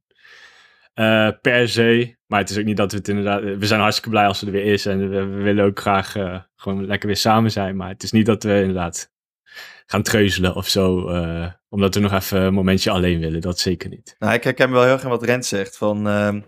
eh, 0.95 1.29
per 1.41 1.69
se. 1.69 2.17
Maar 2.35 2.43
het 2.43 2.53
is 2.53 2.59
ook 2.59 2.65
niet 2.65 2.77
dat 2.77 2.93
we 2.93 2.99
het 2.99 3.09
inderdaad. 3.09 3.43
We 3.43 3.67
zijn 3.67 3.81
hartstikke 3.81 4.11
blij 4.11 4.27
als 4.27 4.39
ze 4.39 4.47
er 4.47 4.53
weer 4.53 4.65
is. 4.65 4.87
En 4.87 5.11
we, 5.11 5.25
willen 5.25 5.65
ook 5.65 5.81
graag 5.81 6.17
eh, 6.17 6.41
gewoon 6.57 6.87
lekker 6.87 7.07
weer 7.07 7.17
samen 7.17 7.51
zijn. 7.51 7.77
Maar 7.77 7.89
het 7.89 8.03
is 8.03 8.13
niet 8.13 8.27
dat 8.27 8.43
we 8.43 8.61
inderdaad 8.61 9.11
gaan 9.87 10.03
treuzelen 10.03 10.55
of 10.55 10.69
zo. 10.69 11.09
eh, 11.09 11.47
omdat 11.69 11.95
we 11.95 12.01
nog 12.01 12.13
even 12.13 12.41
een 12.41 12.55
momentje 12.55 12.91
alleen 12.91 13.21
willen. 13.21 13.41
Dat 13.41 13.59
zeker 13.59 13.89
niet. 13.89 14.17
Nou, 14.19 14.35
ik 14.35 14.45
herken 14.45 14.71
wel 14.71 14.83
heel 14.83 14.93
erg 14.93 15.03
wat 15.03 15.23
Rent 15.23 15.47
zegt. 15.47 15.77
Van, 15.77 16.09
ehm, 16.09 16.41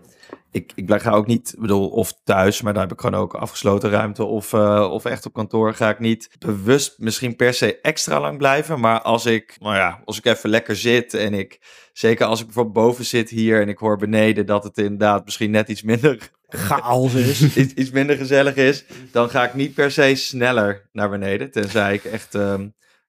ik, 0.51 0.71
ik 0.75 0.85
blijf- 0.85 1.01
ga 1.01 1.11
ook 1.11 1.27
niet, 1.27 1.53
ik 1.53 1.59
bedoel, 1.59 1.89
of 1.89 2.13
thuis, 2.23 2.61
maar 2.61 2.73
daar 2.73 2.81
heb 2.81 2.91
ik 2.91 2.99
gewoon 2.99 3.21
ook 3.21 3.33
afgesloten 3.35 3.89
ruimte. 3.89 4.23
Of, 4.23 4.53
eh, 4.53 4.89
of 4.91 5.05
echt 5.05 5.25
op 5.25 5.33
kantoor 5.33 5.73
ga 5.73 5.89
ik 5.89 5.99
niet 5.99 6.29
bewust 6.39 6.95
misschien 6.97 7.35
per 7.35 7.53
se 7.53 7.79
extra 7.81 8.19
lang 8.19 8.37
blijven. 8.37 8.79
Maar 8.79 9.01
als 9.01 9.25
ik, 9.25 9.55
nou 9.59 9.75
ja, 9.75 10.01
als 10.05 10.17
ik 10.17 10.25
even 10.25 10.49
lekker 10.49 10.75
zit 10.75 11.13
en 11.13 11.33
ik, 11.33 11.59
zeker 11.93 12.25
als 12.25 12.39
ik 12.39 12.45
bijvoorbeeld 12.45 12.85
boven 12.85 13.05
zit 13.05 13.29
hier 13.29 13.61
en 13.61 13.69
ik 13.69 13.77
hoor 13.77 13.97
beneden 13.97 14.45
dat 14.45 14.63
het 14.63 14.77
inderdaad 14.77 15.25
misschien 15.25 15.51
net 15.51 15.69
iets 15.69 15.83
minder, 15.83 16.31
Chaos 16.49 17.13
is. 17.13 17.41
iets, 17.55 17.73
iets 17.73 17.91
minder 17.91 18.17
gezellig 18.17 18.55
is, 18.55 18.85
dan 19.11 19.29
ga 19.29 19.45
ik 19.45 19.53
niet 19.53 19.73
per 19.73 19.91
se 19.91 20.15
sneller 20.15 20.89
naar 20.91 21.09
beneden. 21.09 21.51
Tenzij 21.51 21.93
ik 21.93 22.03
echt 22.03 22.31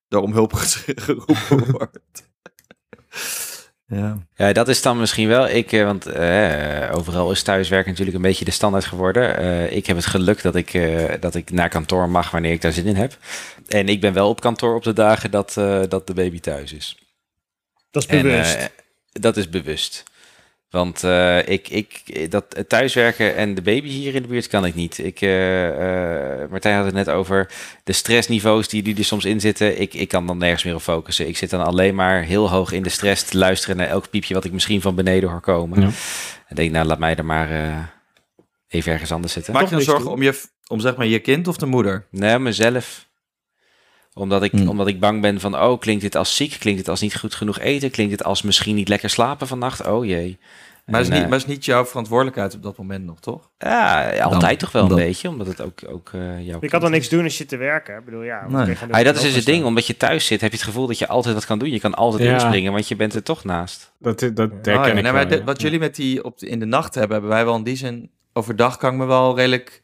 door 0.07 0.21
om 0.21 0.33
hulp 0.33 0.53
geroepen 0.95 1.71
word. 1.71 1.99
Ja. 3.89 4.17
Ja, 4.35 4.53
dat 4.53 4.67
is 4.67 4.81
dan 4.81 4.99
misschien 4.99 5.27
wel. 5.27 5.47
Ik, 5.49 5.71
eh, 5.71 5.83
want 5.83 6.05
eh, 6.05 6.89
overal 6.93 7.31
is 7.31 7.43
thuiswerken 7.43 7.89
natuurlijk 7.89 8.17
een 8.17 8.23
beetje 8.23 8.45
de 8.45 8.51
standaard 8.51 8.85
geworden. 8.85 9.37
Eh, 9.37 9.71
ik 9.71 9.85
heb 9.87 9.95
het 9.95 10.05
geluk 10.05 10.41
dat 10.41 10.55
ik, 10.55 10.73
eh, 10.73 11.13
dat 11.19 11.35
ik 11.35 11.51
naar 11.51 11.69
kantoor 11.69 12.09
mag 12.09 12.31
wanneer 12.31 12.51
ik 12.51 12.61
daar 12.61 12.71
zin 12.71 12.85
in 12.85 12.95
heb. 12.95 13.17
En 13.67 13.87
ik 13.87 14.01
ben 14.01 14.13
wel 14.13 14.29
op 14.29 14.41
kantoor 14.41 14.75
op 14.75 14.83
de 14.83 14.93
dagen 14.93 15.31
dat, 15.31 15.57
eh, 15.57 15.81
dat 15.87 16.07
de 16.07 16.13
baby 16.13 16.39
thuis 16.39 16.73
is. 16.73 16.97
Dat 17.91 18.03
is 18.03 18.09
En, 18.09 18.21
bewust. 18.21 18.69
dat 19.11 19.37
is 19.37 19.49
bewust. 19.49 20.03
Want 20.69 21.03
eh, 21.03 21.47
ik, 21.47 21.69
ik, 21.69 22.01
dat 22.31 22.45
het 22.55 22.69
thuiswerken 22.69 23.35
en 23.35 23.55
de 23.55 23.61
baby 23.61 23.87
hier 23.87 24.15
in 24.15 24.21
de 24.21 24.27
buurt 24.27 24.47
kan 24.47 24.65
ik 24.65 24.75
niet. 24.75 24.97
Ik, 24.97 25.21
eh, 25.21 26.41
eh, 26.43 26.49
Martijn 26.49 26.75
had 26.75 26.85
het 26.85 26.93
net 26.93 27.09
over 27.09 27.51
de 27.83 27.93
stressniveaus 27.93 28.67
die, 28.67 28.83
die 28.83 28.97
er 28.97 29.05
soms 29.05 29.25
in 29.25 29.39
zitten. 29.39 29.81
Ik, 29.81 29.93
ik 29.93 30.07
kan 30.07 30.27
dan 30.27 30.37
nergens 30.37 30.63
meer 30.63 30.75
op 30.75 30.81
focussen. 30.81 31.27
Ik 31.27 31.37
zit 31.37 31.49
dan 31.49 31.65
alleen 31.65 31.95
maar 31.95 32.21
heel 32.21 32.49
hoog 32.49 32.71
in 32.71 32.83
de 32.83 32.89
stress 32.89 33.23
te 33.23 33.37
luisteren 33.37 33.77
naar 33.77 33.87
elk 33.87 34.09
piepje 34.09 34.33
wat 34.33 34.45
ik 34.45 34.51
misschien 34.51 34.81
van 34.81 34.95
beneden 34.95 35.29
hoor 35.29 35.41
komen. 35.41 35.81
Ja. 35.81 35.89
En 36.47 36.55
denk, 36.55 36.71
nou 36.71 36.85
laat 36.85 36.99
mij 36.99 37.15
er 37.15 37.25
maar 37.25 37.51
eh, 37.51 37.83
even 38.67 38.91
ergens 38.91 39.11
anders 39.11 39.33
zitten. 39.33 39.53
Maak 39.53 39.63
je 39.63 39.69
dan 39.69 39.81
zorgen 39.81 40.11
om, 40.11 40.21
je, 40.21 40.41
om 40.67 40.79
zeg 40.79 40.95
maar 40.95 41.07
je 41.07 41.19
kind 41.19 41.47
of 41.47 41.57
de 41.57 41.65
moeder? 41.65 42.07
Nee, 42.11 42.39
mezelf. 42.39 43.08
Omdat 44.19 44.43
ik, 44.43 44.51
Hmm. 44.51 44.67
omdat 44.69 44.87
ik 44.87 44.99
bang 44.99 45.21
ben 45.21 45.39
van, 45.39 45.55
oh, 45.61 45.79
klinkt 45.79 46.01
dit 46.01 46.15
als 46.15 46.35
ziek? 46.35 46.55
Klinkt 46.59 46.79
dit 46.79 46.89
als 46.89 47.01
niet 47.01 47.15
goed 47.17 47.35
genoeg 47.35 47.59
eten? 47.59 47.91
Klinkt 47.91 48.11
dit 48.17 48.23
als 48.23 48.41
misschien 48.41 48.75
niet 48.75 48.87
lekker 48.87 49.09
slapen 49.09 49.47
vannacht? 49.47 49.87
Oh 49.87 50.05
jee. 50.05 50.37
Maar 50.85 50.99
het 50.99 51.09
is, 51.09 51.15
niet, 51.15 51.23
maar 51.29 51.37
het 51.39 51.47
is 51.47 51.53
niet 51.53 51.65
jouw 51.65 51.85
verantwoordelijkheid 51.85 52.55
op 52.55 52.63
dat 52.63 52.77
moment 52.77 53.05
nog, 53.05 53.19
toch? 53.19 53.49
Ja, 53.57 54.03
altijd 54.21 54.41
Dan- 54.41 54.55
toch 54.57 54.71
wel 54.71 54.89
een 54.89 54.95
beetje, 54.95 55.29
omdat 55.29 55.47
het 55.47 55.61
ook, 55.61 55.79
ook 55.87 56.09
eh 56.13 56.19
jouw 56.21 56.39
Je 56.39 56.57
kind 56.59 56.71
kan 56.71 56.81
dan 56.81 56.91
niks 56.91 57.09
doen 57.09 57.23
als 57.23 57.37
je 57.37 57.45
te 57.45 57.57
werken. 57.57 57.97
Ik 57.97 58.05
bedoel, 58.05 58.23
ja. 58.23 58.41
wat 58.41 58.49
Nee. 58.51 58.61
kun 58.61 58.69
je 58.71 58.75
gaan 58.75 58.87
doen? 58.87 58.97
Ah, 58.97 59.03
dat 59.03 59.15
is 59.15 59.21
dus 59.21 59.35
het 59.35 59.45
ding, 59.45 59.63
omdat 59.65 59.87
je 59.87 59.97
thuis 59.97 60.25
zit, 60.25 60.41
heb 60.41 60.51
je 60.51 60.57
het 60.57 60.65
gevoel 60.65 60.87
dat 60.87 60.97
je 60.97 61.07
altijd 61.07 61.33
wat 61.35 61.45
kan 61.45 61.59
doen. 61.59 61.69
Je 61.71 61.79
kan 61.79 61.95
altijd 61.95 62.23
Ja. 62.23 62.33
inspringen, 62.33 62.71
want 62.71 62.87
je 62.87 62.95
bent 62.95 63.13
er 63.13 63.23
toch 63.23 63.43
naast. 63.43 63.91
Dat, 63.99 64.19
dat 64.19 64.39
Oh, 64.39 64.55
herken 64.61 64.73
ja. 64.73 64.87
ik 64.93 65.03
maar 65.03 65.13
wel, 65.27 65.37
ja. 65.37 65.43
wat 65.43 65.61
jullie 65.61 65.79
met 65.79 65.95
die 65.95 66.23
op 66.23 66.37
de- 66.39 66.47
in 66.47 66.59
de 66.59 66.65
nacht 66.65 66.93
hebben, 66.95 67.11
hebben 67.11 67.29
wij 67.35 67.45
wel 67.45 67.55
in 67.55 67.63
die 67.63 67.75
zin... 67.77 68.09
Overdag 68.33 68.77
kan 68.77 68.91
ik 68.91 68.97
me 68.97 69.05
wel 69.05 69.35
redelijk... 69.35 69.81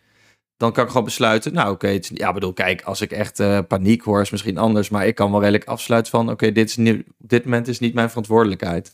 Dan 0.57 0.71
kan 0.71 0.83
ik 0.83 0.89
gewoon 0.89 1.05
besluiten, 1.05 1.53
nou 1.53 1.71
oké, 1.71 1.99
ja, 2.01 2.33
bedoel, 2.33 2.53
kijk, 2.53 2.81
als 2.81 3.01
ik 3.01 3.11
echt 3.11 3.39
eh, 3.39 3.59
paniek 3.67 4.01
hoor, 4.01 4.21
is 4.21 4.29
misschien 4.29 4.57
anders, 4.57 4.89
maar 4.89 5.07
ik 5.07 5.15
kan 5.15 5.31
wel 5.31 5.39
redelijk 5.39 5.65
afsluiten 5.65 6.11
van, 6.11 6.29
oké, 6.29 6.51
dit 6.51 6.69
is 6.69 6.75
nu, 6.75 7.05
op 7.19 7.29
dit 7.29 7.43
moment 7.43 7.67
is 7.67 7.79
niet 7.79 7.93
mijn 7.93 8.09
verantwoordelijkheid. 8.09 8.93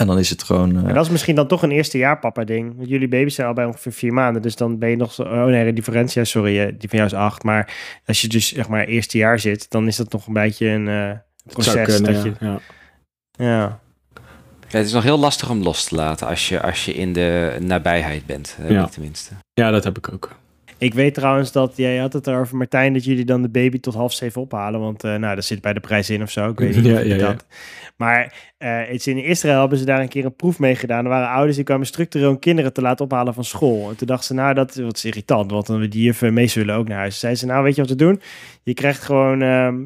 En 0.00 0.06
dan 0.06 0.18
is 0.18 0.30
het 0.30 0.42
gewoon, 0.42 0.76
eh, 0.76 0.88
En 0.88 0.94
dat 0.94 1.04
is 1.04 1.10
misschien 1.10 1.34
dan 1.34 1.46
toch 1.46 1.62
een 1.62 1.70
eerste 1.70 1.98
jaar 1.98 2.18
papa 2.18 2.44
ding. 2.44 2.76
Want 2.76 2.88
jullie 2.88 3.08
baby's 3.08 3.34
zijn 3.34 3.46
al 3.46 3.52
bij 3.54 3.64
ongeveer 3.64 3.92
vier 3.92 4.12
maanden. 4.12 4.42
Dus 4.42 4.56
dan 4.56 4.78
ben 4.78 4.90
je 4.90 4.96
nog 4.96 5.12
zo... 5.12 5.22
Oh 5.22 5.44
nee, 5.44 5.64
de 5.64 5.72
differentie, 5.72 6.24
sorry, 6.24 6.60
eh, 6.60 6.72
die 6.78 6.88
van 6.88 6.98
jou 6.98 7.10
is 7.10 7.16
acht. 7.16 7.42
Maar 7.42 7.74
als 8.06 8.20
je 8.20 8.28
dus 8.28 8.48
zeg 8.48 8.68
maar 8.68 8.84
eerste 8.84 9.18
jaar 9.18 9.38
zit, 9.38 9.70
dan 9.70 9.86
is 9.86 9.96
dat 9.96 10.12
nog 10.12 10.26
een 10.26 10.32
beetje 10.32 10.66
een 10.68 10.88
eh, 10.88 11.10
proces. 11.52 11.72
Zou 11.72 11.84
kunnen, 11.84 12.12
dat 12.12 12.22
ja. 12.22 12.34
je, 12.40 12.46
ja. 12.46 12.60
ja. 13.44 13.80
Ja, 14.70 14.78
het 14.78 14.86
is 14.86 14.92
nog 14.92 15.02
heel 15.02 15.18
lastig 15.18 15.50
om 15.50 15.62
los 15.62 15.84
te 15.84 15.94
laten 15.94 16.26
als 16.26 16.48
je, 16.48 16.60
als 16.62 16.84
je 16.84 16.94
in 16.94 17.12
de 17.12 17.56
nabijheid 17.60 18.26
bent, 18.26 18.56
heb 18.60 18.70
Ja. 18.70 18.84
ik 18.84 18.90
tenminste. 18.90 19.32
ja, 19.54 19.70
dat 19.70 19.84
heb 19.84 19.96
ik 19.98 20.12
ook. 20.12 20.38
Ik 20.78 20.94
weet 20.94 21.14
trouwens 21.14 21.52
dat, 21.52 21.72
jij 21.76 21.96
had 21.98 22.12
het 22.12 22.26
erover 22.26 22.56
Martijn, 22.56 22.92
dat 22.92 23.04
jullie 23.04 23.24
dan 23.24 23.42
de 23.42 23.48
baby 23.48 23.80
tot 23.80 23.94
half 23.94 24.12
zeven 24.12 24.40
ophalen. 24.40 24.80
Want 24.80 25.04
eh, 25.04 25.14
nou, 25.14 25.34
dat 25.34 25.44
zit 25.44 25.60
bij 25.60 25.72
de 25.72 25.80
prijs 25.80 26.10
in 26.10 26.22
of 26.22 26.30
zo. 26.30 26.48
Ik 26.50 26.58
weet 26.58 26.76
niet 26.76 26.84
Ja, 26.84 26.92
of 26.92 27.02
je 27.02 27.08
ja, 27.08 27.14
ja. 27.14 27.26
dat. 27.26 27.46
Maar 27.96 28.34
eh 28.58 28.92
iets 28.92 29.06
in 29.06 29.24
Israël 29.24 29.60
hebben 29.60 29.78
ze 29.78 29.84
daar 29.84 30.00
een 30.00 30.08
keer 30.08 30.24
een 30.24 30.36
proef 30.36 30.58
mee 30.58 30.74
gedaan. 30.76 31.04
Er 31.04 31.10
waren 31.10 31.28
ouders 31.28 31.56
die 31.56 31.64
kwamen 31.64 31.86
structureel 31.86 32.28
hun 32.28 32.38
kinderen 32.38 32.72
te 32.72 32.80
laten 32.80 33.04
ophalen 33.04 33.34
van 33.34 33.44
school. 33.44 33.88
En 33.90 33.96
toen 33.96 34.06
dachten 34.06 34.26
ze, 34.26 34.34
nou, 34.34 34.54
dat 34.54 34.74
wat 34.74 34.96
is 34.96 35.04
irritant, 35.04 35.50
want 35.50 35.66
dan 35.66 35.80
die 35.88 36.02
juffen 36.02 36.34
mee 36.34 36.46
zullen 36.46 36.74
ook 36.74 36.88
naar 36.88 36.98
huis. 36.98 37.18
Zeiden 37.18 37.40
ze, 37.40 37.46
nou, 37.46 37.62
weet 37.62 37.74
je 37.74 37.80
wat 37.80 37.90
we 37.90 37.96
doen? 37.96 38.20
Je 38.62 38.74
krijgt 38.74 39.02
gewoon, 39.02 39.42
ehm, 39.42 39.76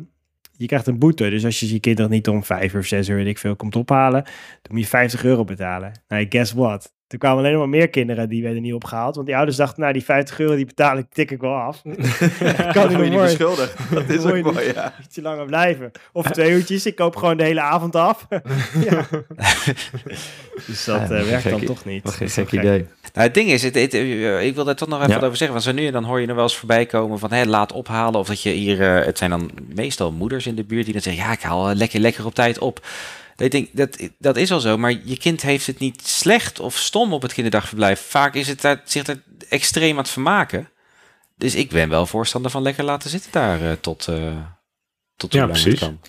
je 0.56 0.66
krijgt 0.66 0.86
een 0.86 0.98
boete. 0.98 1.30
Dus 1.30 1.44
als 1.44 1.60
je 1.60 1.72
je 1.72 1.80
kinderen 1.80 2.10
niet 2.10 2.28
om 2.28 2.44
vijf 2.44 2.74
of 2.74 2.86
zes 2.86 3.08
uur, 3.08 3.16
weet 3.16 3.26
ik 3.26 3.38
veel, 3.38 3.56
komt 3.56 3.76
ophalen, 3.76 4.22
dan 4.62 4.72
moet 4.72 4.80
je 4.80 4.86
50 4.86 5.24
euro 5.24 5.44
betalen. 5.44 5.92
Nou, 6.08 6.26
guess 6.28 6.52
what? 6.52 6.93
Toen 7.06 7.18
kwamen 7.18 7.38
alleen 7.44 7.58
maar 7.58 7.68
meer 7.68 7.88
kinderen 7.88 8.28
die 8.28 8.42
werden 8.42 8.62
niet 8.62 8.72
opgehaald. 8.74 9.14
Want 9.14 9.26
die 9.26 9.36
ouders 9.36 9.56
dachten, 9.56 9.80
nou, 9.80 9.92
die 9.92 10.04
50 10.04 10.38
euro 10.38 10.56
die 10.56 10.64
betaal 10.64 10.98
ik, 10.98 11.06
tik 11.12 11.30
ik 11.30 11.40
wel 11.40 11.54
af. 11.54 11.82
kan 12.56 12.72
kan 12.72 12.88
niet 12.88 13.12
mooi. 13.12 13.26
beschuldigen. 13.26 13.70
Dat 13.94 14.08
is 14.08 14.16
Moet 14.16 14.30
ook 14.30 14.36
je 14.36 14.42
mooi, 14.42 14.72
ja. 14.74 14.94
Ietsje 15.02 15.22
langer 15.22 15.46
blijven. 15.46 15.90
Of 16.12 16.30
twee 16.30 16.50
uurtjes, 16.50 16.86
ik 16.86 16.94
koop 16.96 17.16
gewoon 17.16 17.36
de 17.36 17.42
hele 17.44 17.60
avond 17.60 17.96
af. 17.96 18.26
ja. 18.88 19.06
dus 20.66 20.84
dat 20.84 21.08
Ja, 21.08 21.16
eh, 21.16 21.24
werkt 21.24 21.50
dan 21.50 21.64
toch 21.64 21.84
niet. 21.84 22.04
Wat 22.04 22.14
geen 22.14 22.26
Dat 22.26 22.28
is 22.28 22.34
wel 22.36 22.44
gek 22.44 22.54
gek. 22.54 22.60
idee. 22.60 22.78
Nou, 23.12 23.26
het 23.26 23.34
ding 23.34 23.50
is, 23.50 23.62
het, 23.62 23.74
het, 23.74 23.94
eh, 23.94 24.46
ik 24.46 24.54
wil 24.54 24.64
daar 24.64 24.74
toch 24.74 24.88
nog 24.88 25.00
even 25.00 25.14
wat 25.14 25.24
over 25.24 25.36
zeggen. 25.36 25.56
Want 25.56 25.68
zo 25.68 25.72
nu 25.72 25.86
en 25.86 25.92
dan 25.92 26.04
hoor 26.04 26.20
je 26.20 26.26
er 26.26 26.34
wel 26.34 26.42
eens 26.42 26.56
voorbij 26.56 26.86
komen 26.86 27.18
van 27.18 27.32
hé, 27.32 27.44
laat 27.44 27.72
ophalen. 27.72 28.20
Of 28.20 28.26
dat 28.26 28.42
je 28.42 28.50
hier, 28.50 28.80
eh, 28.96 29.06
het 29.06 29.18
zijn 29.18 29.30
dan 29.30 29.50
meestal 29.74 30.12
moeders 30.12 30.46
in 30.46 30.54
de 30.54 30.64
buurt 30.64 30.84
die 30.84 30.92
dan 30.92 31.02
zeggen, 31.02 31.24
ja, 31.24 31.32
ik 31.32 31.40
haal 31.42 31.74
lekker, 31.74 32.00
lekker 32.00 32.26
op 32.26 32.34
tijd 32.34 32.58
op. 32.58 32.80
Ik 33.36 33.50
denk, 33.50 33.68
dat, 33.72 34.08
dat 34.18 34.36
is 34.36 34.50
al 34.50 34.60
zo, 34.60 34.78
maar 34.78 34.92
je 35.04 35.16
kind 35.16 35.42
heeft 35.42 35.66
het 35.66 35.78
niet 35.78 36.06
slecht 36.06 36.60
of 36.60 36.76
stom 36.76 37.12
op 37.12 37.22
het 37.22 37.32
kinderdagverblijf. 37.32 38.00
Vaak 38.00 38.34
is 38.34 38.48
het 38.48 38.60
daar, 38.60 38.82
zich 38.84 39.06
er 39.06 39.22
extreem 39.48 39.90
aan 39.90 40.02
het 40.02 40.10
vermaken. 40.10 40.68
Dus 41.36 41.54
ik 41.54 41.68
ben 41.70 41.88
wel 41.88 42.06
voorstander 42.06 42.50
van 42.50 42.62
lekker 42.62 42.84
laten 42.84 43.10
zitten 43.10 43.32
daar 43.32 43.60
eh, 43.70 43.72
tot, 43.80 44.08
eh 44.08 44.36
tot 45.16 45.32
Ja, 45.32 45.38
hoe 45.38 45.48
lang 45.48 45.52
het 45.52 45.62
precies. 45.62 45.78
kan. 45.80 46.00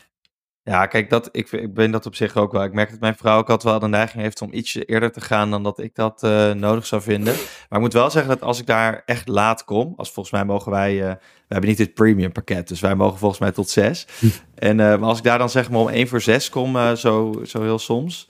Ja, 0.68 0.86
kijk, 0.86 1.10
dat, 1.10 1.30
ik, 1.32 1.52
ik 1.52 1.74
ben 1.74 1.92
dat 1.92 2.06
op 2.06 2.16
zich 2.16 2.36
ook 2.36 2.52
wel. 2.52 2.64
Ik 2.64 2.74
merk 2.74 2.90
dat 2.90 3.00
mijn 3.00 3.16
vrouw 3.16 3.38
ook 3.38 3.50
altijd 3.50 3.72
wel 3.72 3.80
de 3.80 3.88
neiging 3.88 4.24
heeft 4.24 4.42
om 4.42 4.54
ietsje 4.54 4.86
eerder 4.86 5.12
te 5.12 5.22
gaan 5.22 5.50
dan 5.52 5.64
dat 5.64 5.80
ik 5.80 5.96
dat 5.96 6.24
eh, 6.24 6.52
nodig 6.52 6.86
zou 6.86 7.02
vinden. 7.02 7.34
Maar 7.34 7.80
ik 7.80 7.80
moet 7.80 7.94
wel 7.94 8.10
zeggen 8.10 8.32
dat 8.32 8.42
als 8.42 8.60
ik 8.60 8.66
daar 8.66 9.02
echt 9.06 9.28
laat 9.28 9.64
kom, 9.64 9.94
als 9.98 10.12
volgens 10.12 10.36
mij 10.36 10.46
mogen 10.46 10.72
wij, 10.72 11.02
eh, 11.02 11.10
we 11.20 11.54
hebben 11.54 11.70
niet 11.70 11.80
het 11.80 11.94
premium 11.94 12.32
pakket, 12.32 12.68
dus 12.68 12.80
wij 12.80 12.96
mogen 12.96 13.18
volgens 13.18 13.40
mij 13.40 13.52
tot 13.52 13.70
zes. 13.70 14.08
En 14.56 14.80
eh, 14.80 15.00
maar 15.00 15.10
als 15.10 15.18
ik 15.18 15.24
daar 15.24 15.38
dan 15.38 15.50
zeg 15.50 15.70
maar 15.70 15.80
om 15.80 15.90
één 15.90 16.08
voor 16.08 16.22
zes 16.22 16.50
kom, 16.50 16.96
zo, 16.96 17.42
zo 17.46 17.62
heel 17.62 17.80
soms, 17.80 18.30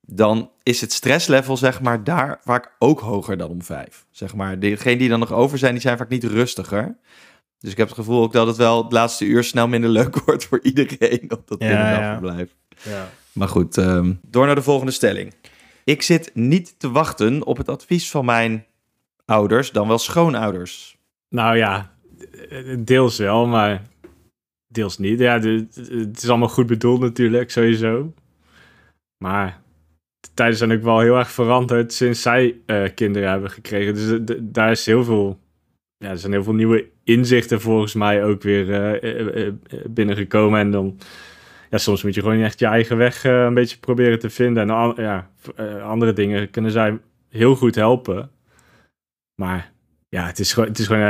dan 0.00 0.50
is 0.62 0.80
het 0.80 0.92
stresslevel 0.92 1.56
zeg 1.56 1.80
maar 1.80 2.04
daar 2.04 2.40
vaak 2.44 2.74
ook 2.78 3.00
hoger 3.00 3.36
dan 3.36 3.50
om 3.50 3.62
vijf. 3.62 4.06
Zeg 4.10 4.34
maar, 4.34 4.58
degenen 4.58 4.98
die 4.98 5.08
dan 5.08 5.18
nog 5.18 5.32
over 5.32 5.58
zijn, 5.58 5.72
die 5.72 5.80
zijn 5.80 5.98
vaak 5.98 6.08
niet 6.08 6.24
rustiger. 6.24 6.96
Dus 7.64 7.72
ik 7.72 7.78
heb 7.78 7.88
het 7.88 7.96
gevoel 7.96 8.22
ook 8.22 8.32
dat 8.32 8.46
het 8.46 8.56
wel 8.56 8.82
het 8.82 8.92
laatste 8.92 9.24
uur 9.24 9.44
snel 9.44 9.68
minder 9.68 9.90
leuk 9.90 10.16
wordt 10.24 10.44
voor 10.44 10.60
iedereen 10.62 11.22
op 11.32 11.48
dat 11.48 11.62
Ja, 11.62 11.68
kinderdagverblijf. 11.68 12.54
Ja. 12.82 13.08
Maar 13.32 13.48
goed, 13.48 13.78
ehm, 13.78 14.12
door 14.22 14.46
naar 14.46 14.54
de 14.54 14.62
volgende 14.62 14.92
stelling. 14.92 15.34
Ik 15.84 16.02
zit 16.02 16.30
niet 16.34 16.74
te 16.78 16.90
wachten 16.90 17.44
op 17.46 17.56
het 17.56 17.68
advies 17.68 18.10
van 18.10 18.24
mijn 18.24 18.66
ouders, 19.24 19.70
dan 19.70 19.88
wel 19.88 19.98
schoonouders. 19.98 20.96
Nou 21.28 21.56
ja, 21.56 21.92
eh, 22.50 22.76
deels 22.78 23.18
wel, 23.18 23.46
maar 23.46 23.82
deels 24.66 24.98
niet. 24.98 25.18
Ja, 25.18 25.40
het 25.40 26.22
is 26.22 26.28
allemaal 26.28 26.48
goed 26.48 26.66
bedoeld 26.66 27.00
natuurlijk, 27.00 27.50
sowieso. 27.50 28.12
Maar 29.24 29.60
de 30.20 30.28
tijden 30.34 30.56
zijn 30.58 30.72
ook 30.72 30.82
wel 30.82 31.00
heel 31.00 31.16
erg 31.16 31.30
veranderd 31.30 31.92
sinds 31.92 32.22
zij 32.22 32.56
eh, 32.66 32.84
kinderen 32.94 33.30
hebben 33.30 33.50
gekregen. 33.50 33.94
Dus 33.94 34.18
de- 34.26 34.50
daar 34.50 34.70
is 34.70 34.86
heel 34.86 35.04
veel, 35.04 35.38
ja, 35.96 36.08
er 36.08 36.18
zijn 36.18 36.32
heel 36.32 36.42
veel 36.44 36.52
nieuwe 36.54 36.92
inzichten 37.04 37.60
volgens 37.60 37.94
mij 37.94 38.24
ook 38.24 38.42
weer 38.42 38.72
eh, 38.72 39.52
binnengekomen. 39.86 40.60
En 40.60 40.70
dan, 40.70 40.98
ja, 41.70 41.78
soms 41.78 42.02
moet 42.02 42.14
je 42.14 42.20
gewoon 42.20 42.42
echt 42.42 42.58
je 42.58 42.66
eigen 42.66 42.96
weg 42.96 43.24
een 43.24 43.54
beetje 43.54 43.78
proberen 43.78 44.18
te 44.18 44.30
vinden. 44.30 44.70
En 44.70 44.94
ja, 44.96 45.30
andere 45.82 46.12
dingen 46.12 46.50
kunnen 46.50 46.70
zij 46.70 46.98
heel 47.28 47.56
goed 47.56 47.74
helpen. 47.74 48.30
Maar 49.34 49.72
ja, 50.08 50.26
het 50.26 50.38
is 50.38 50.52
gewoon, 50.52 50.68
het 50.68 50.78
is 50.78 50.86
gewoon 50.86 51.00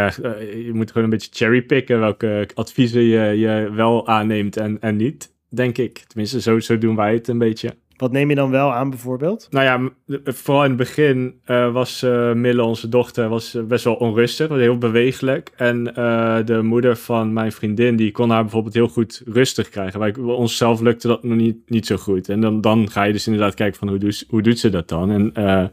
je 0.65 0.71
moet 0.73 0.89
gewoon 0.89 1.05
een 1.05 1.11
beetje 1.11 1.31
cherrypicken 1.33 2.01
welke 2.01 2.49
adviezen 2.55 3.03
je, 3.03 3.39
je 3.39 3.71
wel 3.73 4.07
aanneemt 4.07 4.57
en, 4.57 4.81
en 4.81 4.97
niet, 4.97 5.35
denk 5.49 5.79
ik. 5.79 5.99
Tenminste, 5.99 6.41
zo, 6.41 6.61
zo 6.61 6.79
doen 6.79 6.97
wij 6.97 7.15
het 7.15 7.29
een 7.29 7.39
beetje. 7.39 7.77
Wat 7.97 8.13
neem 8.13 8.29
je 8.29 8.35
dan 8.35 8.51
wel 8.51 8.73
aan 8.73 8.91
bijvoorbeeld? 8.91 9.47
Nou 9.51 9.65
ja, 9.65 9.77
m- 9.79 9.91
vooral 10.25 10.63
in 10.63 10.69
het 10.69 10.79
begin 10.79 11.41
eh, 11.45 11.73
was 11.73 12.03
eh, 12.03 12.33
Mille, 12.33 12.63
onze 12.63 12.89
dochter, 12.89 13.29
was 13.29 13.55
eh, 13.55 13.63
best 13.63 13.85
wel 13.85 13.95
onrustig, 13.95 14.49
was 14.49 14.59
heel 14.59 14.79
bewegelijk. 14.79 15.53
En 15.57 15.95
eh, 15.95 16.39
de 16.45 16.63
moeder 16.63 16.97
van 16.97 17.33
mijn 17.33 17.53
vriendin, 17.53 17.97
die 17.97 18.11
kon 18.11 18.31
haar 18.31 18.43
bijvoorbeeld 18.43 18.75
heel 18.75 18.89
goed 18.89 19.23
rustig 19.27 19.69
krijgen. 19.69 20.01
Wij, 20.01 20.15
onszelf 20.17 20.81
lukte 20.81 21.09
dat 21.09 21.23
nog 21.25 21.37
niet, 21.37 21.71
niet 21.71 21.87
zo 21.87 21.97
goed. 21.97 22.29
En 22.29 22.41
dan, 22.41 22.61
dan 22.61 22.91
ga 22.91 23.03
je 23.03 23.13
dus 23.13 23.27
inderdaad 23.27 23.55
kijken 23.55 23.79
van 23.79 23.89
hoe, 23.89 23.99
doet- 23.99 24.25
hoe 24.29 24.43
doet 24.43 24.59
ze 24.59 24.71
dat 24.71 24.89
dan? 24.89 25.11
En 25.11 25.33
eh, 25.35 25.65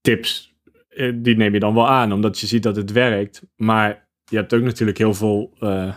tips, 0.00 0.54
eh, 0.88 1.12
die 1.16 1.36
neem 1.36 1.52
je 1.52 1.60
dan 1.60 1.74
wel 1.74 1.88
aan, 1.88 2.12
omdat 2.12 2.38
je 2.40 2.46
ziet 2.46 2.62
dat 2.62 2.76
het 2.76 2.92
werkt. 2.92 3.42
Maar 3.56 4.08
je 4.24 4.36
hebt 4.36 4.54
ook 4.54 4.62
natuurlijk 4.62 4.98
heel 4.98 5.14
veel, 5.14 5.50
eh, 5.60 5.92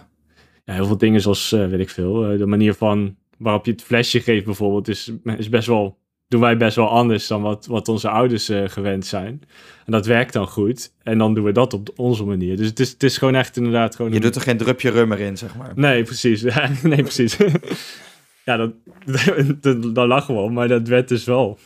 ja, 0.63 0.73
heel 0.73 0.86
veel 0.86 0.97
dingen 0.97 1.21
zoals, 1.21 1.51
eh, 1.51 1.67
weet 1.67 1.79
ik 1.79 1.89
veel, 1.89 2.25
eh, 2.32 2.38
de 2.38 2.45
manier 2.45 2.73
van 2.73 3.15
waarop 3.39 3.65
je 3.65 3.71
het 3.71 3.82
flesje 3.84 4.19
geeft 4.21 4.45
bijvoorbeeld, 4.45 4.88
is, 4.88 5.12
is 5.38 5.49
best 5.49 5.67
wel, 5.67 5.97
doen 6.28 6.41
wij 6.41 6.58
best 6.58 6.75
wel 6.75 6.89
anders 6.89 7.28
dan 7.28 7.41
wat, 7.41 7.65
wat 7.65 7.88
onze 7.88 8.10
ouders 8.10 8.49
eh, 8.49 8.63
gewend 8.65 9.06
zijn. 9.06 9.41
En 9.86 9.91
dat 9.91 10.06
werkt 10.06 10.34
dan 10.34 10.47
goed. 10.47 10.93
En 11.04 11.17
dan 11.17 11.34
doen 11.34 11.43
we 11.43 11.52
dat 11.52 11.73
op 11.73 11.89
onze 11.95 12.25
manier. 12.25 12.58
Dus 12.58 12.67
het 12.67 12.80
is, 12.80 12.89
het 12.91 13.04
is 13.04 13.17
gewoon 13.17 13.36
echt 13.36 13.58
inderdaad 13.58 13.95
gewoon... 13.95 14.12
Je 14.12 14.17
een- 14.17 14.23
doet 14.23 14.36
er 14.36 14.41
geen 14.41 14.58
drupje 14.58 14.89
rummer 14.89 15.19
in, 15.19 15.38
zeg 15.38 15.56
maar. 15.56 15.71
Nee, 15.75 16.04
precies. 16.04 16.41
nee, 16.84 17.02
precies. 17.02 17.38
ja, 18.45 18.58
dat, 18.58 18.71
dat, 19.62 19.95
dat 19.95 20.08
lachen 20.08 20.34
we 20.36 20.39
om, 20.41 20.54
maar 20.54 20.67
dat 20.67 20.88
werd 20.88 21.08
dus 21.08 21.23
wel 21.25 21.58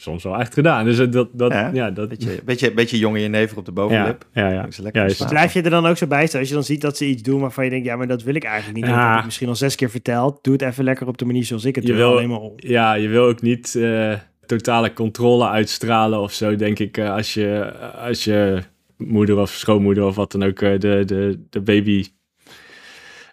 soms 0.00 0.22
wel 0.22 0.38
echt 0.40 0.54
gedaan. 0.54 0.84
Dus 0.84 0.96
dat, 1.10 1.28
dat, 1.32 1.52
Ja, 1.52 1.70
ja, 1.72 1.90
dat, 1.90 2.08
Beetje, 2.08 2.40
beetje, 2.44 2.72
beetje 2.72 2.98
jong 2.98 3.16
in 3.16 3.22
je 3.22 3.28
never 3.28 3.56
op 3.58 3.64
de 3.64 3.70
ja, 3.74 3.80
bovenlip. 3.82 4.26
ja, 4.32 4.48
ja. 4.50 4.66
Is 4.66 4.78
lekker 4.78 5.08
Ja. 5.18 5.26
Blijf 5.28 5.52
je 5.52 5.62
er 5.62 5.70
dan 5.70 5.86
ook 5.86 5.96
zo 5.96 6.06
bij 6.06 6.26
staan 6.26 6.40
als 6.40 6.48
je 6.48 6.54
dan 6.54 6.64
ziet 6.64 6.80
dat 6.80 6.96
ze 6.96 7.06
iets 7.06 7.22
doen 7.22 7.40
waarvan 7.40 7.64
je 7.64 7.70
denkt, 7.70 7.86
ja, 7.86 7.96
maar 7.96 8.06
dat 8.06 8.22
wil 8.22 8.34
ik 8.34 8.44
eigenlijk 8.44 8.76
niet. 8.76 8.86
Dat 8.86 8.94
Ja. 8.94 9.08
heb 9.10 9.18
ik 9.18 9.24
misschien 9.24 9.48
al 9.48 9.54
zes 9.56 9.74
keer 9.74 9.90
verteld. 9.90 10.44
Doe 10.44 10.52
het 10.52 10.62
even 10.62 10.84
lekker 10.84 11.06
op 11.06 11.18
de 11.18 11.24
manier 11.24 11.44
zoals 11.44 11.64
ik 11.64 11.74
het 11.74 11.84
Je 11.84 11.90
doe. 11.90 11.98
wil- 12.00 12.10
Alleen 12.12 12.28
maar 12.28 12.38
om. 12.40 12.52
ja, 12.56 12.94
je 12.94 13.08
wil 13.08 13.24
ook 13.24 13.42
niet 13.42 13.74
eh, 13.74 14.12
totale 14.46 14.92
controle 14.92 15.48
uitstralen 15.48 16.20
of 16.20 16.32
zo, 16.32 16.56
denk 16.56 16.78
ik. 16.78 16.96
eh, 16.96 17.12
als, 17.14 17.34
je, 17.34 17.72
als 17.96 18.24
je 18.24 18.62
moeder 18.96 19.38
of 19.38 19.50
schoonmoeder 19.50 20.04
of 20.04 20.14
wat 20.16 20.32
dan 20.32 20.42
ook 20.42 20.60
eh, 20.62 20.78
de, 20.78 21.02
de, 21.06 21.40
de 21.50 21.60
baby 21.60 22.04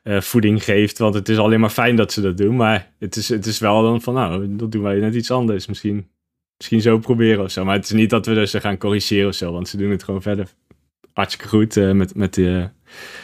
eh, 0.03 0.21
voeding 0.21 0.63
geeft. 0.63 0.97
Want 0.97 1.13
het 1.13 1.29
is 1.29 1.37
alleen 1.37 1.59
maar 1.59 1.69
fijn 1.69 1.95
dat 1.95 2.11
ze 2.11 2.21
dat 2.21 2.37
doen. 2.37 2.55
Maar 2.55 2.91
het 2.99 3.15
is, 3.15 3.29
het 3.29 3.45
is 3.45 3.59
wel 3.59 3.81
dan 3.81 4.01
van, 4.01 4.13
nou, 4.13 4.55
dat 4.55 4.71
doen 4.71 4.81
wij 4.83 4.99
net 4.99 5.15
iets 5.15 5.31
anders. 5.31 5.67
Misschien, 5.67 6.07
misschien 6.57 6.81
zo 6.81 6.99
proberen 6.99 7.43
of 7.43 7.51
zo. 7.51 7.65
Maar 7.65 7.75
het 7.75 7.85
is 7.85 7.91
niet 7.91 8.09
dat 8.09 8.25
we 8.25 8.33
dus 8.33 8.51
ze 8.51 8.61
gaan 8.61 8.77
corrigeren 8.77 9.27
of 9.27 9.35
zo. 9.35 9.51
Want 9.51 9.67
ze 9.67 9.77
doen 9.77 9.91
het 9.91 10.03
gewoon 10.03 10.21
verder 10.21 10.49
hartstikke 11.13 11.47
goed 11.47 11.77
eh, 11.77 11.91
met, 11.91 12.15
met, 12.15 12.33
die, 12.33 12.69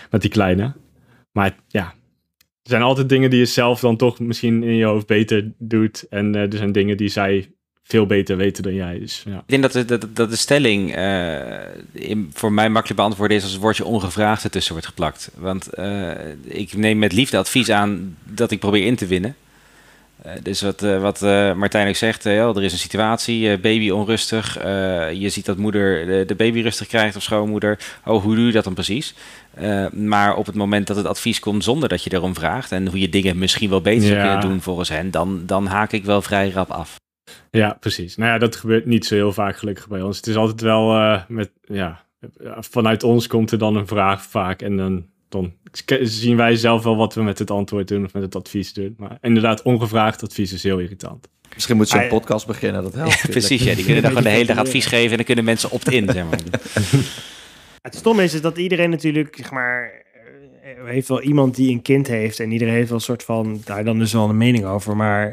met 0.09 0.21
die 0.21 0.29
kleine. 0.29 0.73
Maar 1.31 1.55
ja, 1.67 1.93
er 2.63 2.69
zijn 2.69 2.81
altijd 2.81 3.09
dingen 3.09 3.29
die 3.29 3.39
je 3.39 3.45
zelf 3.45 3.79
dan 3.79 3.97
toch 3.97 4.19
misschien 4.19 4.63
in 4.63 4.75
je 4.75 4.85
hoofd 4.85 5.07
beter 5.07 5.51
doet. 5.57 6.05
En 6.09 6.35
eh, 6.35 6.41
er 6.41 6.57
zijn 6.57 6.71
dingen 6.71 6.97
die 6.97 7.09
zij 7.09 7.53
veel 7.83 8.05
beter 8.05 8.37
weten 8.37 8.63
dan 8.63 8.73
jij. 8.73 8.99
Dus 8.99 9.23
ja. 9.25 9.37
Ik 9.37 9.43
denk 9.45 9.61
dat 9.61 9.71
de, 9.71 9.85
dat, 9.85 10.15
dat 10.15 10.29
de 10.29 10.35
stelling 10.35 10.95
eh, 10.95 11.45
in, 11.91 12.31
voor 12.33 12.53
mij 12.53 12.69
makkelijk 12.69 12.99
beantwoorden 12.99 13.37
is 13.37 13.43
als 13.43 13.51
het 13.51 13.61
woordje 13.61 13.85
ongevraagd 13.85 14.43
ertussen 14.43 14.71
wordt 14.73 14.87
geplakt. 14.87 15.31
Want 15.35 15.67
eh, 15.67 16.11
ik 16.43 16.73
neem 16.73 16.99
met 16.99 17.13
liefde 17.13 17.37
advies 17.37 17.69
aan 17.69 18.17
dat 18.23 18.51
ik 18.51 18.59
probeer 18.59 18.85
in 18.85 18.95
te 18.95 19.05
winnen. 19.05 19.35
Dus 20.41 20.61
wat, 20.61 20.83
eh, 20.83 21.01
wat 21.01 21.21
eh, 21.21 21.53
Martijn 21.53 21.87
ook 21.87 21.95
zegt, 21.95 22.25
er 22.25 22.63
is 22.63 22.71
een 22.71 22.77
situatie, 22.77 23.57
baby 23.57 23.89
onrustig. 23.89 24.53
je 25.13 25.29
ziet 25.29 25.45
dat 25.45 25.57
moeder 25.57 26.27
de, 26.27 26.35
baby 26.35 26.61
rustig 26.61 26.87
krijgt 26.87 27.15
of 27.15 27.21
schoonmoeder. 27.23 27.79
Oh, 28.05 28.23
hoe 28.23 28.35
doe 28.35 28.45
je 28.45 28.51
dat 28.51 28.63
dan 28.63 28.73
precies? 28.73 29.15
Maar 29.91 30.35
op 30.35 30.45
het 30.45 30.55
moment 30.55 30.87
dat 30.87 30.97
het 30.97 31.05
advies 31.05 31.39
komt 31.39 31.63
zonder 31.63 31.89
dat 31.89 32.03
je 32.03 32.13
erom 32.13 32.35
vraagt... 32.35 32.71
en 32.71 32.87
hoe 32.87 32.99
je 32.99 33.09
dingen 33.09 33.37
misschien 33.37 33.69
wel 33.69 33.81
beter 33.81 34.07
zou 34.07 34.15
Ja. 34.15 34.21
kunnen 34.23 34.49
doen 34.49 34.61
volgens 34.61 34.89
hen... 34.89 35.11
Dan, 35.11 35.45
dan 35.45 35.65
haak 35.65 35.91
ik 35.91 36.05
wel 36.05 36.21
vrij 36.21 36.49
rap 36.49 36.69
af. 36.69 36.95
ja, 37.51 37.77
precies. 37.79 38.15
Nou 38.15 38.31
ja, 38.31 38.37
dat 38.37 38.55
gebeurt 38.55 38.85
niet 38.85 39.05
zo 39.05 39.15
heel 39.15 39.33
vaak 39.33 39.57
gelukkig 39.57 39.87
bij 39.87 40.01
ons. 40.01 40.17
Het 40.17 40.27
is 40.27 40.35
altijd 40.35 40.61
wel 40.61 41.19
met, 41.27 41.51
ja, 41.61 42.03
vanuit 42.59 43.03
ons 43.03 43.27
komt 43.27 43.51
er 43.51 43.57
dan 43.57 43.75
een 43.75 43.87
vraag 43.87 44.23
vaak. 44.23 44.61
En 44.61 44.77
dan, 44.77 45.05
dan 45.29 45.53
zien 46.01 46.35
wij 46.37 46.55
zelf 46.55 46.83
wel 46.83 46.95
wat 46.95 47.13
we 47.13 47.21
met 47.23 47.39
het 47.39 47.51
antwoord 47.51 47.87
doen 47.87 48.05
of 48.05 48.13
met 48.13 48.23
het 48.23 48.35
advies 48.35 48.73
doen. 48.73 48.93
Maar 48.97 49.17
inderdaad, 49.21 49.61
ongevraagd 49.61 50.23
advies 50.23 50.53
is 50.53 50.63
heel 50.63 50.79
irritant. 50.79 51.27
Misschien 51.53 51.75
moet 51.77 51.87
ze 51.89 51.97
een 51.97 52.03
Ah, 52.03 52.09
podcast 52.09 52.47
beginnen, 52.47 52.83
dat 52.83 52.93
helpt. 52.93 53.13
Ja, 53.21 53.29
precies, 53.29 53.63
ja, 53.63 53.75
die 53.75 53.83
kunnen 53.85 54.01
dan 54.03 54.11
gewoon 54.11 54.25
de 54.27 54.29
hele 54.35 54.45
dag 54.45 54.57
advies 54.57 54.85
geven... 54.85 55.09
en 55.11 55.15
dan 55.15 55.25
kunnen 55.25 55.43
mensen 55.45 55.71
opt-in, 55.71 56.09
zeg 56.09 56.23
maar. 56.29 56.39
Het 57.81 57.95
stomme 57.95 58.23
is, 58.23 58.33
is 58.33 58.41
dat 58.41 58.57
iedereen 58.57 58.89
natuurlijk, 58.89 59.35
zeg 59.37 59.51
maar, 59.51 59.91
eh, 60.63 60.85
heeft 60.85 61.07
wel 61.07 61.21
iemand 61.21 61.55
die 61.55 61.71
een 61.71 61.81
kind 61.81 62.07
heeft. 62.07 62.39
En 62.39 62.51
iedereen 62.51 62.73
heeft 62.73 62.87
wel 62.89 62.97
een 62.97 63.03
soort 63.03 63.23
van, 63.23 63.61
daar 63.65 63.83
dan 63.83 63.99
dus 63.99 64.13
wel 64.13 64.29
een 64.29 64.37
mening 64.37 64.65
over. 64.65 64.95
Maar 64.95 65.27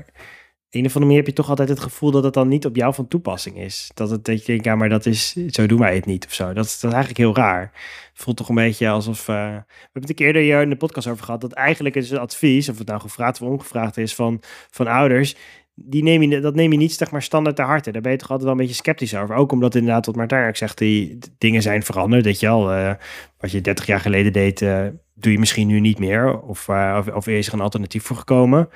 een 0.71 0.81
of 0.81 0.87
andere 0.87 1.01
manier 1.01 1.17
heb 1.17 1.27
je 1.27 1.33
toch 1.33 1.49
altijd 1.49 1.69
het 1.69 1.81
gevoel 1.81 2.11
dat 2.11 2.25
het 2.25 2.35
dan 2.35 2.49
niet 2.49 2.67
op 2.67 2.77
jou 2.77 2.95
van 2.95 3.09
toepassing 3.09 3.59
is. 3.59 3.91
Dat, 3.95 4.11
het, 4.11 4.25
dat 4.25 4.39
je 4.41 4.47
denkt, 4.47 4.65
ja, 4.65 4.75
maar 4.77 4.89
dat 4.89 5.07
is, 5.07 5.35
zo 5.49 5.67
doen 5.67 5.79
wij 5.79 5.95
het 5.95 6.07
niet 6.07 6.27
of 6.27 6.33
zo. 6.35 6.53
Dat, 6.53 6.65
is- 6.65 6.81
dat 6.81 6.91
is 6.91 6.97
eigenlijk 6.97 7.17
heel 7.19 7.35
raar. 7.45 7.73
Voelt 8.21 8.37
toch 8.37 8.49
een 8.49 8.55
beetje 8.55 8.89
alsof, 8.89 9.29
eh, 9.29 9.35
we 9.35 9.65
hebben 9.83 9.89
het 9.93 10.09
een 10.09 10.15
keer 10.15 10.37
eerder 10.37 10.63
in 10.63 10.71
de 10.71 10.77
podcast 10.77 11.07
over 11.07 11.25
gehad, 11.25 11.41
dat 11.41 11.53
eigenlijk 11.53 11.95
is 11.95 12.11
het 12.11 12.19
advies, 12.19 12.69
of 12.69 12.79
het 12.79 12.87
nou 12.87 13.01
gevraagd 13.01 13.41
of 13.41 13.49
ongevraagd 13.49 13.97
is 13.97 14.15
van, 14.15 14.43
van 14.71 14.87
ouders, 14.87 15.37
die 15.75 16.03
neem 16.03 16.23
je, 16.23 16.41
dat 16.41 16.55
neem 16.55 16.73
je 16.73 16.79
niet 16.79 16.93
zeg 16.93 17.11
maar 17.11 17.23
standaard 17.23 17.57
te 17.57 17.63
harte. 17.63 17.91
Daar 17.93 18.03
ben 18.03 18.13
je 18.13 18.19
toch 18.19 18.31
altijd 18.31 18.49
wel 18.49 18.59
een 18.59 18.67
beetje 18.67 18.83
sceptisch 18.83 19.17
over. 19.17 19.35
Ook 19.35 19.53
omdat 19.53 19.75
inderdaad, 19.75 20.07
wat 20.07 20.17
Martijn 20.17 20.49
ook 20.49 20.57
zegt, 20.57 20.79
die 20.79 21.19
dingen 21.39 21.63
zijn 21.63 21.83
veranderd. 21.83 22.25
Dat 22.25 22.41
je 22.41 22.49
al, 22.49 22.73
eh, 22.73 22.95
wat 23.39 23.51
je 23.51 23.61
30 23.61 23.87
jaar 23.87 24.01
geleden 24.01 24.33
deed, 24.33 24.63
eh, 24.63 24.87
doe 25.15 25.33
je 25.33 25.39
misschien 25.39 25.67
nu 25.67 25.81
niet 25.81 25.99
meer. 25.99 26.41
Of, 26.41 26.69
of, 27.15 27.27
is 27.27 27.47
er 27.47 27.55
een 27.55 27.61
alternatief 27.61 28.03
voor 28.03 28.17
gekomen. 28.17 28.69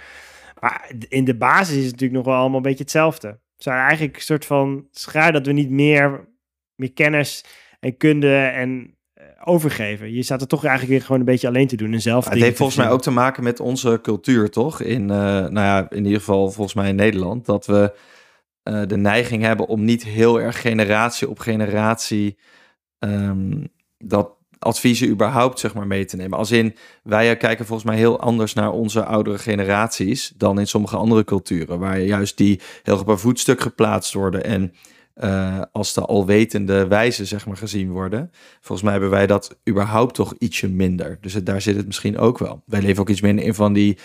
Maar 0.60 0.90
in 1.08 1.24
de 1.24 1.36
basis 1.36 1.76
is 1.76 1.82
het 1.82 1.92
natuurlijk 1.92 2.12
nog 2.12 2.24
wel 2.24 2.40
allemaal 2.40 2.56
een 2.56 2.62
beetje 2.62 2.82
hetzelfde. 2.82 3.28
Het 3.28 3.62
zijn 3.62 3.78
eigenlijk 3.78 4.16
een 4.16 4.22
soort 4.22 4.46
van 4.46 4.86
schaar 4.90 5.32
dat 5.32 5.46
we 5.46 5.52
niet 5.52 5.70
meer, 5.70 6.28
meer 6.74 6.92
kennis 6.92 7.44
en 7.80 7.96
kunde 7.96 8.36
en 8.36 8.96
overgeven. 9.44 10.12
Je 10.12 10.22
staat 10.22 10.40
er 10.40 10.46
toch 10.46 10.64
eigenlijk 10.64 10.92
weer 10.92 11.02
gewoon 11.06 11.20
een 11.20 11.26
beetje 11.26 11.48
alleen 11.48 11.66
te 11.66 11.76
doen 11.76 11.92
en 11.92 12.00
zelf 12.00 12.28
het 12.28 12.38
heeft 12.38 12.56
volgens 12.56 12.78
mij 12.78 12.90
ook 12.90 13.02
te 13.02 13.10
maken 13.10 13.42
met 13.42 13.60
onze 13.60 13.98
cultuur, 14.02 14.50
toch? 14.50 14.80
In, 14.80 15.10
eh, 15.10 15.16
nou 15.16 15.54
ja, 15.54 15.86
in 15.90 16.04
ieder 16.04 16.18
geval 16.18 16.50
volgens 16.50 16.74
mij 16.74 16.88
in 16.88 16.94
Nederland. 16.94 17.46
Dat 17.46 17.66
we 17.66 17.94
eh, 18.62 18.82
de 18.86 18.96
neiging 18.96 19.42
hebben 19.42 19.66
om 19.66 19.84
niet 19.84 20.04
heel 20.04 20.40
erg 20.40 20.60
generatie 20.60 21.28
op 21.28 21.38
generatie 21.38 22.38
ehm, 22.98 23.64
dat 23.98 24.30
adviezen 24.58 25.08
überhaupt 25.08 25.58
zeg 25.58 25.74
maar 25.74 25.86
mee 25.86 26.04
te 26.04 26.16
nemen. 26.16 26.38
Als 26.38 26.50
in, 26.50 26.76
wij 27.02 27.36
kijken 27.36 27.66
volgens 27.66 27.88
mij 27.88 27.98
heel 27.98 28.20
anders 28.20 28.52
naar 28.52 28.70
onze 28.70 29.04
oudere 29.04 29.38
generaties 29.38 30.32
dan 30.36 30.58
in 30.58 30.66
sommige 30.66 30.96
andere 30.96 31.24
culturen, 31.24 31.78
waar 31.78 32.00
juist 32.00 32.36
die 32.36 32.60
heel 32.82 32.98
op 32.98 33.08
een 33.08 33.18
voetstuk 33.18 33.60
geplaatst 33.60 34.12
worden 34.12 34.44
en 34.44 34.74
eh, 35.14 35.60
als 35.72 35.94
de 35.94 36.00
alwetende 36.00 36.86
wijze 36.86 37.24
zeg 37.24 37.46
maar 37.46 37.56
gezien 37.56 37.90
worden. 37.90 38.30
Volgens 38.60 38.82
mij 38.82 38.92
hebben 38.92 39.10
wij 39.10 39.26
dat 39.26 39.58
überhaupt 39.68 40.14
toch 40.14 40.34
ietsje 40.38 40.68
minder. 40.68 41.18
Dus 41.20 41.32
het, 41.34 41.46
daar 41.46 41.60
zit 41.60 41.76
het 41.76 41.86
misschien 41.86 42.18
ook 42.18 42.38
wel. 42.38 42.62
Wij 42.66 42.82
leven 42.82 43.00
ook 43.00 43.08
iets 43.08 43.20
minder 43.20 43.44
in 43.44 43.54
van 43.54 43.72
die 43.72 43.98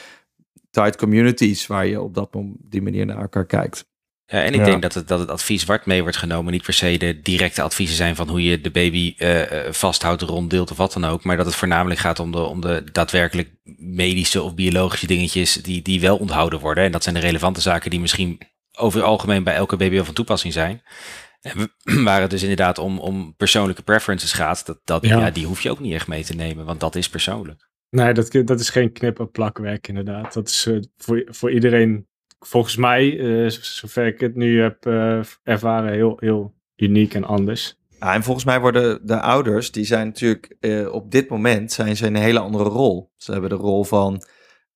tight 0.72 0.96
communities 0.98 1.68
waar 1.68 1.88
je 1.88 2.02
op 2.02 2.14
dat 2.14 2.34
mom- 2.34 2.58
die 2.60 2.82
manier 2.82 3.06
naar 3.06 3.22
elkaar 3.22 3.46
kijkt. 3.46 3.88
Ja, 4.26 4.44
en 4.44 4.54
ik 4.54 4.60
Ja. 4.60 4.66
denk 4.66 4.82
dat 4.82 4.94
het, 4.94 5.08
dat 5.08 5.20
het 5.20 5.30
advies 5.30 5.66
wat 5.66 5.86
mee 5.86 6.02
wordt 6.02 6.18
genomen 6.18 6.52
niet 6.52 6.64
per 6.64 6.74
se 6.74 6.98
de 6.98 7.22
directe 7.22 7.62
adviezen 7.62 7.96
zijn 7.96 8.16
van 8.16 8.30
hoe 8.30 8.44
je 8.44 8.62
de 8.62 8.72
baby 8.72 9.14
eh, 9.18 9.66
eh, 9.68 9.74
vasthoudt, 9.74 10.22
ronddeelt 10.22 10.72
of 10.72 10.78
wat 10.78 10.94
dan 10.94 11.06
ook. 11.06 11.24
Maar 11.24 11.38
dat 11.38 11.46
het 11.46 11.56
voornamelijk 11.56 12.00
gaat 12.00 12.20
om 12.20 12.32
de, 12.32 12.40
om 12.40 12.62
de 12.62 12.84
daadwerkelijk 12.92 13.50
medische 13.78 14.42
of 14.42 14.56
biologische 14.56 15.08
dingetjes 15.08 15.54
die, 15.54 15.82
die 15.82 16.00
wel 16.02 16.18
onthouden 16.18 16.60
worden. 16.60 16.84
En 16.84 16.92
dat 16.92 17.04
zijn 17.04 17.16
de 17.16 17.22
relevante 17.22 17.62
zaken 17.62 17.90
die 17.90 18.00
misschien 18.00 18.40
over 18.80 19.00
het 19.00 19.08
algemeen 19.08 19.44
bij 19.44 19.56
elke 19.56 19.78
baby 19.78 19.96
wel 19.96 20.06
van 20.06 20.14
toepassing 20.14 20.54
zijn. 20.54 20.82
En 21.42 21.58
we- 21.58 22.04
waar 22.04 22.22
het 22.22 22.30
dus 22.30 22.42
inderdaad 22.42 22.78
om, 22.78 23.00
om 23.00 23.36
persoonlijke 23.36 23.82
preferences 23.82 24.34
gaat, 24.34 24.66
dat, 24.66 24.80
dat, 24.84 25.06
Ja. 25.06 25.20
ja. 25.20 25.32
die 25.32 25.46
hoef 25.46 25.62
je 25.62 25.72
ook 25.72 25.80
niet 25.80 25.94
echt 25.94 26.08
mee 26.08 26.24
te 26.24 26.36
nemen, 26.36 26.66
want 26.66 26.80
dat 26.80 26.96
is 26.96 27.10
persoonlijk. 27.10 27.68
Nee, 27.90 28.14
dat, 28.14 28.32
dat 28.46 28.60
is 28.60 28.70
geen 28.70 28.92
knip- 28.92 29.20
en 29.20 29.32
plakwerk 29.32 29.88
inderdaad. 29.88 30.34
Dat 30.34 30.48
is 30.48 30.66
eh, 30.66 30.78
voor, 30.98 31.24
voor 31.26 31.52
iedereen, 31.52 32.08
volgens 32.40 32.76
mij, 32.76 33.20
eh, 33.44 33.50
zover 33.50 34.06
ik 34.08 34.20
het 34.20 34.36
nu 34.36 34.62
heb 34.62 34.86
eh, 34.86 35.20
ervaren, 35.44 35.94
heel, 35.94 36.18
heel 36.20 36.54
uniek 36.76 37.14
en 37.14 37.24
anders. 37.24 37.78
Ja, 38.00 38.14
en 38.14 38.24
volgens 38.24 38.46
mij 38.46 38.60
worden 38.60 39.06
de 39.08 39.20
ouders, 39.22 39.72
die 39.72 39.86
zijn 39.86 40.08
natuurlijk 40.08 40.56
eh, 40.60 40.92
op 40.94 41.12
dit 41.12 41.30
moment 41.30 41.72
zijn 41.72 41.98
ze 41.98 42.06
in 42.06 42.16
een 42.16 42.22
hele 42.22 42.40
andere 42.40 42.64
rol. 42.70 43.12
Ze 43.16 43.32
hebben 43.32 43.50
de 43.50 43.56
rol 43.56 43.84
van 43.84 44.24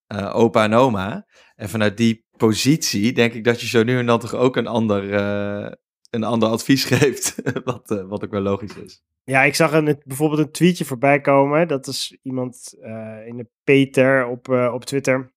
eh, 0.08 0.36
opa 0.36 0.64
en 0.64 0.74
oma. 0.74 1.26
En 1.56 1.70
vanuit 1.70 1.98
die 1.98 2.23
positie 2.38 3.12
denk 3.12 3.34
ik 3.34 3.44
dat 3.44 3.62
je 3.62 3.68
zo 3.68 3.84
nu 3.84 3.98
en 3.98 4.06
dan 4.06 4.20
toch 4.20 4.36
ook 4.36 4.56
een 4.56 4.68
ander, 4.68 5.14
eh, 5.14 5.72
een 6.10 6.24
ander 6.24 6.50
advies 6.50 6.86
geeft. 6.94 7.36
wat, 7.64 7.92
eh, 7.92 8.04
wat 8.08 8.24
ook 8.24 8.32
wel 8.32 8.42
logisch 8.42 8.76
is. 8.76 9.04
Ja, 9.24 9.44
ik 9.44 9.56
zag 9.56 9.72
een, 9.72 10.02
bijvoorbeeld 10.06 10.40
een 10.40 10.52
tweetje 10.52 10.86
voorbij 10.86 11.22
komen. 11.22 11.68
Dat 11.68 11.88
is 11.88 12.18
iemand 12.22 12.78
eh, 12.82 13.28
in 13.28 13.38
de 13.38 13.48
Peter 13.64 14.26
op, 14.28 14.50
op 14.50 14.86
Twitter. 14.86 15.32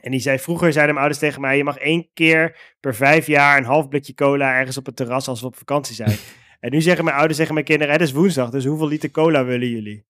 En 0.00 0.10
die 0.10 0.20
zei, 0.20 0.38
vroeger 0.38 0.72
zeiden 0.72 0.94
mijn 0.94 1.06
ouders 1.06 1.18
tegen 1.18 1.40
mij... 1.40 1.56
je 1.56 1.64
mag 1.64 1.76
één 1.76 2.08
keer 2.14 2.74
per 2.80 2.94
vijf 2.94 3.26
jaar 3.26 3.58
een 3.58 3.64
half 3.64 3.88
blikje 3.88 4.14
cola 4.14 4.54
ergens 4.58 4.76
op 4.76 4.86
het 4.86 4.96
terras 4.96 5.28
als 5.28 5.40
we 5.40 5.46
op 5.46 5.56
vakantie 5.56 5.94
zijn. 5.94 6.16
en 6.60 6.70
nu 6.70 6.80
zeggen 6.80 7.04
mijn 7.04 7.16
ouders 7.16 7.38
tegen 7.38 7.54
mijn 7.54 7.66
kinderen, 7.66 7.92
het 7.92 8.02
is 8.02 8.12
woensdag, 8.12 8.50
dus 8.50 8.64
hoeveel 8.64 8.88
liter 8.88 9.10
cola 9.10 9.44
willen 9.44 9.68
jullie? 9.68 10.04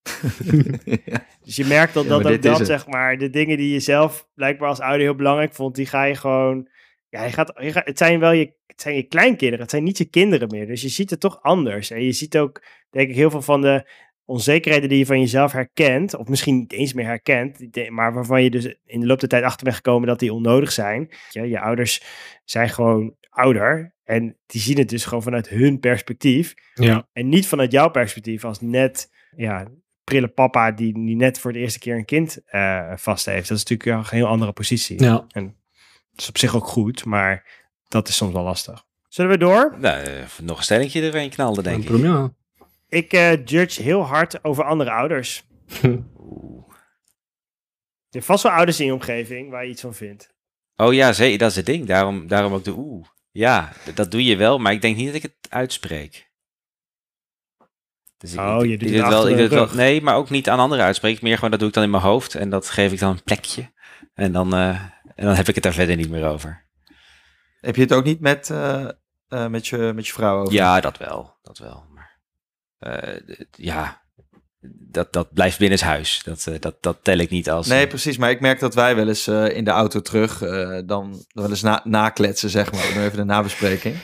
ja. 1.05 1.27
Dus 1.45 1.57
je 1.57 1.65
merkt 1.65 1.95
dat 1.95 2.05
Ja, 2.05 2.19
dat, 2.19 2.43
dat 2.43 2.67
zeg 2.67 2.87
maar, 2.87 3.19
de 3.19 3.31
dingen 3.31 3.57
die 3.57 3.73
je 3.73 3.81
zelf 3.81 4.29
blijkbaar 4.35 4.69
als 4.69 4.81
ouder 4.81 5.01
heel 5.01 5.15
belangrijk 5.15 5.55
vond, 5.55 5.75
die 5.75 5.87
ga 5.87 6.05
je 6.05 6.15
gewoon... 6.15 6.69
Ja, 7.09 7.25
je 7.25 7.33
gaat, 7.33 7.53
je 7.57 7.73
gaat, 7.73 7.87
het 7.87 7.99
zijn 7.99 8.21
wel 8.21 8.33
je, 8.33 8.53
het 8.67 8.81
zijn 8.81 8.95
je 8.95 9.03
kleinkinderen, 9.03 9.61
het 9.61 9.71
zijn 9.71 9.85
niet 9.85 9.99
je 9.99 10.05
kinderen 10.05 10.49
meer. 10.51 10.67
Dus 10.67 10.83
je 10.83 10.89
ziet 10.89 11.11
het 11.11 11.21
toch 11.21 11.43
anders. 11.43 11.91
En 11.91 12.05
je 12.05 12.13
ziet 12.13 12.39
ook, 12.39 12.63
denk 12.91 13.09
ik, 13.09 13.15
heel 13.15 13.31
veel 13.31 13.43
van 13.43 13.61
de 13.61 13.91
onzekerheden 14.25 14.89
die 14.89 14.99
je 14.99 15.07
van 15.07 15.21
jezelf 15.21 15.53
herkent, 15.53 16.17
of 16.17 16.29
misschien 16.29 16.57
niet 16.57 16.73
eens 16.73 16.93
meer 16.93 17.05
herkent, 17.05 17.91
maar 17.91 18.13
waarvan 18.13 18.43
je 18.43 18.51
dus 18.51 18.75
in 18.85 19.01
de 19.01 19.07
loop 19.07 19.21
der 19.21 19.29
tijd 19.29 19.45
achter 19.45 19.65
bent 19.65 19.77
gekomen 19.77 20.09
dat 20.09 20.19
die 20.19 20.33
onnodig 20.33 20.73
zijn. 20.73 21.11
Je, 21.31 21.49
je 21.49 21.61
ouders 21.61 22.03
zijn 22.45 22.69
gewoon 22.69 23.15
ouder 23.31 23.95
en 24.05 24.37
die 24.47 24.61
zien 24.61 24.79
het 24.79 24.89
dus 24.89 25.05
gewoon 25.05 25.23
vanuit 25.23 25.49
hun 25.49 25.81
perspectief. 25.81 26.55
Ja, 26.75 27.09
En 27.13 27.29
niet 27.29 27.47
vanuit 27.47 27.73
jouw 27.73 27.89
perspectief 27.91 28.45
als 28.45 28.61
net, 28.61 29.11
ja, 29.37 29.67
prille 30.05 30.29
papa 30.29 30.71
die, 30.71 30.93
die 30.93 31.17
net 31.17 31.39
voor 31.39 31.53
de 31.53 31.59
eerste 31.59 31.79
keer 31.79 31.97
een 31.97 32.05
kind 32.05 32.39
eh, 32.45 32.93
vast 32.97 33.27
heeft. 33.27 33.49
Dat 33.49 33.57
is 33.59 33.65
natuurlijk 33.65 34.11
een 34.11 34.19
heel 34.19 34.27
andere 34.27 34.53
positie. 34.53 35.03
ja. 35.03 35.27
Dat 36.13 36.21
is 36.23 36.29
op 36.29 36.39
zich 36.39 36.55
ook 36.57 36.67
goed, 36.67 37.05
maar 37.05 37.47
dat 37.89 38.09
is 38.09 38.17
soms 38.17 38.33
wel 38.33 38.43
lastig. 38.43 38.85
Zullen 39.09 39.31
we 39.31 39.39
door? 39.39 39.75
Nou, 39.79 40.03
eh, 40.03 40.23
nog 40.43 40.57
een 40.57 40.63
stellingje 40.65 41.01
erin 41.03 41.31
knalden, 41.31 41.65
denk 41.65 41.89
ik. 41.89 41.97
Ja. 41.97 42.33
Ik 42.89 43.13
eh, 43.13 43.45
judge 43.45 43.83
heel 43.83 44.03
hard 44.03 44.45
over 44.45 44.65
andere 44.65 44.91
ouders. 44.91 45.45
Oeh. 45.85 46.69
Je 48.09 48.17
hebt 48.19 48.25
vast 48.25 48.43
wel 48.43 48.53
ouders 48.53 48.81
in 48.81 48.87
je 48.87 48.93
omgeving 48.93 49.51
waar 49.51 49.65
je 49.65 49.71
iets 49.71 49.81
van 49.81 49.95
vindt. 49.95 50.35
Oh 50.77 50.93
ja, 50.93 51.13
zee, 51.13 51.39
dat 51.39 51.51
is 51.51 51.57
het 51.57 51.67
ding. 51.67 51.87
Daarom, 51.87 52.27
daarom 52.27 52.53
ook 52.53 52.65
de 52.65 52.73
oeh. 52.77 53.07
Ja, 53.31 53.73
dat 53.95 54.11
doe 54.11 54.25
je 54.25 54.37
wel, 54.37 54.59
maar 54.59 54.73
ik 54.73 54.81
denk 54.81 54.97
niet 54.97 55.07
dat 55.07 55.15
ik 55.15 55.23
het 55.23 55.37
uitspreek. 55.49 56.29
Dus 58.19 58.33
ik, 58.33 58.39
Oh, 58.41 58.65
ik- 58.65 58.71
je 58.71 58.79
doet 58.79 58.89
ik 58.89 58.95
het 58.95 59.07
wel, 59.09 59.17
achter 59.17 59.31
ik 59.31 59.37
de 59.37 59.43
doe 59.43 59.43
het 59.43 59.53
wel- 59.53 59.65
rug. 59.65 59.75
Nee, 59.75 60.03
maar 60.03 60.15
ook 60.15 60.31
niet 60.31 60.49
aan 60.49 60.59
anderen 60.59 60.85
uitspreken. 60.85 61.25
Meer 61.25 61.35
gewoon 61.35 61.51
dat 61.51 61.59
doe 61.59 61.69
ik 61.69 61.75
dan 61.75 61.83
in 61.85 61.91
mijn 61.91 62.03
hoofd 62.03 62.35
en 62.35 62.51
dat 62.51 62.69
geef 62.71 62.93
ik 62.93 62.99
dan 62.99 63.11
een 63.11 63.23
plekje. 63.23 63.73
En 64.15 64.33
dan, 64.33 64.55
eh, 64.55 64.69
en 65.15 65.25
dan 65.27 65.35
heb 65.35 65.49
ik 65.49 65.55
het 65.55 65.65
daar 65.65 65.73
verder 65.73 65.97
niet 65.97 66.11
meer 66.11 66.27
over. 66.27 66.67
Heb 67.61 67.77
je 67.77 67.83
het 67.83 67.93
ook 67.93 68.05
niet 68.05 68.21
met, 68.21 68.51
eh, 68.51 68.89
eh, 69.29 69.47
met, 69.47 69.67
je, 69.67 69.93
met 69.95 70.07
je 70.07 70.13
vrouw 70.13 70.41
over? 70.41 70.53
Ja, 70.53 70.81
dat 70.81 70.99
wel. 70.99 71.39
Dat 71.43 71.59
wel. 71.59 71.87
Maar, 71.95 72.21
eh, 72.79 73.21
ja, 73.51 74.00
dat, 74.91 75.13
dat 75.13 75.33
blijft 75.33 75.59
binnen 75.59 75.81
huis. 75.81 76.23
Dat, 76.25 76.47
eh, 76.47 76.55
dat, 76.61 76.77
dat 76.81 76.99
tel 77.03 77.19
ik 77.19 77.31
niet 77.31 77.51
als... 77.51 77.67
Nee, 77.67 77.87
precies. 77.87 78.17
Maar 78.17 78.31
ik 78.31 78.41
merk 78.41 78.61
dat 78.61 78.75
wij 78.75 78.97
wel 78.97 79.09
eens 79.09 79.27
eh, 79.27 79.57
in 79.57 79.65
de 79.65 79.71
auto 79.71 80.01
terug 80.01 80.43
eh, 80.43 80.79
dan, 80.87 81.25
wel 81.33 81.51
eens 81.51 81.63
na, 81.63 81.81
nakletsen, 81.85 82.51
zeg 82.51 82.73
maar. 82.73 83.05
Even 83.05 83.17
de 83.17 83.25
nabespreking. 83.25 83.97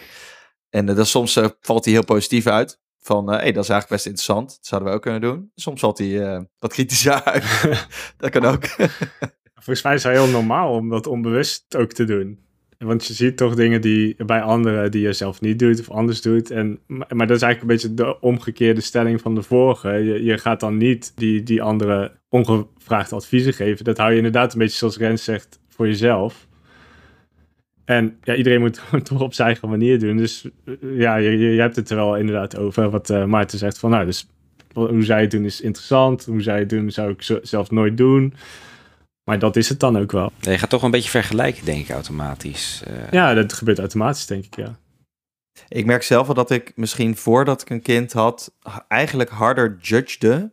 En 0.76 0.88
eh, 0.88 0.96
dan 0.96 1.06
soms 1.06 1.36
eh, 1.36 1.46
valt 1.60 1.84
hij 1.84 1.94
heel 1.94 2.04
positief 2.04 2.46
uit. 2.46 2.80
Van, 2.98 3.28
hé, 3.28 3.36
hey, 3.36 3.52
dat 3.52 3.64
is 3.64 3.70
eigenlijk 3.70 3.88
best 3.88 4.06
interessant. 4.06 4.48
Dat 4.48 4.66
zouden 4.66 4.90
we 4.90 4.96
ook 4.96 5.02
kunnen 5.02 5.20
doen. 5.20 5.50
Soms 5.54 5.80
valt 5.80 5.98
hij 5.98 6.22
eh, 6.22 6.42
wat 6.58 6.72
kritischer 6.72 7.24
uit. 7.24 7.44
dat 8.18 8.30
kan 8.30 8.44
ook. 8.44 8.66
Volgens 9.54 9.82
mij 9.82 9.94
is 9.94 10.02
het 10.02 10.12
heel 10.12 10.26
normaal 10.26 10.72
om 10.72 10.88
dat 10.88 11.06
onbewust 11.06 11.76
ook 11.76 11.92
te 11.92 12.04
doen. 12.04 12.45
Want 12.78 13.06
je 13.06 13.14
ziet 13.14 13.36
toch 13.36 13.54
dingen 13.54 13.80
die 13.80 14.24
bij 14.24 14.40
anderen 14.40 14.90
die 14.90 15.02
je 15.02 15.12
zelf 15.12 15.40
niet 15.40 15.58
doet 15.58 15.80
of 15.80 15.90
anders 15.90 16.20
doet. 16.20 16.50
En, 16.50 16.78
maar 16.86 17.26
dat 17.26 17.36
is 17.36 17.42
eigenlijk 17.42 17.60
een 17.60 17.66
beetje 17.66 17.94
de 17.94 18.20
omgekeerde 18.20 18.80
stelling 18.80 19.20
van 19.20 19.34
de 19.34 19.42
vorige. 19.42 19.88
Je, 19.88 20.24
je 20.24 20.38
gaat 20.38 20.60
dan 20.60 20.76
niet 20.76 21.12
die, 21.14 21.42
die 21.42 21.62
anderen 21.62 22.12
ongevraagd 22.28 23.12
adviezen 23.12 23.52
geven. 23.52 23.84
Dat 23.84 23.98
hou 23.98 24.10
je 24.10 24.16
inderdaad 24.16 24.52
een 24.52 24.58
beetje 24.58 24.76
zoals 24.76 24.96
Rens 24.96 25.24
zegt 25.24 25.60
voor 25.68 25.86
jezelf. 25.86 26.46
En 27.84 28.16
ja, 28.22 28.34
iedereen 28.34 28.60
moet 28.60 28.80
het 28.90 29.04
toch 29.04 29.20
op 29.20 29.34
zijn 29.34 29.48
eigen 29.48 29.68
manier 29.68 29.98
doen. 29.98 30.16
Dus 30.16 30.48
eh, 30.64 30.74
ja, 30.98 31.16
je, 31.16 31.38
je, 31.38 31.60
hebt 31.60 31.76
het 31.76 31.90
er 31.90 31.96
wel 31.96 32.16
inderdaad 32.16 32.58
over. 32.58 32.90
Wat 32.90 33.10
eh, 33.10 33.24
Maarten 33.24 33.58
zegt 33.58 33.78
van 33.78 33.90
nou, 33.90 34.06
dus 34.06 34.28
hoe 34.72 35.04
zij 35.04 35.20
het 35.20 35.30
doen 35.30 35.44
is 35.44 35.60
interessant. 35.60 36.24
Hoe 36.24 36.42
zij 36.42 36.58
het 36.58 36.68
doen 36.68 36.90
zou 36.90 37.10
ik 37.10 37.40
zelf 37.42 37.70
nooit 37.70 37.96
doen. 37.96 38.34
Maar 39.26 39.38
dat 39.38 39.56
is 39.56 39.68
het 39.68 39.80
dan 39.80 39.98
ook 39.98 40.12
wel. 40.12 40.32
Nee, 40.40 40.52
je 40.52 40.58
gaat 40.58 40.70
toch 40.70 40.82
een 40.82 40.90
beetje 40.90 41.10
vergelijken, 41.10 41.64
denk 41.64 41.84
ik, 41.84 41.90
automatisch. 41.90 42.82
Eh, 42.86 43.10
Ja, 43.10 43.34
dat 43.34 43.52
gebeurt 43.52 43.78
automatisch, 43.78 44.26
denk 44.26 44.44
ik, 44.44 44.56
ja. 44.56 44.78
Ik 45.68 45.86
merk 45.86 46.02
zelf 46.02 46.26
wel 46.26 46.34
dat 46.34 46.50
ik 46.50 46.72
misschien 46.76 47.16
voordat 47.16 47.62
ik 47.62 47.70
een 47.70 47.82
kind 47.82 48.12
had, 48.12 48.52
eigenlijk 48.88 49.30
harder 49.30 49.76
judgede 49.80 50.52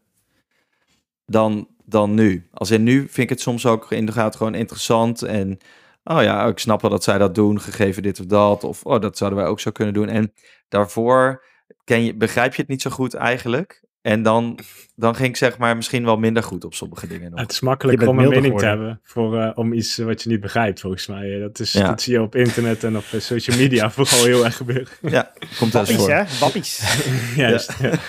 dan, 1.26 1.68
dan 1.86 2.14
nu. 2.14 2.48
Als 2.52 2.72
in 2.72 2.84
nu 2.84 3.00
vind 3.00 3.18
ik 3.18 3.30
het 3.30 3.42
soms 3.42 3.66
ook 3.66 3.92
inderdaad 3.92 4.36
gewoon 4.36 4.56
interessant. 4.56 5.22
En 5.22 5.58
oh 6.04 6.22
ja, 6.22 6.46
ik 6.46 6.60
snap 6.60 6.82
wel 6.82 6.92
dat 6.92 7.04
zij 7.04 7.18
dat 7.18 7.36
doen, 7.36 7.62
gegeven 7.62 8.04
dit 8.04 8.20
of 8.20 8.26
dat. 8.26 8.64
Of 8.64 8.84
oh, 8.84 9.02
dat 9.02 9.18
zouden 9.18 9.40
wij 9.40 9.48
ook 9.48 9.60
zo 9.60 9.72
kunnen 9.72 9.94
doen. 9.94 10.10
En 10.10 10.34
daarvoor 10.70 11.44
ken 11.84 12.04
je, 12.06 12.16
begrijp 12.16 12.54
je 12.54 12.62
het 12.62 12.72
niet 12.72 12.82
zo 12.82 12.90
goed 12.90 13.14
eigenlijk. 13.14 13.83
En 14.04 14.24
dan, 14.24 14.60
dan 14.95 15.16
ging 15.16 15.30
ik 15.30 15.36
zeg 15.38 15.58
maar 15.58 15.76
misschien 15.76 16.06
wel 16.06 16.18
minder 16.18 16.43
goed 16.43 16.64
op 16.66 16.74
sommige 16.74 17.08
dingen 17.08 17.32
nog. 17.32 17.39
Het 17.39 17.51
is 17.51 17.60
makkelijk 17.60 18.08
om 18.08 18.20
een 18.20 18.30
mening 18.30 18.60
te 18.60 18.66
hebben 18.66 18.99
voor, 19.04 19.39
eh, 19.41 19.51
om 19.56 19.74
iets 19.74 19.97
wat 19.97 20.24
je 20.24 20.30
niet 20.30 20.39
begrijpt, 20.41 20.80
volgens 20.80 21.08
mij. 21.08 21.39
Dat, 21.39 21.60
is, 21.60 21.72
Ja. 21.72 21.88
dat 21.88 22.01
zie 22.01 22.14
je 22.14 22.22
op 22.22 22.36
internet 22.36 22.84
en 22.84 22.97
op 22.97 23.04
eh, 23.12 23.20
social 23.20 23.58
media 23.58 23.91
vooral 23.91 24.26
heel 24.26 24.45
erg 24.45 24.58
gebeuren. 24.58 24.88
Ja, 25.01 25.32
komt 25.58 25.74
wel 25.74 25.82
eens 25.88 25.95
Wappies, 25.95 25.95
voor. 26.06 26.10
hè? 26.10 26.39
Wappies. 26.39 26.97
Juist. 27.36 27.74
Ja. 27.82 27.91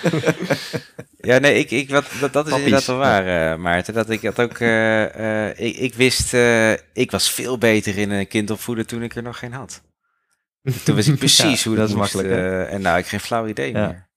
Ja, 1.17 1.37
nee, 1.37 1.53
ik, 1.59 1.71
ik, 1.71 1.89
wat, 1.89 2.05
dat, 2.19 2.33
dat 2.33 2.47
is 2.47 2.53
inderdaad 2.53 2.85
wel 2.85 2.97
waar, 2.97 3.51
eh, 3.51 3.57
Maarten. 3.57 3.93
Dat 3.93 4.09
ik 4.09 4.21
dat 4.21 4.39
ook... 4.39 4.57
eh, 4.59 5.47
eh, 5.49 5.59
ik, 5.59 5.75
ik 5.77 5.93
wist... 5.93 6.33
eh, 6.33 6.71
ik 6.93 7.11
was 7.11 7.31
veel 7.31 7.57
beter 7.57 7.97
in 7.97 8.09
een 8.11 8.27
kind 8.27 8.49
opvoeden 8.51 8.87
toen 8.87 9.03
ik 9.03 9.15
er 9.15 9.23
nog 9.23 9.39
geen 9.39 9.53
had. 9.53 9.81
Toen 10.83 10.95
wist 10.95 11.07
ik 11.07 11.17
precies 11.17 11.63
hoe 11.63 11.75
dat 11.75 11.87
dat 11.89 11.89
is 11.97 12.01
moest. 12.01 12.13
makkelijk, 12.13 12.39
eh, 12.39 12.73
en 12.73 12.81
nou, 12.81 12.97
ik 12.97 13.05
geen 13.05 13.19
flauw 13.19 13.47
idee 13.47 13.71
Ja. 13.71 13.87
meer. 13.87 14.09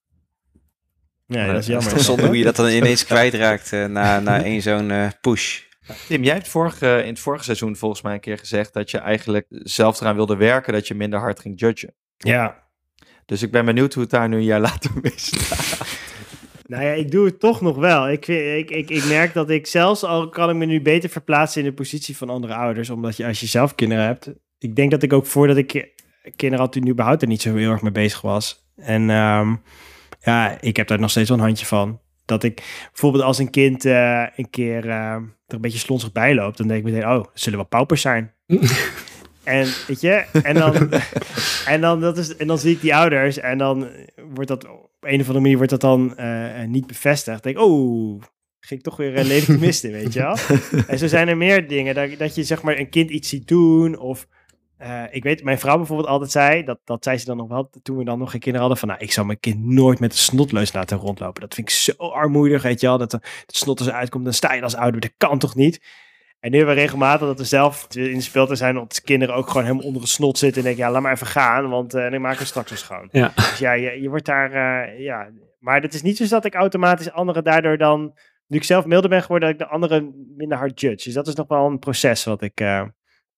Nee, 1.28 1.46
dat 1.52 1.58
is 1.60 1.66
jammer. 1.66 1.88
toch 1.92 2.00
zonde 2.00 2.26
hoe 2.26 2.38
je 2.38 2.44
dat 2.44 2.56
dan 2.56 2.68
ineens 2.68 3.04
kwijtraakt 3.12 3.72
eh, 3.72 3.84
na, 3.84 4.20
na 4.20 4.42
één 4.50 4.62
zo'n 4.62 4.90
eh, 4.90 5.06
push. 5.20 5.60
Tim, 6.08 6.22
jij 6.24 6.34
hebt 6.34 6.48
vorige, 6.48 7.00
in 7.02 7.08
het 7.08 7.18
vorige 7.18 7.44
seizoen 7.44 7.76
volgens 7.76 8.02
mij 8.02 8.14
een 8.14 8.20
keer 8.20 8.38
gezegd 8.38 8.72
dat 8.72 8.90
je 8.90 8.98
eigenlijk 8.98 9.46
zelf 9.48 10.00
eraan 10.00 10.14
wilde 10.14 10.36
werken, 10.36 10.72
dat 10.72 10.88
je 10.88 10.94
minder 10.94 11.18
hard 11.18 11.40
ging 11.40 11.60
judgen. 11.60 11.94
Ja. 12.16 12.66
Dus 13.26 13.42
ik 13.42 13.50
ben 13.50 13.64
benieuwd 13.64 13.92
hoe 13.94 14.02
het 14.02 14.12
daar 14.12 14.28
nu 14.28 14.36
een 14.36 14.44
jaar 14.44 14.60
later 14.60 14.90
mee 15.02 15.12
staat. 15.30 15.86
Nou 16.66 16.84
ja, 16.84 16.90
ik 16.92 17.10
doe 17.10 17.24
het 17.26 17.40
toch 17.40 17.60
nog 17.60 17.76
wel. 17.76 18.08
Ik, 18.10 18.26
ik, 18.28 18.70
ik, 18.70 18.90
ik 18.90 19.04
merk 19.04 19.32
dat 19.34 19.50
ik 19.50 19.66
zelfs 19.66 20.04
al 20.04 20.28
kan 20.28 20.50
ik 20.50 20.56
me 20.56 20.64
nu 20.64 20.82
beter 20.82 21.08
verplaatsen 21.10 21.60
in 21.62 21.68
de 21.68 21.74
positie 21.74 22.16
van 22.16 22.30
andere 22.30 22.54
ouders. 22.54 22.90
Omdat 22.90 23.16
je 23.16 23.26
als 23.26 23.40
je 23.40 23.46
zelf 23.46 23.74
kinderen 23.74 24.04
hebt. 24.04 24.30
Ik 24.58 24.76
denk 24.76 24.90
dat 24.90 25.02
ik 25.02 25.12
ook 25.12 25.26
voordat 25.26 25.56
ik 25.56 25.66
ki- 25.66 25.92
kinderen 26.36 26.64
had, 26.64 26.72
toen 26.72 26.88
überhaupt 26.88 27.22
er 27.22 27.28
niet 27.28 27.42
zo 27.42 27.54
heel 27.56 27.70
erg 27.70 27.82
mee 27.82 27.92
bezig 27.92 28.20
was. 28.20 28.66
En 28.76 29.10
ehm, 29.10 29.54
ja, 30.28 30.58
ik 30.60 30.76
heb 30.76 30.88
daar 30.88 31.00
nog 31.00 31.10
steeds 31.10 31.28
wel 31.28 31.38
een 31.38 31.44
handje 31.44 31.66
van. 31.66 32.00
Dat 32.24 32.42
ik 32.42 32.62
bijvoorbeeld 32.92 33.24
als 33.24 33.38
een 33.38 33.50
kind 33.50 33.84
eh, 33.84 34.26
een 34.36 34.50
keer 34.50 34.88
eh, 34.88 35.12
er 35.12 35.54
een 35.54 35.60
beetje 35.60 35.78
slonsig 35.78 36.12
bij 36.12 36.34
loopt, 36.34 36.56
dan 36.56 36.68
denk 36.68 36.86
ik 36.86 36.92
meteen, 36.92 37.08
oh, 37.08 37.24
zullen 37.34 37.58
wel 37.58 37.68
paupers 37.68 38.00
zijn. 38.00 38.34
en 39.44 39.66
weet 39.86 40.00
je, 40.00 40.24
en 40.42 40.54
dan, 40.54 40.74
en, 41.74 41.80
dan, 41.80 42.00
dat 42.00 42.18
is, 42.18 42.36
en 42.36 42.46
dan 42.46 42.58
zie 42.58 42.74
ik 42.74 42.80
die 42.80 42.94
ouders 42.94 43.38
en 43.38 43.58
dan 43.58 43.88
wordt 44.32 44.48
dat 44.48 44.64
op 44.64 44.90
een 45.00 45.20
of 45.20 45.26
andere 45.26 45.40
manier 45.40 45.56
wordt 45.56 45.70
dat 45.70 45.80
dan 45.80 46.16
eh, 46.16 46.64
niet 46.66 46.86
bevestigd. 46.86 47.42
Dan 47.42 47.52
denk 47.52 47.64
ik, 47.64 47.72
oh, 47.72 48.22
ging 48.60 48.80
ik 48.80 48.82
toch 48.82 48.96
weer 48.96 49.18
een 49.18 49.26
lelijk 49.26 49.60
mis 49.60 49.84
in, 49.84 49.92
weet 49.92 50.12
je 50.12 50.20
wel? 50.20 50.36
en 50.86 50.98
zo 50.98 51.06
zijn 51.06 51.28
er 51.28 51.36
meer 51.36 51.68
dingen, 51.68 51.94
dat, 51.94 52.18
dat 52.18 52.34
je 52.34 52.44
zeg 52.44 52.62
maar 52.62 52.78
een 52.78 52.88
kind 52.88 53.10
iets 53.10 53.28
ziet 53.28 53.48
doen 53.48 53.98
of... 53.98 54.26
eh, 54.78 55.02
ik 55.10 55.22
weet, 55.22 55.44
mijn 55.44 55.58
vrouw 55.58 55.76
bijvoorbeeld 55.76 56.08
altijd 56.08 56.30
zei, 56.30 56.64
dat, 56.64 56.78
dat 56.84 57.04
zei 57.04 57.18
ze 57.18 57.24
dan 57.24 57.36
nog 57.36 57.48
wel 57.48 57.70
toen 57.82 57.96
we 57.96 58.04
dan 58.04 58.18
nog 58.18 58.30
geen 58.30 58.40
kinderen 58.40 58.66
hadden, 58.66 58.78
van 58.78 58.88
nou, 58.88 59.00
ik 59.00 59.12
zou 59.12 59.26
mijn 59.26 59.40
kind 59.40 59.64
nooit 59.64 60.00
met 60.00 60.12
een 60.12 60.18
snotleus 60.18 60.72
laten 60.72 60.98
rondlopen. 60.98 61.40
Dat 61.40 61.54
vind 61.54 61.68
ik 61.68 61.74
zo 61.74 61.92
armoedig, 61.96 62.62
weet 62.62 62.80
je 62.80 62.86
wel, 62.86 62.98
dat 62.98 63.12
er 63.12 63.22
het 63.46 63.56
snot 63.56 63.80
er 63.80 63.92
uitkomt, 63.92 64.24
dan 64.24 64.32
sta 64.32 64.52
je 64.52 64.62
als 64.62 64.76
ouder, 64.76 65.00
dat 65.00 65.12
kan 65.16 65.38
toch 65.38 65.54
niet? 65.54 65.80
En 66.40 66.50
nu 66.50 66.56
hebben 66.56 66.74
we 66.74 66.80
regelmatig 66.80 67.26
dat 67.26 67.38
we 67.38 67.44
zelf 67.44 67.86
in 67.94 68.14
de 68.14 68.20
speeltuin 68.20 68.56
zijn, 68.56 68.74
dat 68.74 68.94
de 68.94 69.02
kinderen 69.02 69.34
ook 69.34 69.48
gewoon 69.48 69.62
helemaal 69.62 69.86
onder 69.86 70.02
een 70.02 70.08
snot 70.08 70.38
zitten 70.38 70.58
en 70.58 70.66
denken, 70.66 70.84
ja, 70.84 70.90
laat 70.90 71.02
maar 71.02 71.12
even 71.12 71.26
gaan, 71.26 71.68
want 71.68 71.94
eh 71.94 72.10
dan 72.10 72.20
maken 72.20 72.38
we 72.38 72.44
straks 72.44 72.70
wel 72.70 72.78
schoon. 72.78 73.08
Ja. 73.12 73.32
Dus 73.34 73.58
ja, 73.58 73.72
je, 73.72 74.00
je 74.02 74.08
wordt 74.08 74.24
daar, 74.24 74.52
eh, 74.52 75.00
ja, 75.00 75.28
maar 75.58 75.82
het 75.82 75.94
is 75.94 76.02
niet 76.02 76.16
zo 76.16 76.26
dat 76.28 76.44
ik 76.44 76.54
automatisch 76.54 77.10
anderen 77.10 77.44
daardoor 77.44 77.78
dan, 77.78 78.18
nu 78.46 78.56
ik 78.56 78.64
zelf 78.64 78.84
milder 78.84 79.10
ben 79.10 79.22
geworden, 79.22 79.48
dat 79.48 79.60
ik 79.60 79.66
de 79.66 79.72
anderen 79.74 80.32
minder 80.36 80.58
hard 80.58 80.80
judge. 80.80 81.04
Dus 81.04 81.14
dat 81.14 81.26
is 81.26 81.34
nog 81.34 81.48
wel 81.48 81.66
een 81.66 81.78
proces 81.78 82.24
wat 82.24 82.42
ik, 82.42 82.60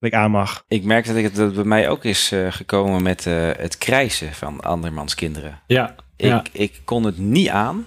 ik 0.01 0.14
aan 0.14 0.30
mag. 0.30 0.64
Ik 0.68 0.84
merk 0.84 1.07
dat, 1.07 1.16
ik, 1.16 1.22
het- 1.24 1.34
dat 1.34 1.46
het 1.46 1.55
bij 1.55 1.64
mij 1.64 1.88
ook 1.88 2.05
is 2.05 2.32
eh, 2.32 2.53
gekomen 2.53 3.03
met 3.03 3.26
eh, 3.26 3.51
het 3.57 3.78
krijsen 3.78 4.34
van 4.34 4.61
andermans 4.61 5.14
kinderen. 5.14 5.61
Ja, 5.66 5.94
Ik, 6.16 6.26
ja. 6.26 6.42
ik 6.53 6.80
kon 6.84 7.05
het 7.05 7.18
niet 7.18 7.48
aan. 7.48 7.86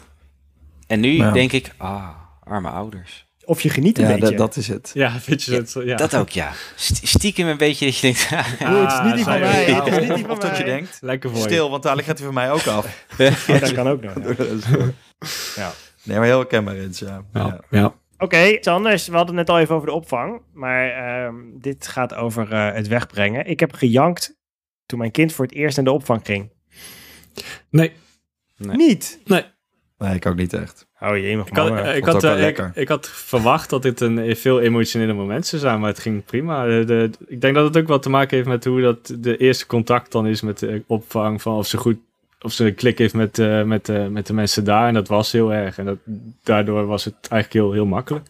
En 0.87 0.99
nu 0.99 1.11
Ja. 1.11 1.31
denk 1.31 1.51
ik, 1.51 1.71
ah, 1.77 2.09
arme 2.43 2.69
ouders. 2.69 3.25
Of 3.45 3.61
je 3.61 3.69
geniet 3.69 3.97
een 3.97 4.03
Ja, 4.03 4.09
beetje. 4.13 4.25
dat, 4.29 4.37
dat 4.37 4.55
is 4.55 4.67
het. 4.67 4.91
ja, 4.93 5.19
vind 5.19 5.43
je 5.43 5.51
dat? 5.51 5.75
Ja. 5.85 5.95
Dat 5.95 6.15
ook, 6.15 6.29
ja. 6.29 6.51
St- 6.75 7.07
Stiekem 7.07 7.47
een 7.47 7.57
beetje 7.57 7.85
dat 7.85 7.97
je 7.97 8.01
denkt, 8.01 8.29
Oeh, 8.61 8.81
het 8.81 8.91
is 8.91 8.99
niet 9.05 9.15
die 9.15 9.25
Ah, 9.25 9.31
van 9.31 9.39
mij. 9.39 9.65
je. 9.67 9.73
Het 9.81 9.87
is 9.87 9.97
niet 9.99 10.15
die 10.15 10.25
van 10.25 10.31
Of 10.31 10.37
dat 10.39 10.57
je 10.57 10.63
mij. 10.63 10.73
denkt, 10.73 10.97
Lekker 11.01 11.29
voor 11.29 11.39
je. 11.39 11.45
stil, 11.45 11.69
want 11.69 11.83
dadelijk 11.83 12.07
gaat 12.07 12.17
hij 12.17 12.25
van 12.25 12.35
mij 12.35 12.51
ook 12.51 12.67
af. 12.67 13.05
Ja, 13.47 13.59
dat 13.59 13.71
kan 13.73 13.87
ook 13.87 14.01
nog. 14.03 14.13
ja. 14.37 14.43
Is. 14.55 14.65
Ja. 15.55 15.71
Nee, 16.03 16.17
maar 16.17 16.25
heel 16.25 16.37
herkenbaar, 16.37 16.75
Rens, 16.75 16.99
ja. 16.99 17.21
Ja, 17.69 17.93
Oké, 18.23 18.45
iets 18.47 18.67
anders. 18.67 19.07
We 19.07 19.15
hadden 19.15 19.37
het 19.37 19.47
net 19.47 19.55
al 19.55 19.61
even 19.61 19.75
over 19.75 19.87
de 19.87 19.93
opvang. 19.93 20.41
Maar 20.53 20.89
ehm, 20.89 21.35
dit 21.53 21.87
gaat 21.87 22.13
over 22.13 22.51
eh, 22.51 22.73
het 22.73 22.87
wegbrengen. 22.87 23.45
Ik 23.45 23.59
heb 23.59 23.73
gejankt 23.73 24.37
toen 24.85 24.99
mijn 24.99 25.11
kind 25.11 25.33
voor 25.33 25.45
het 25.45 25.53
eerst 25.53 25.75
naar 25.75 25.85
de 25.85 25.91
opvang 25.91 26.21
ging. 26.23 26.51
Nee, 27.69 27.91
Nee. 28.57 28.75
Niet? 28.75 29.21
nee. 29.25 29.43
Nee, 29.97 30.15
ik 30.15 30.25
ook 30.25 30.35
niet 30.35 30.53
echt. 30.53 30.87
Oh 30.99 31.17
jee, 31.17 31.37
mag 31.37 31.47
Ik 31.47 31.55
had, 31.55 31.95
ik, 31.95 32.05
had, 32.05 32.23
eh, 32.23 32.69
ik, 32.73 32.87
had 32.87 33.09
verwacht 33.09 33.69
dat 33.69 33.81
dit 33.81 34.01
een 34.01 34.35
veel 34.35 34.61
emotionele 34.61 35.13
moment 35.13 35.45
zou 35.45 35.61
zijn, 35.61 35.79
maar 35.79 35.89
het 35.89 35.99
ging 35.99 36.25
prima. 36.25 36.65
De, 36.65 36.83
de- 36.85 37.09
ik 37.27 37.41
denk 37.41 37.55
dat 37.55 37.63
het 37.65 37.77
ook 37.77 37.87
wel 37.87 37.99
te 37.99 38.09
maken 38.09 38.35
heeft 38.37 38.49
met 38.49 38.65
hoe 38.65 38.81
dat 38.81 39.15
de 39.19 39.37
eerste 39.37 39.65
contact 39.65 40.11
dan 40.11 40.27
is 40.27 40.41
met 40.41 40.59
de 40.59 40.83
opvang, 40.87 41.41
van 41.41 41.57
of 41.57 41.67
ze 41.67 41.77
goed, 41.77 41.97
of 42.43 42.53
ze 42.53 42.65
een 42.65 42.75
klik 42.75 42.97
heeft 42.97 43.13
met, 43.13 43.39
eh, 43.39 43.63
met, 43.63 43.89
eh, 43.89 44.07
met 44.07 44.27
de 44.27 44.33
mensen 44.33 44.63
daar. 44.63 44.87
En 44.87 44.93
dat 44.93 45.07
was 45.07 45.31
heel 45.31 45.53
erg. 45.53 45.77
En 45.77 45.85
dat, 45.85 45.97
daardoor 46.43 46.85
was 46.85 47.05
het 47.05 47.15
eigenlijk 47.15 47.53
heel, 47.53 47.71
heel 47.71 47.85
makkelijk. 47.85 48.27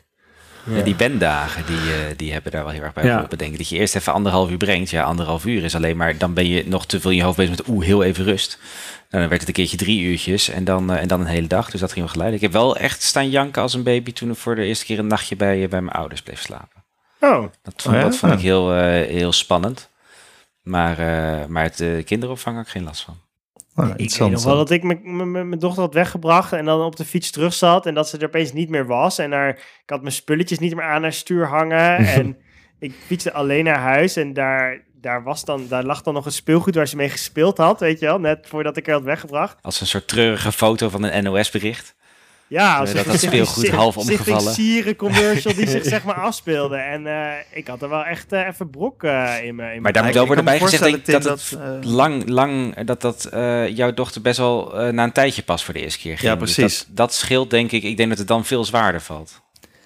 Ja, 0.66 0.82
die 0.82 0.95
banddagen, 0.95 1.66
die, 1.66 1.76
eh, 1.78 2.18
die 2.18 2.32
hebben 2.34 2.51
daar 2.51 2.64
wel 2.64 2.74
heel 2.74 2.82
erg 2.82 2.93
bij 2.93 3.03
Ja. 3.03 3.11
geholpen, 3.14 3.38
denk 3.38 3.51
ik. 3.51 3.57
Dat 3.57 3.70
je 3.70 3.78
eerst 3.78 3.95
even 3.95 4.14
anderhalf 4.14 4.49
uur 4.49 4.57
brengt. 4.57 4.89
Ja, 4.89 5.03
anderhalf 5.03 5.45
uur 5.45 5.64
is 5.64 5.76
alleen 5.76 5.97
maar... 5.97 6.18
Dan 6.18 6.34
ben 6.34 6.47
je 6.47 6.68
nog 6.68 6.86
te 6.86 6.99
veel 6.99 7.11
in 7.11 7.18
je 7.18 7.24
hoofd 7.24 7.38
bezig 7.38 7.57
met... 7.57 7.68
Oeh, 7.68 7.86
heel 7.86 8.03
even 8.03 8.24
rust. 8.24 8.59
En 9.09 9.20
dan 9.20 9.30
werd 9.30 9.39
het 9.39 9.47
een 9.49 9.53
keertje 9.55 9.78
drie 9.78 10.01
uurtjes 10.01 10.49
en 10.49 10.64
dan, 10.64 10.91
en 10.91 11.07
dan 11.07 11.20
een 11.20 11.26
hele 11.26 11.47
dag. 11.47 11.70
Dus 11.72 11.80
dat 11.80 11.91
ging 11.91 12.01
wel 12.05 12.14
geleidelijk. 12.14 12.45
Ik 12.47 12.53
heb 12.53 12.61
wel 12.61 12.78
echt 12.78 13.01
staan 13.01 13.30
janken 13.30 13.61
als 13.61 13.74
een 13.74 13.84
baby... 13.84 14.14
toen 14.14 14.30
ik 14.30 14.36
voor 14.38 14.55
de 14.55 14.64
eerste 14.66 14.86
keer 14.86 14.99
een 14.99 15.07
nachtje 15.07 15.36
bij, 15.36 15.68
bij 15.70 15.82
mijn 15.82 15.97
ouders 15.97 16.22
bleef 16.22 16.41
slapen. 16.41 16.84
Oh, 17.20 17.43
Dat 17.61 17.82
vond, 17.82 17.95
Oh 17.95 18.01
ja? 18.01 18.07
dat 18.07 18.18
vond 18.18 18.34
ik 18.34 18.39
heel, 18.39 18.74
eh, 18.74 18.82
heel 19.07 19.32
spannend. 19.32 19.89
Maar, 20.61 20.97
eh, 20.99 21.45
maar 21.47 21.64
het 21.64 21.80
eh, 21.80 22.05
kinderopvang 22.05 22.55
had 22.55 22.66
ik 22.66 22.72
geen 22.72 22.84
last 22.84 23.01
van. 23.01 23.18
Oh, 23.76 23.89
ik 23.95 23.97
weet 23.97 24.19
nog 24.32 24.43
wel 24.43 24.55
dat 24.55 24.69
ik 24.69 24.84
mijn- 24.84 25.01
mijn 25.32 25.32
mijn 25.49 25.59
dochter 25.59 25.82
had 25.84 25.93
weggebracht 25.93 26.53
en 26.53 26.65
dan 26.65 26.82
op 26.82 26.95
de 26.95 27.05
fiets 27.05 27.32
terug 27.32 27.53
zat 27.53 27.86
en 27.86 27.93
dat 27.93 28.09
ze 28.09 28.17
er 28.17 28.26
opeens 28.26 28.53
niet 28.53 28.69
meer 28.69 28.86
was. 28.86 29.17
En 29.17 29.30
daar, 29.30 29.49
ik 29.49 29.84
had 29.86 30.01
mijn 30.01 30.13
spulletjes 30.13 30.59
niet 30.59 30.76
meer 30.76 30.84
aan 30.86 31.01
haar 31.01 31.13
stuur 31.13 31.47
hangen 31.47 31.97
en 32.17 32.38
ik 32.80 32.93
fietste 33.05 33.34
alleen 33.34 33.63
naar 33.63 33.80
huis 33.80 34.15
en 34.15 34.34
daar, 34.34 34.82
daar, 35.01 35.24
was 35.24 35.45
dan, 35.45 35.65
daar 35.67 35.84
lag 35.84 36.01
dan 36.01 36.13
nog 36.13 36.26
een 36.26 36.32
speelgoed 36.32 36.76
waar 36.76 36.88
ze 36.88 36.95
mee 36.95 37.09
gespeeld 37.09 37.57
had, 37.57 37.80
weet 37.80 37.99
je 37.99 38.05
wel, 38.05 38.19
net 38.19 38.47
voordat 38.47 38.78
ik 38.78 38.88
er 38.88 38.93
had 38.93 39.03
weggebracht. 39.03 39.57
Als 39.61 39.82
een 39.82 39.88
soort 39.88 40.07
treurige 40.07 40.51
foto 40.51 40.89
van 40.89 41.03
een 41.03 41.24
NOS-bericht. 41.24 41.95
Ja, 42.54 42.78
als 42.78 42.93
dat 42.93 43.06
dat 43.06 43.20
speelgoed 43.20 43.70
half 43.70 43.97
omgevallen. 43.97 44.54
sieren 44.54 44.95
commercial 44.95 45.54
die 45.56 45.68
zich 45.68 45.84
zeg 45.95 46.04
maar 46.04 46.16
afspeelde. 46.16 46.76
En 46.76 47.08
eh, 47.08 47.32
ik 47.51 47.68
had 47.68 47.82
er 47.82 47.89
wel 47.89 48.04
echt 48.04 48.32
eh, 48.32 48.47
even 48.47 48.70
brok 48.70 49.04
eh, 49.04 49.43
in 49.43 49.56
me. 49.56 49.64
In 49.74 49.82
Maar 49.82 49.82
mijn- 49.82 49.93
daar 49.93 50.04
moet 50.04 50.14
wel 50.14 50.26
worden 50.26 50.45
bijgezegd 50.45 51.06
dat 51.06 51.24
dat, 51.24 51.58
lang, 51.82 52.28
lang, 52.30 52.84
dat 52.86 53.01
dat 53.01 53.26
eh, 53.26 53.68
jouw 53.76 53.93
dochter 53.93 54.22
best 54.22 54.38
wel 54.38 54.80
eh, 54.80 54.93
na 54.93 55.04
een 55.04 55.12
tijdje 55.12 55.43
pas 55.43 55.64
voor 55.66 55.74
de 55.74 55.80
eerste 55.82 55.99
keer 55.99 56.18
ging. 56.18 56.32
Ja, 56.32 56.36
Dus 56.39 56.54
precies. 56.54 56.86
dat, 56.88 56.95
dat 56.95 57.14
scheelt 57.14 57.49
denk 57.49 57.72
ik. 57.72 57.84
Ik 57.84 57.97
denk 57.97 58.10
dat 58.10 58.18
het 58.18 58.28
dan 58.28 58.45
veel 58.45 58.64
zwaarder 58.66 59.01
valt. 59.01 59.41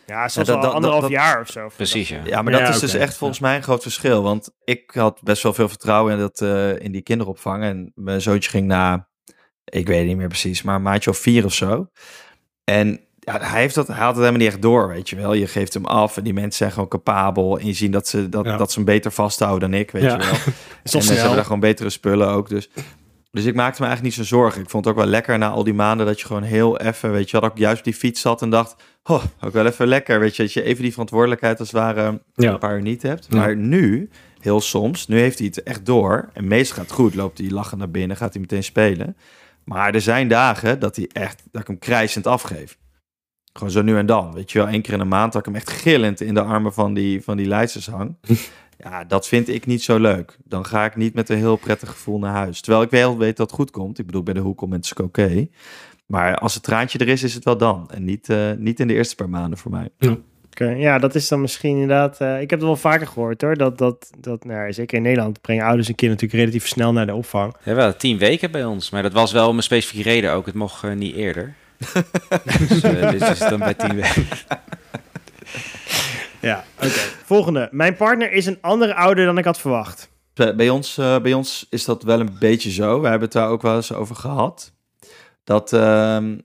ja, 0.05 0.28
dat- 0.34 0.47
wel 0.47 0.61
dat- 0.61 0.74
anderhalf 0.74 1.01
dat- 1.01 1.11
jaar 1.11 1.41
of 1.41 1.49
zo. 1.49 1.70
Precies, 1.76 2.09
ja. 2.09 2.22
Ja, 2.26 2.41
maar 2.41 2.51
dat 2.51 2.61
Ja, 2.61 2.70
is 2.70 2.80
dus 2.80 2.93
echt 2.93 3.18
volgens 3.18 3.39
mij 3.39 3.55
een 3.55 3.63
groot 3.63 3.82
verschil. 3.82 4.24
Want 4.24 4.49
ik 4.63 4.91
had 4.93 5.20
best 5.24 5.43
wel 5.43 5.53
veel 5.53 5.70
vertrouwen 5.70 6.13
in, 6.13 6.20
dat, 6.20 6.41
eh, 6.41 6.80
in 6.80 6.91
die 6.91 7.01
kinderopvang. 7.01 7.63
En 7.63 7.91
mijn 7.95 8.22
zoontje 8.22 8.49
ging 8.49 8.68
na, 8.68 9.07
ik 9.65 9.88
weet 9.88 9.97
het 9.97 10.07
niet 10.07 10.18
meer 10.18 10.28
precies, 10.28 10.61
maar 10.61 10.76
een 10.76 10.82
maatje 10.82 11.09
of 11.09 11.18
vier 11.18 11.45
of 11.45 11.53
zo. 11.53 11.88
En 12.72 12.99
ja, 13.20 13.39
hij, 13.39 13.61
heeft 13.61 13.76
dat, 13.76 13.88
hij 13.88 13.95
had 13.97 14.07
het 14.07 14.18
helemaal 14.18 14.39
niet 14.39 14.47
echt 14.47 14.61
door, 14.61 14.88
weet 14.88 15.09
je 15.09 15.15
wel. 15.15 15.34
Je 15.34 15.47
geeft 15.47 15.74
hem 15.74 15.86
af 15.86 16.18
en 16.18 16.24
die 16.24 16.34
mensen 16.34 16.53
zijn 16.53 16.72
gewoon 16.72 16.88
capabel. 16.88 17.59
En 17.59 17.65
je 17.65 17.74
ziet 17.74 17.91
dat 17.93 18.07
ze, 18.07 18.30
dat, 18.30 18.45
Ja. 18.45 18.57
dat 18.57 18.70
ze 18.72 18.76
hem 18.78 18.86
beter 18.86 19.11
vasthouden 19.11 19.72
dan 19.72 19.80
ik, 19.80 19.91
weet 19.91 20.03
Ja. 20.03 20.11
je 20.11 20.18
wel. 20.18 20.28
En 20.34 20.53
mensen 20.84 21.01
snel. 21.01 21.15
hebben 21.18 21.36
daar 21.36 21.45
gewoon 21.45 21.59
betere 21.59 21.89
spullen 21.89 22.28
ook. 22.28 22.49
Dus, 22.49 22.70
dus 23.32 23.45
ik 23.45 23.55
maakte 23.55 23.82
me 23.82 23.88
eigenlijk 23.88 24.18
niet 24.18 24.28
zo 24.28 24.36
zorgen. 24.36 24.61
Ik 24.61 24.70
vond 24.70 24.86
het 24.86 24.93
ook 24.93 24.99
wel 24.99 25.09
lekker 25.09 25.38
na 25.38 25.49
al 25.49 25.63
die 25.63 25.74
maanden 25.74 26.05
dat 26.05 26.20
je 26.20 26.26
gewoon 26.26 26.43
heel 26.43 26.80
even, 26.80 27.11
weet 27.11 27.30
je, 27.30 27.39
dat 27.39 27.51
ik 27.51 27.57
juist 27.57 27.78
op 27.78 27.84
die 27.84 27.93
fiets 27.93 28.22
zat 28.22 28.41
en 28.41 28.49
dacht, 28.49 28.76
oh, 29.03 29.24
ook 29.41 29.53
wel 29.53 29.65
even 29.65 29.88
lekker, 29.88 30.20
weet 30.20 30.36
je, 30.36 30.43
dat 30.43 30.53
je 30.53 30.63
even 30.63 30.82
die 30.84 30.91
verantwoordelijkheid 30.91 31.59
als 31.59 31.72
het 31.72 31.78
ware 31.82 32.22
een 32.36 32.57
paar 32.59 32.76
uur 32.76 32.82
niet 32.82 33.01
hebt. 33.01 33.30
Maar 33.34 33.55
nu, 33.55 34.09
heel 34.39 34.61
soms, 34.61 35.07
nu 35.07 35.20
heeft 35.20 35.38
hij 35.38 35.47
het 35.47 35.63
echt 35.63 35.86
door. 35.86 36.30
En 36.34 36.47
meestal 36.47 36.76
gaat 36.76 36.86
het 36.86 36.93
goed, 36.93 37.15
loopt 37.15 37.38
hij 37.38 37.49
lachend 37.49 37.80
naar 37.80 37.91
binnen, 37.91 38.18
gaat 38.18 38.32
hij 38.34 38.41
meteen 38.41 38.63
spelen. 38.63 39.18
Maar 39.68 39.93
er 39.93 40.01
zijn 40.01 40.28
dagen 40.28 40.80
dat 40.80 40.95
hij 40.95 41.09
echt, 41.11 41.43
dat 41.51 41.61
ik 41.61 41.68
hem 41.68 41.80
krijsend 41.80 42.28
afgeef. 42.28 42.78
Gewoon 43.53 43.72
zo 43.72 43.82
nu 43.82 43.97
en 43.97 44.05
dan, 44.05 44.34
weet 44.34 44.51
je 44.51 44.57
wel, 44.57 44.68
één 44.68 44.82
keer 44.82 44.93
in 44.93 44.99
de 44.99 45.05
maand 45.05 45.32
dat 45.32 45.41
ik 45.41 45.47
hem 45.47 45.55
echt 45.55 45.70
gillend 45.70 46.22
in 46.22 46.34
de 46.34 46.41
armen 46.41 46.74
van 46.74 46.93
die, 46.93 47.24
van 47.24 47.38
die 47.38 47.47
leidsters 47.47 47.88
hang. 47.88 48.15
Ja, 48.80 49.03
dat 49.03 49.28
vind 49.28 49.47
ik 49.47 49.65
niet 49.65 49.84
zo 49.84 49.99
leuk. 49.99 50.38
Dan 50.43 50.65
ga 50.65 50.86
ik 50.86 50.95
niet 50.95 51.13
met 51.13 51.30
een 51.30 51.38
heel 51.38 51.55
prettig 51.55 51.89
gevoel 51.89 52.20
naar 52.20 52.34
huis. 52.34 52.61
Terwijl 52.61 52.84
ik 52.84 52.89
wel 52.89 53.18
weet 53.18 53.38
dat 53.38 53.47
het 53.47 53.55
goed 53.55 53.72
komt. 53.72 53.99
Ik 53.99 54.05
bedoel, 54.05 54.24
bij 54.24 54.34
de 54.34 54.39
hoek 54.39 54.61
om 54.61 54.74
is 54.74 54.93
oké. 54.93 55.47
Maar 56.05 56.38
als 56.38 56.53
het 56.53 56.63
traantje 56.63 56.99
er 56.99 57.07
is, 57.07 57.24
is 57.24 57.34
het 57.34 57.43
wel 57.43 57.57
dan. 57.57 57.89
En 57.89 58.03
niet, 58.03 58.30
eh, 58.30 58.51
niet 58.57 58.80
in 58.80 58.88
de 58.88 58.93
eerste 58.93 59.15
paar 59.15 59.30
maanden 59.30 59.57
voor 59.57 59.72
mij. 59.72 59.89
Oké, 60.62 60.70
ja, 60.70 60.97
dat 60.97 61.16
is 61.16 61.28
dan 61.28 61.41
misschien 61.41 61.72
inderdaad... 61.72 62.22
eh, 62.22 62.41
ik 62.41 62.49
heb 62.49 62.60
het 62.60 62.68
wel 62.68 62.76
vaker 62.76 63.08
gehoord 63.08 63.41
hoor. 63.41 63.55
Dat, 63.55 63.78
dat, 63.78 64.10
dat 64.20 64.45
nou, 64.45 64.66
ja, 64.66 64.72
zeker 64.72 64.97
in 64.97 65.03
Nederland 65.03 65.41
brengen 65.41 65.66
ouders 65.66 65.88
een 65.88 65.95
kind 65.95 66.12
natuurlijk 66.12 66.39
relatief 66.39 66.68
snel 66.68 66.93
naar 66.93 67.05
de 67.05 67.14
opvang. 67.14 67.55
Ja, 67.64 67.74
wel 67.74 67.95
tien 67.95 68.18
weken 68.18 68.51
bij 68.51 68.66
ons. 68.66 68.89
Maar 68.89 69.01
dat 69.01 69.14
was 69.14 69.32
wel 69.32 69.47
om 69.47 69.58
een 69.58 69.64
specifieke 69.64 70.10
reden 70.10 70.32
ook. 70.32 70.45
Het 70.45 70.55
mocht 70.55 70.84
eh, 70.84 70.91
niet 70.91 71.16
eerder. 71.16 71.55
dus 72.68 72.82
eh, 72.82 73.10
dit 73.10 73.22
is 73.22 73.39
dan 73.39 73.60
bij 73.60 73.74
tien 73.74 73.95
weken. 73.95 74.28
Ja, 76.39 76.64
oké. 76.76 76.88
Volgende. 77.24 77.68
Mijn 77.72 77.95
partner 77.95 78.32
is 78.32 78.45
een 78.45 78.58
andere 78.62 78.95
ouder 78.95 79.26
dan 79.26 79.38
ik 79.38 79.45
had 79.45 79.60
verwacht. 79.60 80.10
Bij 80.34 80.55
bij 80.55 80.70
ons, 80.70 80.97
eh, 80.97 81.20
bij 81.20 81.34
ons 81.34 81.68
is 81.70 81.86
dat 81.86 82.03
wel 82.03 82.20
een 82.20 82.36
beetje 82.39 82.72
zo. 82.72 83.01
We 83.01 83.08
hebben 83.08 83.28
het 83.28 83.32
daar 83.32 83.49
ook 83.49 83.62
wel 83.62 83.76
eens 83.76 83.93
over 83.93 84.16
gehad. 84.16 84.74
Dat 85.43 85.74
ehm, 85.74 86.38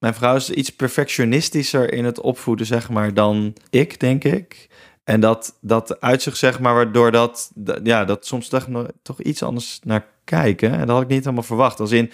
mijn 0.00 0.14
vrouw 0.14 0.36
is 0.36 0.50
iets 0.50 0.70
perfectionistischer 0.70 1.92
in 1.92 2.04
het 2.04 2.20
opvoeden, 2.20 2.66
zeg 2.66 2.90
maar, 2.90 3.14
dan 3.14 3.54
ik, 3.70 4.00
denk 4.00 4.24
ik. 4.24 4.68
En 5.04 5.20
dat, 5.20 5.58
dat 5.60 6.00
uitzicht, 6.00 6.36
zeg 6.36 6.60
maar, 6.60 6.74
waardoor 6.74 7.10
dat, 7.10 7.52
ja, 7.82 8.04
dat 8.04 8.26
soms 8.26 8.48
toch, 8.48 8.66
toch 9.02 9.20
iets 9.20 9.42
anders 9.42 9.80
naar 9.84 10.06
kijken. 10.24 10.72
En 10.72 10.78
dat 10.78 10.88
had 10.88 11.02
ik 11.02 11.08
niet 11.08 11.24
helemaal 11.24 11.42
verwacht. 11.42 11.80
Als 11.80 11.90
in, 11.90 12.10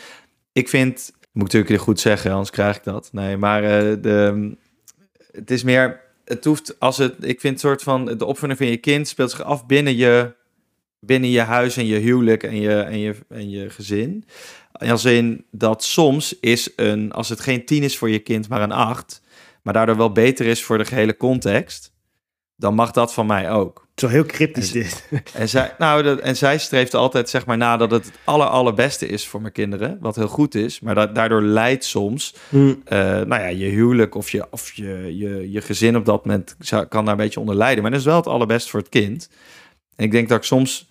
ik 0.52 0.68
vind, 0.68 1.12
moet 1.32 1.46
ik 1.46 1.52
natuurlijk 1.52 1.82
goed 1.82 2.00
zeggen, 2.00 2.30
anders 2.30 2.50
krijg 2.50 2.76
ik 2.76 2.84
dat. 2.84 3.08
Nee, 3.12 3.36
maar 3.36 3.62
eh, 3.62 3.96
de, 4.00 4.56
het 5.30 5.50
is 5.50 5.62
meer, 5.62 6.00
het 6.24 6.44
hoeft, 6.44 6.80
als 6.80 6.96
het, 6.96 7.14
ik 7.20 7.40
vind 7.40 7.52
het 7.52 7.62
soort 7.62 7.82
van, 7.82 8.04
de 8.04 8.24
opvoeding 8.24 8.58
van 8.58 8.70
je 8.70 8.76
kind 8.76 9.08
speelt 9.08 9.30
zich 9.30 9.42
af 9.42 9.66
binnen 9.66 9.96
je, 9.96 10.34
binnen 11.06 11.30
je 11.30 11.40
huis 11.40 11.76
en 11.76 11.86
je 11.86 11.96
huwelijk 11.98 12.42
en 12.42 12.60
je, 12.60 12.80
en 12.80 12.98
je, 12.98 13.14
en 13.28 13.50
je 13.50 13.70
gezin. 13.70 14.24
Als 14.72 15.04
in 15.04 15.44
dat 15.50 15.84
soms 15.84 16.38
is 16.40 16.70
een, 16.76 17.12
als 17.12 17.28
het 17.28 17.40
geen 17.40 17.64
tien 17.64 17.82
is 17.82 17.98
voor 17.98 18.10
je 18.10 18.18
kind, 18.18 18.48
maar 18.48 18.62
een 18.62 18.72
acht, 18.72 19.22
maar 19.62 19.72
daardoor 19.74 19.96
wel 19.96 20.12
beter 20.12 20.46
is 20.46 20.62
voor 20.64 20.78
de 20.78 20.84
gehele 20.84 21.16
context, 21.16 21.92
dan 22.56 22.74
mag 22.74 22.90
dat 22.90 23.12
van 23.14 23.26
mij 23.26 23.50
ook. 23.50 23.84
Het 23.94 24.04
is 24.04 24.10
wel 24.10 24.20
heel 24.22 24.30
cryptisch 24.30 24.72
En- 24.74 24.80
dit. 24.80 25.08
En 25.34 25.48
zij, 25.48 25.74
nou, 25.78 26.02
dat, 26.02 26.18
en 26.20 26.36
zij 26.36 26.58
streeft 26.58 26.94
altijd 26.94 27.28
zeg 27.30 27.46
maar 27.46 27.56
na 27.56 27.76
dat 27.76 27.90
het 27.90 28.04
het 28.04 28.14
aller, 28.24 28.46
allerbeste 28.46 29.06
is 29.06 29.26
voor 29.26 29.40
mijn 29.40 29.52
kinderen, 29.52 29.96
wat 30.00 30.16
heel 30.16 30.28
goed 30.28 30.54
is, 30.54 30.80
maar 30.80 30.94
dat, 30.94 31.14
daardoor 31.14 31.42
leidt 31.42 31.84
soms 31.84 32.34
Hm. 32.48 32.74
eh, 32.84 32.98
nou 32.98 33.28
ja, 33.42 33.46
je 33.46 33.64
huwelijk 33.66 34.14
of, 34.14 34.30
je, 34.30 34.46
of 34.50 34.72
je, 34.72 35.16
je, 35.16 35.50
je 35.50 35.60
gezin 35.60 35.96
op 35.96 36.04
dat 36.04 36.24
moment 36.24 36.56
zou- 36.58 36.86
kan 36.86 37.04
daar 37.04 37.14
een 37.14 37.20
beetje 37.20 37.40
onder 37.40 37.54
lijden. 37.54 37.82
Maar 37.82 37.90
dat 37.90 38.00
is 38.00 38.06
wel 38.06 38.16
het 38.16 38.26
allerbest 38.26 38.70
voor 38.70 38.80
het 38.80 38.88
kind. 38.88 39.28
En 39.96 40.04
ik 40.04 40.10
denk 40.10 40.28
dat 40.28 40.38
ik 40.38 40.44
soms, 40.44 40.88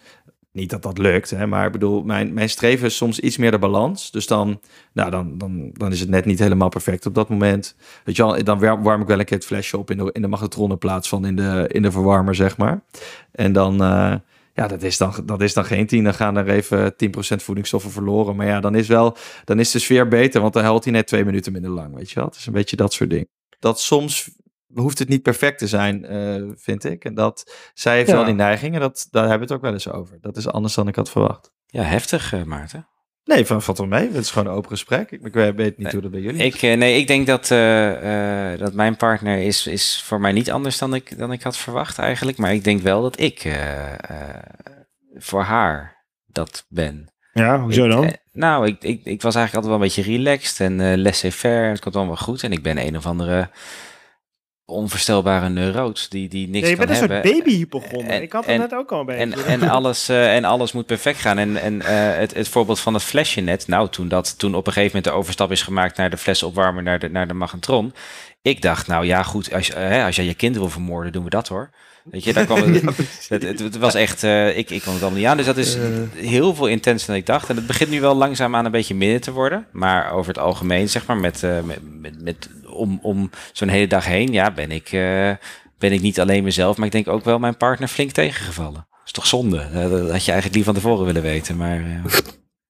niet 0.56 0.70
dat 0.70 0.84
dat 0.84 0.98
lukt, 0.98 1.30
hè, 1.30 1.48
maar 1.48 1.66
ik 1.66 1.72
bedoel, 1.72 2.04
mijn, 2.04 2.34
mijn 2.34 2.50
streven 2.50 2.86
is 2.86 2.96
soms 2.96 3.20
iets 3.20 3.38
meer 3.38 3.52
de 3.52 3.60
balans. 3.60 4.12
Dus 4.12 4.28
dan, 4.28 4.60
nou, 4.94 5.12
dan, 5.12 5.38
dan, 5.38 5.70
dan 5.74 5.92
is 5.92 6.00
het 6.00 6.10
net 6.10 6.26
niet 6.26 6.40
helemaal 6.40 6.70
perfect 6.70 7.06
op 7.06 7.16
dat 7.16 7.30
moment. 7.30 7.76
Weet 8.04 8.16
je 8.16 8.44
dan 8.44 8.60
warm, 8.60 8.84
warm 8.84 9.02
ik 9.02 9.08
wel 9.08 9.20
een 9.20 9.26
keer 9.26 9.38
het 9.38 9.46
flesje 9.46 9.78
op 9.78 9.92
in 9.92 9.98
de, 9.98 10.10
in 10.12 10.22
de 10.22 10.28
magnetron 10.28 10.72
in 10.72 10.78
plaats 10.78 11.10
van 11.10 11.26
in 11.26 11.36
de, 11.36 11.66
in 11.72 11.82
de 11.82 11.92
verwarmer, 11.92 12.36
zeg 12.36 12.58
maar. 12.58 12.82
En 13.32 13.54
dan, 13.54 13.84
eh, 13.84 14.16
ja, 14.54 14.68
dat 14.68 14.84
is, 14.84 14.98
dan, 14.98 15.14
dat 15.26 15.42
is 15.42 15.54
dan 15.54 15.66
geen 15.66 15.88
10. 15.88 16.04
Dan 16.04 16.14
gaan 16.14 16.38
er 16.38 16.50
even 16.50 16.94
10% 16.94 16.96
voedingsstoffen 17.18 17.92
verloren. 17.92 18.36
Maar 18.36 18.48
ja, 18.48 18.60
dan 18.60 18.76
is, 18.76 18.88
wel, 18.88 19.18
dan 19.44 19.60
is 19.60 19.72
de 19.72 19.80
sfeer 19.80 20.08
beter, 20.08 20.42
want 20.42 20.54
dan 20.54 20.64
helpt 20.64 20.84
hij 20.84 20.94
net 20.94 21.08
twee 21.08 21.26
minuten 21.26 21.52
minder 21.52 21.72
lang, 21.72 21.96
weet 21.96 22.10
je 22.10 22.16
wel. 22.16 22.26
Het 22.26 22.36
is 22.36 22.46
een 22.46 22.54
beetje 22.54 22.76
dat 22.76 22.94
soort 22.94 23.10
dingen. 23.10 23.28
Dat 23.60 23.80
soms 23.80 24.30
hoeft 24.82 25.00
het 25.00 25.10
niet 25.10 25.22
perfect 25.22 25.58
te 25.58 25.68
zijn, 25.68 26.06
eh, 26.06 26.44
vind 26.56 26.84
ik. 26.84 27.06
En 27.06 27.14
dat 27.14 27.56
zij 27.74 27.96
heeft 27.96 28.10
Ja. 28.10 28.16
wel 28.16 28.26
die 28.26 28.34
neiging 28.34 28.74
en 28.74 28.80
dat, 28.80 29.08
daar 29.12 29.22
hebben 29.28 29.48
we 29.48 29.54
het 29.54 29.64
ook 29.64 29.66
wel 29.70 29.74
eens 29.74 29.90
over. 29.92 30.18
Dat 30.22 30.38
is 30.38 30.48
anders 30.48 30.74
dan 30.74 30.88
ik 30.88 30.96
had 30.96 31.10
verwacht. 31.10 31.52
Ja, 31.66 31.82
heftig, 31.84 32.34
eh, 32.34 32.44
Maarten. 32.44 32.88
Nee, 33.24 33.46
van 33.46 33.62
valt 33.62 33.78
wel 33.78 33.88
mee. 33.88 34.08
Het 34.08 34.16
is 34.16 34.32
gewoon 34.32 34.48
een 34.48 34.58
open 34.58 34.70
gesprek. 34.70 35.12
Ik, 35.12 35.22
ik 35.24 35.34
weet 35.34 35.58
niet 35.58 35.78
Nee. 35.78 35.92
hoe 35.92 36.02
dat 36.02 36.12
bij 36.12 36.20
jullie 36.20 36.44
Ik, 36.44 36.62
eh, 36.62 36.78
nee, 36.78 36.98
ik 37.00 37.08
denk 37.08 37.28
dat, 37.28 37.52
eh, 37.52 38.52
eh, 38.54 38.60
dat 38.60 38.74
mijn 38.74 38.96
partner 38.98 39.38
is, 39.38 39.68
is 39.68 40.02
voor 40.06 40.20
mij 40.22 40.32
niet 40.32 40.52
anders 40.52 40.78
dan 40.78 40.94
ik, 40.94 41.18
dan 41.18 41.32
ik 41.32 41.42
had 41.44 41.58
verwacht 41.58 41.98
eigenlijk. 42.00 42.38
Maar 42.38 42.54
ik 42.54 42.64
denk 42.64 42.82
wel 42.82 43.02
dat 43.02 43.20
ik 43.20 43.40
eh, 43.44 43.92
eh, 43.94 44.44
voor 45.16 45.42
haar 45.42 46.06
dat 46.26 46.66
ben. 46.70 47.14
Ja, 47.34 47.60
hoezo 47.62 47.86
Ik, 47.86 47.92
dan? 47.92 48.16
nou, 48.32 48.68
ik, 48.68 48.84
ik, 48.84 49.02
ik 49.06 49.22
was 49.22 49.36
eigenlijk 49.36 49.66
altijd 49.66 49.66
wel 49.66 49.74
een 49.74 49.80
beetje 49.96 50.18
relaxed 50.18 50.60
en 50.60 50.82
eh 50.82 50.98
laissez-faire. 50.98 51.68
Het 51.70 51.80
komt 51.80 51.96
allemaal 51.96 52.16
goed. 52.16 52.44
En 52.44 52.52
ik 52.52 52.64
ben 52.64 52.78
een 52.78 52.98
of 52.98 53.06
andere 53.06 53.50
onvoorstelbare 54.66 55.50
neuroot 55.50 56.12
die, 56.12 56.28
die 56.30 56.48
niks 56.48 56.64
Ja, 56.64 56.70
je 56.70 56.76
kan 56.78 56.86
bent 56.86 56.90
een 57.00 57.10
hebben. 57.10 57.32
soort 57.32 58.06
en- 58.08 58.22
Ik 58.22 58.32
had 58.32 58.46
het 58.46 58.58
net 58.58 58.74
ook 58.74 58.92
al 58.92 59.00
een 59.00 59.06
beetje. 59.06 59.22
En, 59.44 59.62
en, 59.62 59.70
alles, 59.70 60.10
eh, 60.10 60.36
en 60.36 60.44
alles 60.46 60.72
moet 60.72 60.86
perfect 60.86 61.20
gaan. 61.20 61.38
En, 61.38 61.58
en 61.58 61.82
eh, 61.82 62.18
het, 62.18 62.34
het 62.34 62.48
voorbeeld 62.48 62.80
van 62.80 62.94
het 62.94 63.04
flesje 63.04 63.42
net. 63.42 63.68
Nou, 63.68 63.90
toen, 63.90 64.08
dat, 64.08 64.40
toen 64.40 64.56
op 64.56 64.68
een 64.68 64.74
gegeven 64.74 64.96
moment 64.96 65.14
de 65.14 65.20
overstap 65.20 65.52
is 65.52 65.62
gemaakt 65.62 65.98
naar 65.98 66.10
de 66.10 66.18
flesopwarmer, 66.18 66.84
naar 66.84 67.00
de, 67.00 67.10
naar 67.10 67.28
de 67.28 67.34
magentron. 67.34 67.94
Ik 68.42 68.62
dacht, 68.62 68.88
nou 68.88 69.06
ja, 69.06 69.24
goed, 69.24 69.54
als, 69.54 69.70
eh, 69.70 69.88
hè, 69.88 70.06
als 70.06 70.16
jij 70.16 70.26
je 70.26 70.34
kind 70.34 70.56
wil 70.56 70.70
vermoorden, 70.70 71.12
doen 71.12 71.24
we 71.24 71.30
dat 71.30 71.48
hoor. 71.48 71.70
Weet 72.04 72.24
je, 72.24 72.34
daar 72.34 72.46
kwam 72.46 72.62
het, 72.74 72.84
het, 73.30 73.44
het, 73.44 73.60
het 73.60 73.78
was 73.78 73.94
echt, 73.94 74.24
ik, 74.24 74.70
ik 74.70 74.82
kon 74.82 74.94
het 74.94 75.02
allemaal 75.02 75.12
niet 75.20 75.26
aan. 75.28 75.38
Dus 75.38 75.46
dat 75.46 75.58
is 75.58 75.78
heel 76.14 76.56
veel 76.56 76.68
intenser 76.68 77.08
dan 77.08 77.16
ik 77.16 77.26
dacht. 77.26 77.50
En 77.50 77.56
het 77.56 77.68
begint 77.68 77.90
nu 77.90 78.02
wel 78.02 78.16
langzaam 78.16 78.56
aan 78.56 78.66
een 78.66 78.72
beetje 78.72 78.96
minder 78.96 79.22
te 79.22 79.32
worden. 79.32 79.68
Maar 79.72 80.12
over 80.12 80.28
het 80.34 80.42
algemeen, 80.44 80.90
zeg 80.90 81.06
maar, 81.06 81.18
met, 81.18 81.42
met, 81.42 81.80
met, 82.02 82.22
met, 82.24 82.50
om, 82.76 83.00
om 83.02 83.30
zo'n 83.52 83.68
hele 83.68 83.88
dag 83.88 84.06
heen, 84.06 84.32
ja, 84.32 84.52
ben 84.52 84.72
ik, 84.72 84.92
eh, 84.92 85.32
ben 85.78 85.92
ik 85.92 86.02
niet 86.02 86.20
alleen 86.20 86.44
mezelf, 86.44 86.78
maar 86.78 86.86
ik 86.86 86.92
denk 86.92 87.08
ook 87.08 87.24
wel 87.24 87.40
mijn 87.40 87.58
partner 87.58 87.88
flink 87.88 88.12
tegengevallen. 88.12 88.88
Dat 88.90 89.06
is 89.06 89.12
toch 89.12 89.28
zonde? 89.28 89.60
Eh, 89.60 89.74
Dat 89.74 90.12
had 90.12 90.26
je 90.26 90.32
eigenlijk 90.32 90.54
liever 90.54 90.64
van 90.74 90.74
tevoren 90.82 91.06
willen 91.06 91.22
weten. 91.22 91.58
Maar 91.58 91.78
eh, 91.80 91.86
Nou, 92.04 92.12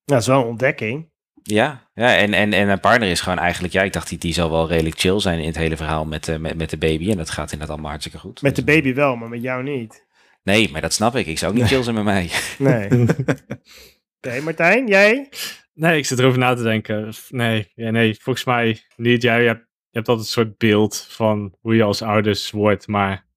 dat 0.06 0.22
is 0.22 0.28
wel 0.28 0.40
een 0.42 0.48
ontdekking. 0.48 1.10
ja, 1.44 1.90
ja 1.94 2.16
en, 2.18 2.34
en, 2.34 2.54
en 2.54 2.66
mijn 2.66 2.80
partner 2.80 3.10
is 3.10 3.22
gewoon 3.22 3.40
eigenlijk, 3.40 3.74
ja, 3.74 3.82
ik 3.84 3.94
dacht 3.94 4.10
die, 4.10 4.18
die 4.18 4.34
zal 4.34 4.52
wel 4.52 4.68
redelijk 4.68 5.00
chill 5.00 5.20
zijn 5.20 5.40
in 5.40 5.48
het 5.48 5.58
hele 5.58 5.78
verhaal 5.78 6.06
met, 6.06 6.28
eh, 6.28 6.38
met, 6.38 6.58
met 6.58 6.70
de 6.70 6.78
baby. 6.78 7.12
En 7.12 7.18
dat 7.18 7.30
gaat 7.30 7.44
inderdaad 7.52 7.70
allemaal 7.70 7.90
hartstikke 7.92 8.20
goed. 8.20 8.42
Met 8.42 8.56
de 8.56 8.64
baby 8.64 8.94
wel, 8.94 9.16
maar 9.16 9.30
met 9.30 9.42
jou 9.42 9.64
niet. 9.64 10.04
Nee, 10.44 10.70
maar 10.72 10.82
dat 10.82 10.94
snap 10.94 11.16
ik. 11.16 11.26
Ik 11.26 11.38
zou 11.38 11.52
ook 11.52 11.58
niet 11.58 11.68
chill 11.72 11.84
zijn 11.84 11.96
met 11.96 12.04
mij. 12.04 12.30
Nee. 12.58 12.90
Oké, 14.22 14.40
Martijn, 14.42 14.88
jij? 14.88 15.30
Nee, 15.74 15.98
ik 15.98 16.06
zit 16.06 16.20
erover 16.20 16.40
na 16.40 16.54
te 16.56 16.64
denken. 16.64 17.14
Nee, 17.30 17.72
ja, 17.76 17.90
nee 17.92 18.18
volgens 18.22 18.46
mij 18.46 18.82
niet. 18.96 19.22
Jij 19.22 19.46
hebt, 19.46 19.66
hebt 19.96 20.08
altijd 20.08 20.28
een 20.28 20.34
soort 20.34 20.58
beeld 20.58 20.98
van 21.10 21.56
hoe 21.60 21.76
je 21.76 21.84
als 21.84 22.02
ouders 22.02 22.52
wordt. 22.52 22.88
Maar 22.88 23.28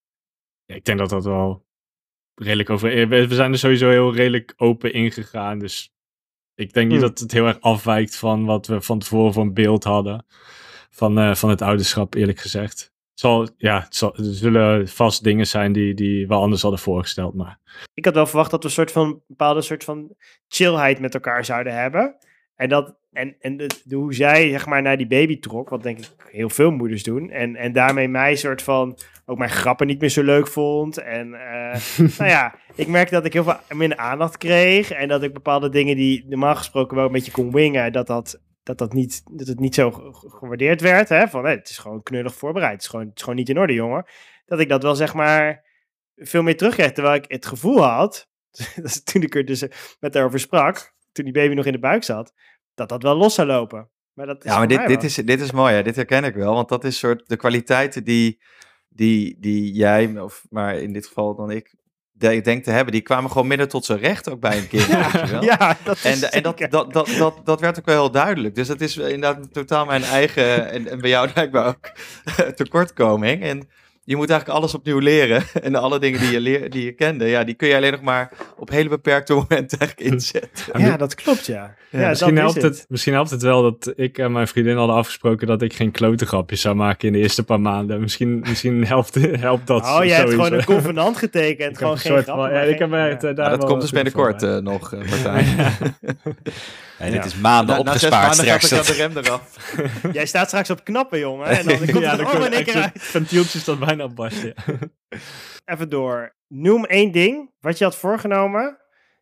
ja, 0.65 0.75
ik 0.75 0.85
denk 0.85 0.99
dat 0.99 1.11
dat 1.11 1.25
wel 1.25 1.67
redelijk 2.35 2.71
over... 2.71 3.13
eh, 3.13 3.27
We 3.29 3.35
zijn 3.35 3.53
er 3.53 3.59
sowieso 3.59 3.91
heel 3.91 4.15
redelijk 4.15 4.55
open 4.57 4.93
ingegaan. 4.93 5.59
Dus 5.59 5.93
ik 6.55 6.73
denk 6.73 6.89
niet 6.91 6.99
Hmm. 6.99 7.09
dat 7.09 7.19
het 7.19 7.33
heel 7.33 7.47
erg 7.47 7.61
afwijkt 7.61 8.17
van 8.17 8.45
wat 8.45 8.67
we 8.67 8.81
van 8.81 8.99
tevoren 8.99 9.33
van 9.33 9.53
beeld 9.53 9.85
hadden. 9.85 10.27
Van, 10.91 11.19
eh, 11.19 11.35
van 11.35 11.51
het 11.51 11.63
ouderschap, 11.63 12.15
eerlijk 12.15 12.39
gezegd. 12.39 12.93
zal, 13.15 13.49
ja, 13.57 13.81
het 13.81 13.97
zal, 13.97 14.17
er 14.17 14.25
zullen 14.25 14.89
vast 14.89 15.23
dingen 15.25 15.47
zijn 15.47 15.73
die, 15.73 15.95
die 15.95 16.27
we 16.27 16.35
anders 16.35 16.63
hadden 16.63 16.81
voorgesteld. 16.81 17.35
Maar 17.35 17.61
Ik 17.95 18.05
had 18.05 18.15
wel 18.15 18.27
verwacht 18.27 18.51
dat 18.51 18.61
we 18.63 18.69
een 18.69 18.75
soort 18.75 18.93
van 18.93 19.23
bepaalde 19.27 19.63
soort 19.63 19.85
van 19.85 20.15
chillheid 20.49 21.01
met 21.01 21.15
elkaar 21.15 21.45
zouden 21.45 21.75
hebben. 21.75 22.17
En, 22.55 22.69
dat, 22.69 22.97
en, 23.13 23.37
en 23.41 23.57
de, 23.57 23.67
de- 23.85 23.97
hoe 23.97 24.15
zij 24.15 24.49
zeg 24.49 24.67
maar 24.67 24.83
naar 24.83 24.97
die 24.97 25.07
baby 25.07 25.39
trok, 25.39 25.69
wat 25.69 25.83
denk 25.83 25.99
ik 25.99 26.07
heel 26.31 26.51
veel 26.51 26.71
moeders 26.71 27.03
doen. 27.03 27.31
En, 27.31 27.57
en 27.57 27.73
daarmee 27.73 28.09
mij 28.09 28.37
soort 28.37 28.63
van 28.63 28.99
ook 29.27 29.39
mijn 29.39 29.51
grappen 29.51 29.87
niet 29.87 30.01
meer 30.01 30.09
zo 30.09 30.23
leuk 30.23 30.47
vond. 30.49 30.99
En 30.99 31.35
eh, 31.35 31.81
nou 32.19 32.31
ja, 32.31 32.55
ik 32.75 32.87
merkte 32.87 33.15
dat 33.15 33.25
ik 33.25 33.33
heel 33.33 33.45
veel 33.45 33.57
minder 33.77 33.99
aandacht 33.99 34.37
kreeg. 34.37 34.91
En 34.91 35.09
dat 35.09 35.23
ik 35.23 35.33
bepaalde 35.33 35.69
dingen 35.69 35.97
die 35.97 36.25
normaal 36.29 36.57
gesproken 36.57 36.97
wel 36.97 37.07
een 37.07 37.13
beetje 37.13 37.31
kon 37.33 37.53
wingen, 37.53 37.93
dat 37.93 38.07
dat, 38.07 38.41
dat, 38.63 38.79
dat, 38.79 38.93
niet, 38.93 39.23
dat 39.31 39.47
het 39.47 39.61
niet 39.61 39.75
zo 39.75 39.91
ge- 39.91 40.13
ge- 40.15 40.31
gewaardeerd 40.31 40.81
werd. 40.81 41.09
Hè? 41.09 41.29
Van, 41.29 41.45
hé, 41.45 41.51
het 41.51 41.69
is 41.69 41.79
gewoon 41.79 42.03
knullig 42.03 42.35
voorbereid. 42.35 42.73
Het 42.73 42.83
is 42.83 42.89
gewoon, 42.89 43.07
het 43.07 43.17
is 43.17 43.23
gewoon 43.23 43.39
niet 43.39 43.49
in 43.49 43.59
orde, 43.59 43.73
jongen. 43.73 44.05
Dat 44.47 44.61
ik 44.61 44.69
dat 44.69 44.83
wel 44.83 44.95
zeg 44.95 45.15
maar 45.15 45.65
veel 46.17 46.43
meer 46.43 46.57
terugkreeg. 46.57 46.93
Terwijl 46.93 47.15
ik 47.15 47.25
het 47.29 47.47
gevoel 47.47 47.83
had, 47.83 48.29
toen 49.13 49.23
ik 49.23 49.35
er 49.35 49.45
dus 49.45 49.65
met 50.01 50.15
haar 50.15 50.25
over 50.25 50.41
sprak, 50.41 50.95
toen 51.13 51.25
die 51.25 51.35
baby 51.35 51.55
nog 51.55 51.67
in 51.67 51.73
de 51.73 51.79
buik 51.79 52.05
zat, 52.05 52.33
dat 52.79 52.89
dat 52.89 53.03
wel 53.03 53.17
los 53.17 53.35
zou 53.35 53.49
lopen. 53.49 53.91
Maar 54.13 54.27
dat 54.27 54.45
is 54.45 54.51
Ja, 54.51 54.59
maar 54.59 54.69
dit, 54.69 54.87
dit, 54.87 55.05
is, 55.05 55.15
dit 55.15 55.41
is 55.41 55.53
mooi, 55.53 55.75
hè? 55.75 55.83
dit 55.83 55.97
herken 55.97 56.25
ik 56.25 56.35
wel. 56.35 56.55
Want 56.55 56.69
dat 56.69 56.85
is 56.85 56.99
soort 56.99 57.29
de 57.29 57.37
kwaliteiten 57.37 58.05
die, 58.05 58.43
die, 58.89 59.37
die 59.41 59.73
jij, 59.73 60.21
of 60.21 60.45
maar 60.51 60.77
in 60.77 60.93
dit 60.93 61.07
geval 61.07 61.35
dan 61.35 61.51
ik, 61.51 61.75
de- 62.13 62.41
denk 62.41 62.65
te 62.65 62.71
hebben, 62.71 62.93
die 62.93 63.03
kwamen 63.03 63.31
gewoon 63.31 63.47
midden 63.47 63.69
tot 63.69 63.85
zijn 63.85 63.99
recht 63.99 64.31
ook 64.31 64.41
bij 64.41 64.59
een 64.59 64.69
kind. 64.69 64.87
wel? 65.31 65.43
Ja, 65.45 65.77
dat 65.85 65.97
is 65.97 66.23
En, 66.23 66.33
en 66.33 66.43
dat, 66.43 66.59
dat, 66.71 66.93
dat, 66.93 67.09
dat, 67.19 67.41
dat 67.45 67.61
werd 67.61 67.79
ook 67.79 67.87
wel 67.87 68.01
heel 68.03 68.11
duidelijk. 68.11 68.55
Dus 68.55 68.67
dat 68.67 68.81
is 68.81 68.97
inderdaad 68.97 69.53
totaal 69.53 69.85
mijn 69.85 70.03
eigen, 70.03 70.71
en, 70.71 70.89
en 70.89 71.01
bij 71.01 71.11
jou 71.11 71.33
blijkbaar 71.33 71.67
ook, 71.67 71.91
tekortkoming. 72.57 73.43
En 73.43 73.69
je 74.09 74.17
moet 74.17 74.31
eigenlijk 74.31 74.59
alles 74.61 74.75
opnieuw 74.75 74.99
leren. 74.99 75.43
En 75.63 75.75
alle 75.75 75.99
dingen 75.99 76.21
die 76.21 76.31
je, 76.31 76.41
leer, 76.41 76.71
die 76.71 76.85
je 76.85 76.93
kende, 76.93 77.25
ja, 77.27 77.45
die 77.45 77.55
kun 77.55 77.69
je 77.69 77.77
alleen 77.77 77.93
nog 77.93 78.01
maar 78.01 78.31
op 78.57 78.71
hele 78.71 78.89
beperkte 78.89 79.35
momenten 79.49 79.79
eigenlijk 79.79 80.11
inzetten. 80.13 80.81
Ja, 80.81 80.97
dat 80.97 81.15
klopt, 81.15 81.47
ja. 81.47 81.75
ja, 81.91 82.09
misschien, 82.09 82.35
is 82.35 82.41
helpt 82.41 82.63
het. 82.63 82.85
misschien 82.89 83.13
helpt 83.13 83.31
het 83.31 83.43
wel 83.43 83.63
dat 83.63 83.93
ik 83.97 84.19
en 84.19 84.33
mijn 84.33 84.49
vriendin 84.49 84.77
hadden 84.77 84.97
afgesproken 84.97 85.47
dat 85.47 85.63
ik 85.63 85.73
geen 85.73 85.91
klote 85.91 86.27
grapjes 86.27 86.61
zou 86.61 86.75
maken 86.75 87.07
in 87.07 87.13
de 87.13 87.19
eerste 87.19 87.45
paar 87.45 87.61
maanden. 87.61 88.01
Misschien, 88.01 88.39
misschien 88.39 88.87
helpt, 88.95 89.15
helpt 89.41 89.67
dat 89.67 89.83
Oh, 89.83 90.05
jij 90.05 90.17
hebt 90.17 90.31
gewoon 90.31 90.53
een 90.53 90.65
convenant 90.65 91.17
getekend. 91.17 91.79
Gewoon 91.79 91.93
een 91.93 91.99
geen 91.99 92.25
van- 92.25 92.51
ja, 92.51 92.61
ik 92.61 92.79
heb 92.79 92.91
het, 92.91 93.25
eh, 93.25 93.35
daar 93.35 93.49
Maar 93.49 93.59
dat 93.59 93.69
komt 93.69 93.81
dus 93.81 93.91
binnenkort 93.91 94.43
eh, 94.43 94.57
nog, 94.57 94.93
eh, 94.93 94.99
Martijn. 94.99 95.47
En 96.99 97.07
Ja. 97.13 97.13
dit 97.13 97.25
is 97.25 97.35
maanden 97.35 97.77
Na- 97.77 97.83
na 97.83 97.91
opgespaard 97.91 98.25
gaat 98.25 98.35
straks. 98.37 98.69
Dat- 98.69 98.87
de 98.87 98.93
rem 98.93 99.17
eraf. 99.17 99.73
Jij 100.13 100.27
staat 100.27 100.47
straks 100.47 100.71
op 100.71 100.85
knappen, 100.85 101.19
jongen. 101.19 101.47
En 101.47 101.67
dan 101.67 101.77
komt 101.93 101.99
ja, 102.05 102.19
er 102.19 102.25
allemaal 102.27 102.47
in 102.47 102.53
één 102.53 102.65
keer 102.65 102.75
echt 102.77 103.15
uit. 103.15 103.49
staat 103.49 103.79
bijna 103.79 104.09
barsten. 104.09 104.55
Even 105.65 105.89
door. 105.89 106.35
Noem 106.49 106.85
één 106.85 107.13
ding 107.13 107.51
wat 107.61 107.79
je 107.79 107.85
had 107.85 107.97
voorgenomen 107.97 108.77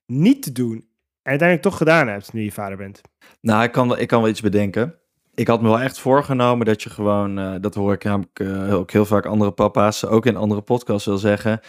niet 0.06 0.42
te 0.42 0.52
doen. 0.52 0.74
En 1.22 1.32
uiteindelijk 1.32 1.68
toch 1.68 1.76
gedaan 1.76 2.08
hebt 2.08 2.32
nu 2.32 2.42
je 2.42 2.52
vader 2.52 2.76
bent. 2.76 3.00
Nou, 3.40 3.62
ik 3.62 3.72
kan, 3.72 3.88
wel- 3.88 3.98
ik 3.98 4.08
kan 4.08 4.20
wel 4.20 4.30
iets 4.30 4.40
bedenken. 4.40 4.94
Ik 5.34 5.46
had 5.46 5.62
me 5.62 5.68
wel 5.68 5.80
echt 5.80 5.98
voorgenomen 5.98 6.66
dat 6.66 6.82
je 6.82 6.90
gewoon, 6.90 7.38
eh, 7.38 7.54
dat 7.60 7.74
hoor 7.74 7.92
ik 7.92 8.04
namelijk 8.04 8.40
eh, 8.40 8.74
ook 8.74 8.90
heel 8.90 9.06
vaak 9.06 9.26
andere 9.26 9.50
papa's, 9.50 10.04
ook 10.04 10.26
in 10.26 10.36
andere 10.36 10.60
podcasts 10.60 11.06
wil 11.06 11.18
zeggen, 11.18 11.60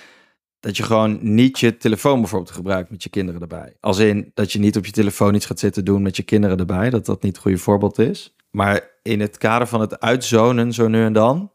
dat 0.60 0.78
je 0.78 0.84
gewoon 0.84 1.20
niet 1.22 1.60
je 1.60 1.78
telefoon 1.78 2.20
bijvoorbeeld 2.20 2.52
gebruikt 2.52 2.90
met 2.90 3.04
je 3.04 3.10
kinderen 3.10 3.42
erbij. 3.42 3.78
Als 3.80 3.98
in 3.98 4.32
dat 4.34 4.52
je 4.52 4.60
niet 4.60 4.78
op 4.78 4.86
je 4.86 4.92
telefoon 4.92 5.34
iets 5.36 5.46
gaat 5.46 5.60
zitten 5.60 5.86
doen 5.86 6.02
met 6.02 6.16
je 6.16 6.24
kinderen 6.24 6.60
erbij, 6.60 6.90
dat 6.90 7.06
dat 7.06 7.24
niet 7.24 7.34
het 7.34 7.42
goede 7.42 7.58
voorbeeld 7.58 8.00
is. 8.00 8.36
Maar 8.52 8.90
in 9.02 9.20
het 9.20 9.38
kader 9.38 9.68
van 9.68 9.82
het 9.82 10.00
uitzonen 10.00 10.74
zo 10.74 10.88
nu 10.88 11.04
en 11.04 11.14
dan, 11.14 11.52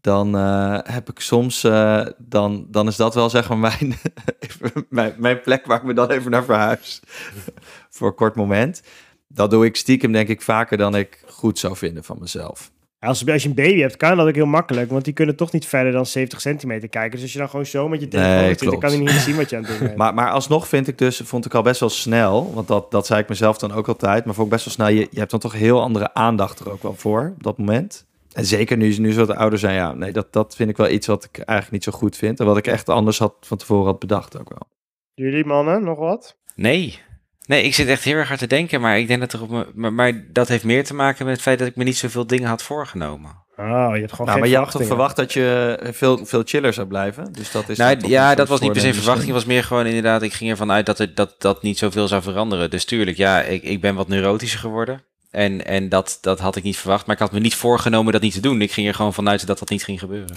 dan 0.00 0.36
eh, 0.36 0.78
heb 0.82 1.08
ik 1.08 1.20
soms, 1.20 1.64
eh, 1.64 2.06
dan, 2.18 2.66
dan 2.70 2.86
is 2.86 2.96
dat 2.96 3.14
wel 3.14 3.30
zeg 3.30 3.48
maar 3.48 3.58
mijn, 3.58 3.94
mijn, 4.88 5.14
mijn 5.18 5.40
plek 5.40 5.66
waar 5.66 5.78
ik 5.78 5.84
me 5.84 5.94
dan 5.94 6.10
even 6.10 6.30
naar 6.30 6.44
verhuis. 6.44 7.00
Voor 7.90 8.08
een 8.08 8.14
kort 8.14 8.36
moment. 8.36 8.82
Dat 9.28 9.50
doe 9.50 9.64
ik 9.64 9.76
stiekem 9.76 10.12
denk 10.12 10.28
ik 10.28 10.42
vaker 10.42 10.76
dan 10.76 10.96
ik 10.96 11.24
goed 11.26 11.58
zou 11.58 11.76
vinden 11.76 12.04
van 12.04 12.18
mezelf. 12.20 12.70
Als, 12.98 13.28
als 13.28 13.42
je 13.42 13.48
een 13.48 13.54
baby 13.54 13.80
hebt, 13.80 13.96
kan 13.96 14.16
dat 14.16 14.26
ook 14.28 14.34
heel 14.34 14.46
makkelijk. 14.46 14.90
Want 14.90 15.04
die 15.04 15.12
kunnen 15.14 15.36
toch 15.36 15.52
niet 15.52 15.66
verder 15.66 15.92
dan 15.92 16.06
70 16.06 16.40
centimeter 16.40 16.88
kijken. 16.88 17.10
Dus 17.10 17.22
als 17.22 17.32
je 17.32 17.38
dan 17.38 17.48
gewoon 17.48 17.66
zo 17.66 17.88
met 17.88 18.00
je 18.00 18.08
telefoon 18.08 18.34
Nee, 18.34 18.48
zit, 18.48 18.70
dan 18.70 18.78
kan 18.78 18.90
hij 18.90 18.98
niet 18.98 19.10
zien 19.10 19.36
wat 19.36 19.50
je 19.50 19.56
aan 19.56 19.62
het 19.62 19.70
doen 19.70 19.80
bent. 19.86 19.96
Maar, 20.02 20.14
maar 20.14 20.30
alsnog 20.30 20.68
vind 20.68 20.88
ik 20.88 20.98
dus, 20.98 21.20
vond 21.24 21.46
ik 21.46 21.54
al 21.54 21.62
best 21.62 21.80
wel 21.80 21.88
snel, 21.88 22.54
want 22.54 22.68
dat, 22.68 22.90
dat 22.90 23.06
zei 23.06 23.20
ik 23.20 23.28
mezelf 23.28 23.58
dan 23.58 23.72
ook 23.72 23.88
altijd, 23.88 24.24
maar 24.24 24.34
vond 24.34 24.46
ik 24.46 24.52
best 24.52 24.64
wel 24.64 24.74
snel, 24.74 24.88
je, 24.88 25.08
je 25.10 25.18
hebt 25.18 25.30
dan 25.30 25.40
toch 25.40 25.52
heel 25.52 25.82
andere 25.82 26.14
aandacht 26.14 26.60
er 26.60 26.72
ook 26.72 26.82
wel 26.82 26.94
voor 26.94 27.32
op 27.36 27.42
dat 27.42 27.58
moment. 27.58 28.06
En 28.32 28.44
zeker 28.44 28.76
nu, 28.76 28.98
nu 28.98 29.12
ze 29.12 29.26
wat 29.26 29.36
ouder 29.36 29.58
zijn, 29.58 29.74
ja, 29.74 29.92
nee, 29.92 30.12
dat, 30.12 30.32
dat 30.32 30.56
vind 30.56 30.70
ik 30.70 30.76
wel 30.76 30.88
iets 30.88 31.06
wat 31.06 31.24
ik 31.24 31.38
eigenlijk 31.38 31.70
niet 31.70 31.84
zo 31.84 31.92
goed 31.98 32.16
vind. 32.16 32.40
En 32.40 32.46
wat 32.46 32.56
ik 32.56 32.66
echt 32.66 32.88
anders 32.88 33.18
had 33.18 33.34
van 33.40 33.56
tevoren 33.56 33.86
had 33.86 33.98
bedacht 33.98 34.38
ook 34.38 34.48
wel. 34.48 34.68
Jullie 35.14 35.44
mannen, 35.44 35.84
nog 35.84 35.98
wat? 35.98 36.36
Nee. 36.54 37.00
Nee, 37.46 37.62
ik 37.62 37.74
zit 37.74 37.88
echt 37.88 38.04
heel 38.04 38.16
erg 38.16 38.28
hard 38.28 38.40
te 38.40 38.46
denken, 38.46 38.80
maar 38.80 38.98
ik 38.98 39.08
denk 39.08 39.20
dat 39.20 39.32
er 39.32 39.42
op 39.42 39.50
me, 39.50 39.66
maar, 39.74 39.92
maar 39.92 40.24
dat 40.32 40.48
heeft 40.48 40.64
meer 40.64 40.84
te 40.84 40.94
maken 40.94 41.24
met 41.24 41.34
het 41.34 41.42
feit 41.42 41.58
dat 41.58 41.68
ik 41.68 41.76
me 41.76 41.84
niet 41.84 41.96
zoveel 41.96 42.26
dingen 42.26 42.48
had 42.48 42.62
voorgenomen. 42.62 43.44
Oh, 43.56 43.90
je 43.92 44.00
hebt 44.00 44.10
gewoon 44.10 44.26
Nou, 44.26 44.30
geen 44.30 44.38
maar 44.38 44.48
je 44.48 44.56
had 44.56 44.70
toch 44.70 44.86
verwacht 44.86 45.16
dat 45.16 45.32
je 45.32 45.78
veel, 45.92 46.26
veel 46.26 46.42
chiller 46.44 46.72
zou 46.72 46.86
blijven? 46.86 47.32
Dus 47.32 47.50
dat 47.50 47.68
is 47.68 47.78
Nou, 47.78 48.08
ja, 48.08 48.34
dat 48.34 48.48
was 48.48 48.60
niet 48.60 48.72
per 48.72 48.80
se 48.80 48.94
verwachting. 48.94 49.26
Het 49.26 49.34
was 49.34 49.44
meer 49.44 49.64
gewoon 49.64 49.86
inderdaad, 49.86 50.22
ik 50.22 50.32
ging 50.32 50.50
ervan 50.50 50.70
uit 50.70 50.86
dat 50.86 50.98
het, 50.98 51.16
dat, 51.16 51.34
dat 51.38 51.62
niet 51.62 51.78
zoveel 51.78 52.08
zou 52.08 52.22
veranderen. 52.22 52.70
Dus 52.70 52.84
tuurlijk, 52.84 53.16
ja, 53.16 53.42
ik, 53.42 53.62
ik 53.62 53.80
ben 53.80 53.94
wat 53.94 54.08
neurotischer 54.08 54.60
geworden. 54.60 55.04
En, 55.30 55.66
en 55.66 55.88
dat, 55.88 56.18
dat 56.20 56.40
had 56.40 56.56
ik 56.56 56.62
niet 56.62 56.76
verwacht. 56.76 57.06
Maar 57.06 57.14
ik 57.14 57.20
had 57.20 57.32
me 57.32 57.38
niet 57.38 57.54
voorgenomen 57.54 58.12
dat 58.12 58.22
niet 58.22 58.32
te 58.32 58.40
doen. 58.40 58.62
Ik 58.62 58.72
ging 58.72 58.88
er 58.88 58.94
gewoon 58.94 59.14
vanuit 59.14 59.46
dat 59.46 59.58
dat 59.58 59.70
niet 59.70 59.84
ging 59.84 59.98
gebeuren. 59.98 60.36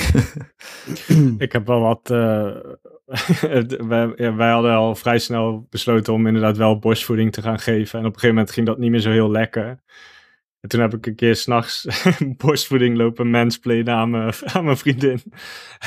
Ik 1.37 1.51
heb 1.51 1.67
wel 1.67 1.79
wat. 1.79 2.09
eh, 2.09 2.55
wij, 3.87 4.13
ja, 4.15 4.35
wij 4.35 4.49
hadden 4.51 4.73
al 4.75 4.95
vrij 4.95 5.19
snel 5.19 5.67
besloten 5.69 6.13
om 6.13 6.27
inderdaad 6.27 6.57
wel 6.57 6.79
borstvoeding 6.79 7.31
te 7.31 7.41
gaan 7.41 7.59
geven. 7.59 7.99
En 7.99 8.05
op 8.05 8.13
een 8.13 8.19
gegeven 8.19 8.35
moment 8.35 8.53
ging 8.53 8.65
dat 8.65 8.77
niet 8.77 8.91
meer 8.91 8.99
zo 8.99 9.11
heel 9.11 9.31
lekker. 9.31 9.81
En 10.61 10.69
toen 10.69 10.81
heb 10.81 10.93
ik 10.93 11.05
een 11.05 11.15
keer 11.15 11.35
s'nachts 11.35 11.87
borstvoeding 12.37 12.97
lopen 12.97 13.29
mansplainen 13.29 13.93
aan 13.93 14.09
mijn, 14.09 14.33
aan 14.53 14.63
mijn 14.63 14.77
vriendin. 14.77 15.21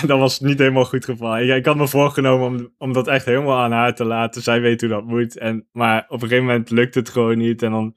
En 0.00 0.06
dat 0.06 0.18
was 0.18 0.40
niet 0.40 0.58
helemaal 0.58 0.84
goed 0.84 1.04
gevallen. 1.04 1.48
Ik, 1.48 1.56
ik 1.56 1.66
had 1.66 1.76
me 1.76 1.88
voorgenomen 1.88 2.46
om, 2.46 2.74
om 2.78 2.92
dat 2.92 3.08
echt 3.08 3.24
helemaal 3.24 3.58
aan 3.58 3.72
haar 3.72 3.94
te 3.94 4.04
laten. 4.04 4.42
Zij 4.42 4.60
weet 4.60 4.80
hoe 4.80 4.90
dat 4.90 5.04
moet. 5.04 5.38
En, 5.38 5.66
maar 5.72 6.04
op 6.08 6.22
een 6.22 6.28
gegeven 6.28 6.44
moment 6.46 6.70
lukt 6.70 6.94
het 6.94 7.08
gewoon 7.08 7.38
niet. 7.38 7.62
En 7.62 7.70
dan 7.70 7.94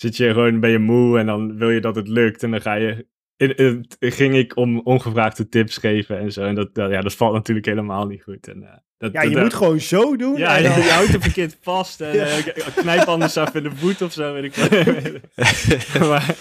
zit 0.00 0.16
je 0.16 0.32
gewoon, 0.32 0.60
ben 0.60 0.70
je 0.70 0.78
moe 0.78 1.18
en 1.18 1.26
dan 1.26 1.56
wil 1.58 1.70
je 1.70 1.80
dat 1.80 1.96
het 1.96 2.08
lukt. 2.08 2.42
En 2.42 2.50
dan 2.50 2.60
ga 2.60 2.74
je 2.74 3.06
in, 3.36 3.56
in- 3.56 3.86
ging 3.98 4.34
ik 4.34 4.56
om 4.56 4.80
ongevraagde 4.80 5.48
tips 5.48 5.76
geven 5.76 6.18
en 6.18 6.32
zo. 6.32 6.42
En 6.44 6.54
dat, 6.54 6.74
dat, 6.74 6.90
ja, 6.90 7.00
dat 7.00 7.14
valt 7.14 7.32
natuurlijk 7.32 7.66
helemaal 7.66 8.06
niet 8.06 8.22
goed. 8.22 8.48
En, 8.48 8.62
eh, 8.62 8.68
dat, 8.98 9.12
Ja, 9.12 9.22
je 9.22 9.30
dat- 9.30 9.42
moet 9.42 9.54
gewoon 9.54 9.80
zo 9.80 10.16
doen. 10.16 10.36
Ja, 10.36 10.56
en 10.56 10.62
je, 10.62 10.68
dan- 10.68 10.78
je 10.82 10.90
houdt 10.90 11.08
hem 11.08 11.22
verkeerd 11.22 11.58
vast. 11.62 12.00
En, 12.00 12.12
eh, 12.28 12.36
knijp 12.76 13.06
anders 13.08 13.36
af 13.36 13.54
in 13.54 13.62
de 13.62 13.70
voet 13.74 14.02
of 14.02 14.12
zo, 14.12 14.32
weet 14.32 14.44
ik 14.44 14.54
wel. 14.54 16.08
maar, 16.08 16.34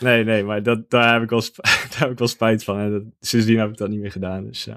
nee, 0.00 0.24
nee, 0.24 0.44
maar 0.44 0.62
dat, 0.62 0.90
daar, 0.90 1.12
heb 1.12 1.22
ik 1.22 1.30
wel 1.30 1.40
sp- 1.40 1.62
daar 1.90 1.96
heb 1.98 2.10
ik 2.10 2.18
wel 2.18 2.28
spijt 2.28 2.64
van. 2.64 2.78
En 2.78 2.90
dat, 2.90 3.02
sindsdien 3.20 3.58
heb 3.58 3.70
ik 3.70 3.76
dat 3.76 3.88
niet 3.88 4.00
meer 4.00 4.10
gedaan. 4.12 4.46
Dus, 4.46 4.68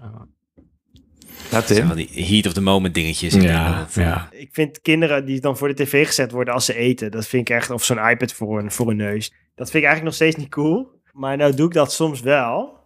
Dat 1.49 1.67
zijn 1.67 1.87
van 1.87 1.95
die 1.95 2.25
heat 2.25 2.45
of 2.45 2.53
the 2.53 2.61
moment 2.61 2.93
dingetjes. 2.93 3.33
Ja, 3.33 3.87
ja. 3.93 4.29
Ik 4.31 4.49
vind 4.51 4.81
kinderen 4.81 5.25
die 5.25 5.41
dan 5.41 5.57
voor 5.57 5.67
de 5.67 5.83
tv 5.83 6.05
gezet 6.05 6.31
worden 6.31 6.53
als 6.53 6.65
ze 6.65 6.75
eten, 6.75 7.11
dat 7.11 7.27
vind 7.27 7.49
ik 7.49 7.55
echt, 7.55 7.69
of 7.69 7.83
zo'n 7.83 8.09
iPad 8.09 8.33
voor 8.33 8.59
een, 8.59 8.71
voor 8.71 8.89
een 8.89 8.97
neus. 8.97 9.33
Dat 9.55 9.71
vind 9.71 9.83
ik 9.83 9.89
eigenlijk 9.89 10.03
nog 10.03 10.13
steeds 10.13 10.35
niet 10.35 10.49
cool. 10.49 11.01
Maar 11.11 11.37
nou 11.37 11.55
doe 11.55 11.67
ik 11.67 11.73
dat 11.73 11.93
soms 11.93 12.21
wel. 12.21 12.81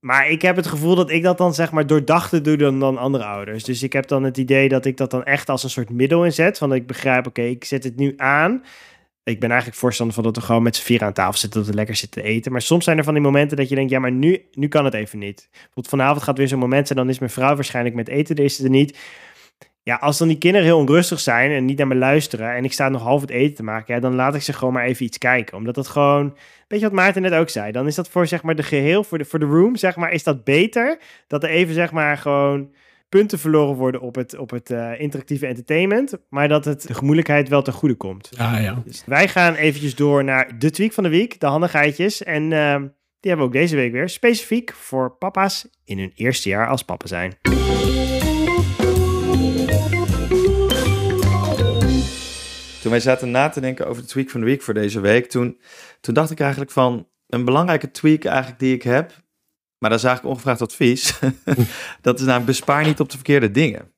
Maar 0.00 0.30
ik 0.30 0.42
heb 0.42 0.56
het 0.56 0.66
gevoel 0.66 0.94
dat 0.94 1.10
ik 1.10 1.22
dat 1.22 1.38
dan 1.38 1.54
zeg 1.54 1.72
maar 1.72 1.86
doordachter 1.86 2.42
doe 2.42 2.56
dan, 2.56 2.80
dan 2.80 2.98
andere 2.98 3.24
ouders. 3.24 3.64
Dus 3.64 3.82
ik 3.82 3.92
heb 3.92 4.08
dan 4.08 4.22
het 4.22 4.36
idee 4.36 4.68
dat 4.68 4.84
ik 4.84 4.96
dat 4.96 5.10
dan 5.10 5.24
echt 5.24 5.48
als 5.48 5.62
een 5.62 5.70
soort 5.70 5.90
middel 5.90 6.24
inzet. 6.24 6.58
Van 6.58 6.68
dat 6.68 6.78
ik 6.78 6.86
begrijp, 6.86 7.26
oké, 7.26 7.42
ik 7.42 7.64
zet 7.64 7.84
het 7.84 7.96
nu 7.96 8.14
aan. 8.16 8.62
Ik 9.26 9.40
ben 9.40 9.48
eigenlijk 9.50 9.80
voorstander 9.80 10.14
van 10.14 10.24
dat 10.24 10.36
we 10.36 10.42
gewoon 10.42 10.62
met 10.62 10.76
z'n 10.76 10.84
vier 10.84 11.04
aan 11.04 11.12
tafel 11.12 11.38
zitten, 11.38 11.60
dat 11.60 11.68
we 11.68 11.74
lekker 11.74 11.96
zitten 11.96 12.22
eten. 12.22 12.52
Maar 12.52 12.62
soms 12.62 12.84
zijn 12.84 12.98
er 12.98 13.04
van 13.04 13.14
die 13.14 13.22
momenten 13.22 13.56
dat 13.56 13.68
je 13.68 13.74
denkt, 13.74 13.90
ja, 13.90 13.98
maar 13.98 14.12
nu, 14.12 14.46
nu 14.52 14.68
kan 14.68 14.84
het 14.84 14.94
even 14.94 15.18
niet. 15.18 15.48
Bijvoorbeeld 15.50 15.88
vanavond 15.88 16.22
gaat 16.22 16.38
weer 16.38 16.48
zo'n 16.48 16.58
moment 16.58 16.86
zijn, 16.86 16.98
dan 16.98 17.08
is 17.08 17.18
mijn 17.18 17.30
vrouw 17.30 17.54
waarschijnlijk 17.54 17.94
met 17.94 18.08
eten, 18.08 18.36
deze 18.36 18.64
er 18.64 18.70
niet. 18.70 18.98
Ja, 19.82 19.96
als 19.96 20.18
dan 20.18 20.28
die 20.28 20.38
kinderen 20.38 20.66
heel 20.66 20.78
onrustig 20.78 21.20
zijn 21.20 21.50
en 21.50 21.64
niet 21.64 21.78
naar 21.78 21.86
me 21.86 21.94
luisteren 21.94 22.54
en 22.54 22.64
ik 22.64 22.72
sta 22.72 22.88
nog 22.88 23.02
half 23.02 23.20
het 23.20 23.30
eten 23.30 23.54
te 23.54 23.62
maken, 23.62 23.94
ja, 23.94 24.00
dan 24.00 24.14
laat 24.14 24.34
ik 24.34 24.42
ze 24.42 24.52
gewoon 24.52 24.74
maar 24.74 24.84
even 24.84 25.04
iets 25.04 25.18
kijken. 25.18 25.56
Omdat 25.56 25.74
dat 25.74 25.88
gewoon, 25.88 26.36
weet 26.68 26.80
je 26.80 26.86
wat 26.86 26.94
Maarten 26.94 27.22
net 27.22 27.32
ook 27.32 27.48
zei, 27.48 27.72
dan 27.72 27.86
is 27.86 27.94
dat 27.94 28.08
voor 28.08 28.26
zeg 28.26 28.42
maar 28.42 28.56
de 28.56 28.62
geheel, 28.62 29.04
voor 29.04 29.18
de, 29.18 29.24
voor 29.24 29.38
de 29.38 29.46
room, 29.46 29.76
zeg 29.76 29.96
maar, 29.96 30.12
is 30.12 30.22
dat 30.22 30.44
beter 30.44 30.98
dat 31.26 31.42
er 31.42 31.50
even 31.50 31.74
zeg 31.74 31.92
maar 31.92 32.18
gewoon 32.18 32.70
punten 33.08 33.38
verloren 33.38 33.76
worden 33.76 34.00
op 34.00 34.14
het, 34.14 34.36
op 34.36 34.50
het 34.50 34.70
eh, 34.70 35.00
interactieve 35.00 35.46
entertainment, 35.46 36.18
maar 36.28 36.48
dat 36.48 36.64
het 36.64 36.86
de 36.86 36.94
gemoedelijkheid 36.94 37.48
wel 37.48 37.62
ten 37.62 37.72
goede 37.72 37.94
komt. 37.94 38.30
Ah, 38.36 38.62
ja. 38.62 38.82
Dus 38.84 39.02
wij 39.06 39.28
gaan 39.28 39.54
eventjes 39.54 39.94
door 39.94 40.24
naar 40.24 40.58
de 40.58 40.70
tweak 40.70 40.92
van 40.92 41.04
de 41.04 41.10
week, 41.10 41.40
de 41.40 41.46
handigheidjes. 41.46 42.22
En 42.22 42.52
ehm, 42.52 42.80
die 43.20 43.30
hebben 43.30 43.46
we 43.50 43.54
ook 43.54 43.62
deze 43.62 43.76
week 43.76 43.92
weer 43.92 44.08
specifiek 44.08 44.72
voor 44.72 45.10
papa's 45.10 45.68
in 45.84 45.98
hun 45.98 46.12
eerste 46.14 46.48
jaar 46.48 46.68
als 46.68 46.82
papa 46.82 47.06
zijn. 47.06 47.34
Toen 52.80 52.90
wij 52.90 53.00
zaten 53.00 53.30
na 53.30 53.48
te 53.48 53.60
denken 53.60 53.86
over 53.86 54.02
de 54.02 54.08
tweak 54.08 54.30
van 54.30 54.40
de 54.40 54.46
week 54.46 54.62
voor 54.62 54.74
deze 54.74 55.00
week, 55.00 55.26
toen, 55.26 55.60
toen 56.00 56.14
dacht 56.14 56.30
ik 56.30 56.40
eigenlijk 56.40 56.70
van 56.70 57.08
een 57.26 57.44
belangrijke 57.44 57.90
tweak 57.90 58.24
eigenlijk 58.24 58.58
die 58.58 58.74
ik 58.74 58.82
heb, 58.82 59.12
Maar 59.86 59.94
dat 59.94 60.04
is 60.04 60.10
eigenlijk 60.10 60.36
ongevraagd 60.36 60.70
advies. 60.70 61.18
dat 62.00 62.18
is 62.18 62.24
namelijk 62.24 62.46
bespaar 62.46 62.84
niet 62.84 63.00
op 63.00 63.08
de 63.08 63.16
verkeerde 63.16 63.50
dingen. 63.50 63.92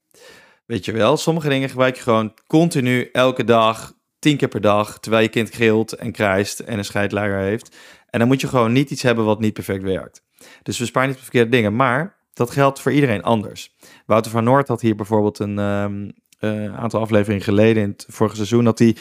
Weet 0.66 0.84
je 0.84 0.92
wel, 0.92 1.16
sommige 1.16 1.48
dingen 1.48 1.68
gebruik 1.68 1.96
je 1.96 2.02
gewoon 2.02 2.34
continu, 2.46 3.08
elke 3.12 3.44
dag, 3.44 3.92
tien 4.18 4.36
keer 4.36 4.48
per 4.48 4.60
dag, 4.60 4.98
terwijl 5.00 5.22
je 5.22 5.28
kind 5.28 5.50
grilt 5.50 5.92
en 5.92 6.12
krijst 6.12 6.60
en 6.60 6.78
een 6.78 6.84
scheidlager 6.84 7.38
heeft. 7.38 7.76
En 8.10 8.18
dan 8.18 8.28
moet 8.28 8.40
je 8.40 8.48
gewoon 8.48 8.72
niet 8.72 8.90
iets 8.90 9.02
hebben 9.02 9.24
wat 9.24 9.40
niet 9.40 9.52
perfect 9.52 9.82
werkt. 9.82 10.22
Dus 10.62 10.78
bespaar 10.78 11.02
niet 11.02 11.12
op 11.12 11.18
de 11.18 11.24
verkeerde 11.24 11.50
dingen, 11.50 11.76
maar 11.76 12.16
dat 12.32 12.50
geldt 12.50 12.80
voor 12.80 12.92
iedereen 12.92 13.22
anders. 13.22 13.76
Wouter 14.06 14.30
van 14.30 14.44
Noord 14.44 14.68
had 14.68 14.80
hier 14.80 14.96
bijvoorbeeld 14.96 15.38
een 15.38 15.58
ehm, 15.58 16.10
eh, 16.38 16.78
aantal 16.78 17.00
afleveringen 17.00 17.44
geleden 17.44 17.82
in 17.82 17.88
het 17.88 18.06
vorige 18.08 18.36
seizoen, 18.36 18.64
dat 18.64 18.78
hij 18.78 18.96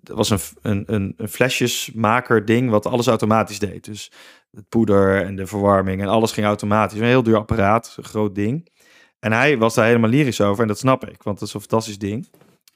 het 0.00 0.08
was 0.08 0.30
een, 0.30 0.38
een, 0.62 1.14
een, 1.16 1.28
flesjesmaker 1.28 2.44
ding 2.44 2.70
wat 2.70 2.86
alles 2.86 3.06
automatisch 3.06 3.58
deed. 3.58 3.84
Dus 3.84 4.12
het 4.50 4.68
poeder 4.68 5.22
en 5.24 5.36
de 5.36 5.46
verwarming 5.46 6.00
en 6.00 6.08
alles 6.08 6.32
ging 6.32 6.46
automatisch. 6.46 6.98
Een 6.98 7.04
heel 7.04 7.22
duur 7.22 7.36
apparaat, 7.36 7.94
een 7.96 8.04
groot 8.04 8.34
ding. 8.34 8.70
En 9.18 9.32
hij 9.32 9.58
was 9.58 9.74
daar 9.74 9.86
helemaal 9.86 10.10
lyrisch 10.10 10.40
over 10.40 10.62
en 10.62 10.68
dat 10.68 10.78
snap 10.78 11.08
ik, 11.08 11.22
want 11.22 11.38
het 11.38 11.48
is 11.48 11.54
een 11.54 11.60
fantastisch 11.60 11.98
ding. 11.98 12.28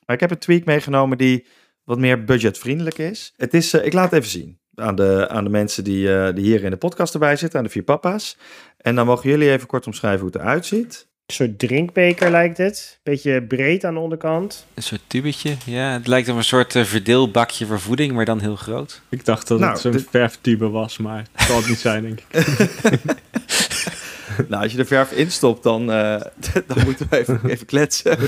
Maar 0.06 0.16
ik 0.16 0.20
heb 0.20 0.30
een 0.30 0.38
tweak 0.38 0.64
meegenomen 0.64 1.18
die 1.18 1.46
wat 1.84 1.98
meer 1.98 2.24
budgetvriendelijk 2.24 2.98
is. 2.98 3.32
Het 3.36 3.54
is, 3.54 3.72
eh, 3.72 3.84
ik 3.84 3.92
laat 3.92 4.10
het 4.10 4.18
even 4.18 4.30
zien 4.30 4.58
aan 4.74 4.94
de, 4.94 5.28
aan 5.28 5.44
de 5.44 5.50
mensen 5.50 5.84
die, 5.84 6.14
eh, 6.14 6.34
die 6.34 6.44
hier 6.44 6.64
in 6.64 6.70
de 6.70 6.76
podcast 6.76 7.14
erbij 7.14 7.36
zitten, 7.36 7.58
aan 7.58 7.64
de 7.64 7.70
vier 7.70 7.82
papa's. 7.82 8.38
En 8.76 8.94
dan 8.94 9.06
mogen 9.06 9.30
jullie 9.30 9.50
even 9.50 9.66
kort 9.66 9.86
omschrijven 9.86 10.20
hoe 10.20 10.30
het 10.32 10.40
eruit 10.40 10.66
ziet. 10.66 11.08
Een 11.26 11.34
soort 11.34 11.58
drinkbeker 11.58 12.30
lijkt 12.30 12.58
het. 12.58 12.98
Beetje 13.02 13.42
breed 13.42 13.84
aan 13.84 13.94
de 13.94 14.00
onderkant. 14.00 14.66
Een 14.74 14.82
soort 14.82 15.00
tubetje. 15.06 15.54
Ja, 15.64 15.92
het 15.92 16.06
lijkt 16.06 16.28
op 16.28 16.36
een 16.36 16.44
soort 16.44 16.74
eh, 16.74 16.84
verdeelbakje 16.84 17.66
voor 17.66 17.80
voeding, 17.80 18.12
maar 18.12 18.24
dan 18.24 18.40
heel 18.40 18.56
groot. 18.56 19.02
Ik 19.08 19.24
dacht 19.24 19.48
dat 19.48 19.58
Nou, 19.58 19.72
het 19.72 19.80
zo'n 19.80 20.06
verftube 20.10 20.68
was, 20.68 20.96
maar 20.98 21.24
het 21.32 21.46
zal 21.46 21.56
het 21.56 21.68
niet 21.68 21.78
zijn, 21.78 22.02
denk 22.02 22.20
ik. 22.20 22.26
Nou, 24.48 24.62
als 24.62 24.70
je 24.72 24.78
de 24.78 24.84
verf 24.84 25.12
instopt, 25.12 25.62
dan, 25.62 25.92
eh, 25.92 26.20
dan 26.66 26.84
moeten 26.84 27.06
we 27.10 27.18
even, 27.18 27.40
even 27.48 27.66
kletsen. 27.66 28.18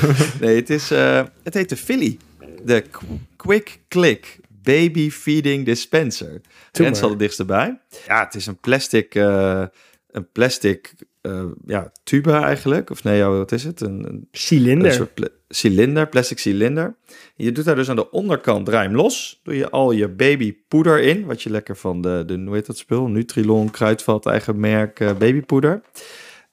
Nee, 0.40 0.56
het, 0.56 0.70
is, 0.70 0.90
eh, 0.90 1.22
het 1.42 1.54
heet 1.54 1.68
de 1.68 1.76
Philly. 1.76 2.18
De 2.64 2.80
Qu- 2.90 3.04
Quick 3.36 3.78
Click 3.88 4.38
Baby 4.62 5.10
Feeding 5.10 5.64
Dispenser. 5.64 6.40
Rens 6.72 6.94
maar. 6.94 7.02
al 7.02 7.10
het 7.10 7.18
dichtst 7.18 7.38
erbij. 7.38 7.78
Ja, 8.06 8.24
het 8.24 8.34
is 8.34 8.46
een 8.46 8.58
plastic, 8.60 9.14
eh, 9.14 9.62
een 10.10 10.32
plastic 10.32 10.92
eh, 11.28 11.44
ja, 11.66 11.92
tube 12.02 12.32
eigenlijk. 12.32 12.90
Of 12.90 13.04
nee, 13.04 13.24
wat 13.24 13.52
is 13.52 13.64
het? 13.64 13.80
Een, 13.80 14.04
een 14.08 14.28
Cilinder. 14.32 14.86
Een 14.86 14.94
soort 14.94 15.14
pla- 15.14 15.28
cilinder, 15.48 16.08
plastic 16.08 16.38
cilinder. 16.38 16.96
Je 17.36 17.52
doet 17.52 17.64
daar 17.64 17.74
dus 17.74 17.88
aan 17.88 17.96
de 17.96 18.10
onderkant, 18.10 18.66
draai 18.66 18.86
hem 18.86 18.96
los. 18.96 19.40
Doe 19.42 19.56
je 19.56 19.70
al 19.70 19.90
je 19.92 20.08
babypoeder 20.08 21.00
in. 21.00 21.26
Wat 21.26 21.42
je 21.42 21.50
lekker 21.50 21.76
van 21.76 22.00
de, 22.02 22.22
de 22.26 22.42
hoe 22.44 22.54
heet 22.54 22.66
dat 22.66 22.78
spul? 22.78 23.06
Nutrilon, 23.08 23.70
Kruidvat, 23.70 24.26
eigen 24.26 24.60
merk 24.60 25.00
eh, 25.00 25.16
babypoeder. 25.16 25.82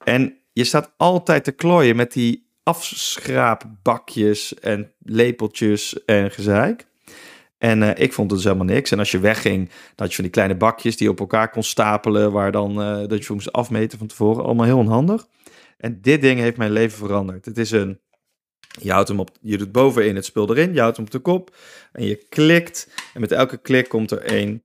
En 0.04 0.38
je 0.52 0.64
staat 0.64 0.92
altijd 0.96 1.44
te 1.44 1.52
klooien 1.52 1.96
met 1.96 2.12
die 2.12 2.46
afschraapbakjes 2.62 4.54
en 4.54 4.92
lepeltjes 4.98 6.04
en 6.04 6.30
gezeik. 6.30 6.86
En 7.58 7.82
eh, 7.82 8.04
ik 8.04 8.12
vond 8.12 8.30
het 8.30 8.40
dus 8.40 8.52
helemaal 8.52 8.74
niks. 8.74 8.90
En 8.90 8.98
als 8.98 9.10
je 9.10 9.18
wegging, 9.18 9.68
dan 9.68 9.94
had 9.96 10.08
je 10.08 10.14
van 10.14 10.24
die 10.24 10.32
kleine 10.32 10.56
bakjes 10.56 10.96
die 10.96 11.06
je 11.06 11.12
op 11.12 11.20
elkaar 11.20 11.50
kon 11.50 11.62
stapelen, 11.62 12.32
waar 12.32 12.52
dan 12.52 12.82
eh, 12.82 13.08
dat 13.08 13.24
je 13.26 13.32
moest 13.32 13.52
afmeten 13.52 13.98
van 13.98 14.06
tevoren. 14.06 14.44
Allemaal 14.44 14.66
heel 14.66 14.78
onhandig. 14.78 15.26
En 15.76 16.00
dit 16.00 16.20
ding 16.20 16.40
heeft 16.40 16.56
mijn 16.56 16.70
leven 16.70 16.98
veranderd. 16.98 17.44
Het 17.44 17.58
is 17.58 17.70
een. 17.70 18.00
Je 18.80 18.92
houdt 18.92 19.08
hem 19.08 19.20
op. 19.20 19.30
Je 19.40 19.58
doet 19.58 19.72
bovenin 19.72 20.14
het 20.14 20.24
spul 20.24 20.50
erin. 20.50 20.74
Je 20.74 20.80
houdt 20.80 20.96
hem 20.96 21.06
op 21.06 21.12
de 21.12 21.18
kop. 21.18 21.56
En 21.92 22.04
je 22.04 22.26
klikt. 22.28 22.88
En 23.14 23.20
met 23.20 23.32
elke 23.32 23.56
klik 23.56 23.88
komt 23.88 24.10
er 24.10 24.22
één. 24.22 24.64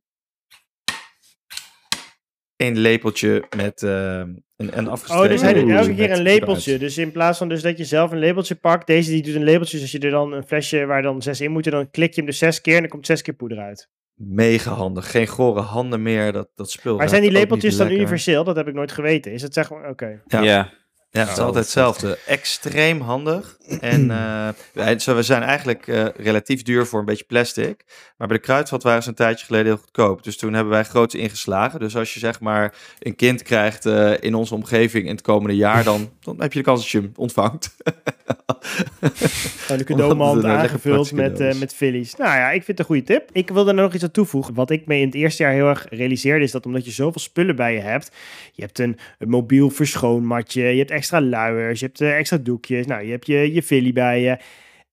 Een 2.62 2.78
lepeltje 2.78 3.44
met 3.56 3.84
eh, 3.84 4.18
een, 4.20 4.78
een 4.78 4.88
afgestreken. 4.88 5.24
Oh, 5.24 5.32
dus 5.32 5.42
hij 5.42 5.54
doet 5.54 5.72
elke 5.72 5.96
keer 5.96 6.12
een 6.12 6.22
lepeltje. 6.22 6.78
Dus 6.78 6.98
in 6.98 7.12
plaats 7.12 7.38
van 7.38 7.50
dus 7.50 7.62
dat 7.62 7.78
je 7.78 7.86
zelf 7.86 8.12
een 8.12 8.20
lepeltje 8.20 8.56
pakt, 8.56 8.88
deze 8.88 9.12
die 9.12 9.24
doet 9.24 9.36
een 9.36 9.44
lepeltje. 9.44 9.74
Dus 9.78 9.82
als 9.82 9.92
je 9.92 10.08
er 10.08 10.12
dan 10.12 10.34
een 10.34 10.44
flesje 10.44 10.86
waar 10.86 11.02
dan 11.02 11.22
zes 11.22 11.42
in 11.42 11.52
moeten, 11.52 11.72
dan 11.72 11.92
klik 11.92 12.10
je 12.10 12.22
hem 12.22 12.30
dus 12.30 12.38
zes 12.38 12.62
keer 12.62 12.76
en 12.76 12.82
dan 12.82 12.90
komt 12.90 13.06
zes 13.06 13.22
keer 13.22 13.34
poeder 13.34 13.60
uit. 13.60 13.90
Mega 14.16 14.72
handig. 14.72 15.12
Geen 15.12 15.28
gore 15.28 15.62
handen 15.62 16.02
meer. 16.02 16.32
Dat, 16.32 16.50
dat 16.56 16.72
spul. 16.72 16.98
Maar 16.98 17.10
zijn 17.10 17.22
die 17.22 17.32
lepeltjes 17.32 17.78
dan 17.78 17.92
universeel? 17.92 18.44
Dat 18.44 18.56
heb 18.56 18.68
ik 18.68 18.74
nooit 18.74 18.92
geweten. 18.92 19.32
Is 19.32 19.42
het 19.42 19.54
zeg 19.54 19.70
maar, 19.70 19.90
oké. 19.90 20.22
Ja. 20.28 20.42
ja. 20.42 20.72
Ja, 21.12 21.20
het 21.20 21.30
is 21.30 21.38
altijd 21.38 21.64
hetzelfde. 21.64 22.18
Extreem 22.28 23.02
handig. 23.02 23.58
En 23.80 24.12
eh, 24.20 24.50
wij, 24.74 25.00
zo, 25.00 25.16
we 25.16 25.24
zijn 25.24 25.44
eigenlijk 25.44 25.88
eh, 25.88 26.06
relatief 26.16 26.62
duur 26.62 26.86
voor 26.86 27.00
een 27.00 27.06
beetje 27.06 27.24
plastic. 27.24 27.84
Maar 28.22 28.30
bij 28.30 28.40
de 28.40 28.46
Kruidvat 28.46 28.84
waren 28.84 29.04
ze 29.04 29.10
een 29.10 29.16
tijdje 29.16 29.46
geleden 29.46 29.66
heel 29.66 29.78
goedkoop. 29.78 30.24
Dus 30.24 30.38
toen 30.38 30.54
hebben 30.54 30.74
wij 30.74 30.84
groots 30.84 31.16
ingeslagen. 31.16 31.80
Dus 31.80 31.96
als 31.96 32.14
je 32.14 32.20
zeg 32.20 32.40
maar 32.40 32.74
een 33.00 33.16
kind 33.16 33.44
krijgt 33.44 33.86
eh, 33.86 34.14
in 34.20 34.36
onze 34.36 34.54
omgeving 34.54 35.06
in 35.06 35.12
het 35.12 35.22
komende 35.22 35.56
jaar, 35.56 35.84
dan, 35.84 36.10
dan 36.20 36.42
heb 36.42 36.54
je 36.54 36.60
de 36.60 36.66
kans 36.66 36.82
dat 36.82 36.90
je 36.90 36.98
hem 36.98 37.12
ontvangt. 37.16 37.76
Gewoon 37.80 39.10
een 39.10 39.70
Omdat 39.70 39.86
cadeaumand 39.86 40.42
lekker 40.42 40.60
aangevuld 40.60 41.12
met, 41.12 41.40
eh 41.40 41.54
met 41.54 41.74
Phillies. 41.74 42.16
Nou 42.16 42.36
ja, 42.36 42.48
ik 42.48 42.64
vind 42.64 42.68
het 42.68 42.80
een 42.80 42.86
goede 42.86 43.04
tip. 43.04 43.30
Ik 43.32 43.50
wilde 43.50 43.70
er 43.70 43.76
nog 43.76 43.94
iets 43.94 44.04
aan 44.04 44.12
toevoegen. 44.12 44.54
Wat 44.54 44.70
ik 44.70 44.86
me 44.86 44.98
in 44.98 45.06
het 45.06 45.16
eerste 45.16 45.44
jaar 45.44 45.54
heel 45.54 45.70
erg 45.70 45.86
realiseerde, 45.90 46.44
is 46.44 46.52
dat 46.52 46.66
omdat 46.66 46.86
je 46.86 46.92
zoveel 46.92 47.22
spullen 47.22 47.56
bij 47.56 47.74
je 47.74 47.80
hebt. 47.80 48.12
Je 48.54 48.62
hebt 48.62 48.80
een, 48.80 48.98
een 49.20 49.30
mobiel 49.30 49.70
verschoonmatje, 49.70 50.64
je 50.64 50.78
hebt 50.78 50.92
extra 50.92 51.22
luiers, 51.22 51.80
je 51.80 51.86
hebt 51.86 52.02
eh, 52.02 52.18
extra 52.18 52.38
doekjes. 52.38 52.86
Nou, 52.86 53.04
je 53.04 53.12
hebt 53.12 53.28
je, 53.28 53.54
je 53.54 53.64
Philly 53.64 53.94
bij 53.94 54.22
je. 54.22 54.38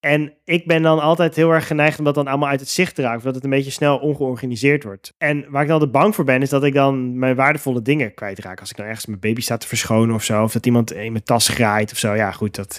En 0.01 0.33
ik 0.45 0.67
ben 0.67 0.83
dan 0.83 1.01
altijd 1.01 1.37
heel 1.37 1.51
erg 1.51 1.67
geneigd 1.67 1.99
om 1.99 2.05
dat 2.05 2.15
dan 2.15 2.27
allemaal 2.27 2.49
uit 2.49 2.61
het 2.61 2.69
zicht 2.69 2.95
te 2.95 3.03
raken. 3.03 3.17
Of 3.17 3.23
dat 3.23 3.35
het 3.35 3.45
een 3.45 3.51
beetje 3.51 3.71
snel 3.71 3.99
ongeorganiseerd 3.99 4.85
wordt. 4.85 5.15
En 5.19 5.45
waar 5.49 5.63
ik 5.63 5.69
dan 5.69 5.81
altijd 5.81 5.93
bang 5.93 6.15
voor 6.15 6.25
ben, 6.25 6.43
is 6.43 6.49
dat 6.49 6.65
ik 6.65 6.75
dan 6.75 7.19
mijn 7.19 7.35
waardevolle 7.35 7.83
dingen 7.83 8.15
kwijtraak. 8.15 8.61
Als 8.61 8.71
ik 8.71 8.77
dan 8.77 8.87
ergens 8.87 9.07
mijn 9.07 9.21
baby 9.21 9.41
sta 9.41 9.57
te 9.57 9.67
verschonen 9.67 10.15
of 10.15 10.25
zo. 10.25 10.43
Of 10.43 10.53
dat 10.53 10.67
iemand 10.67 10.93
in 10.93 11.13
mijn 11.13 11.25
tas 11.25 11.49
graait 11.49 11.93
of 11.93 11.99
zo. 11.99 12.15
Ja, 12.15 12.31
goed, 12.31 12.55
dat, 12.55 12.79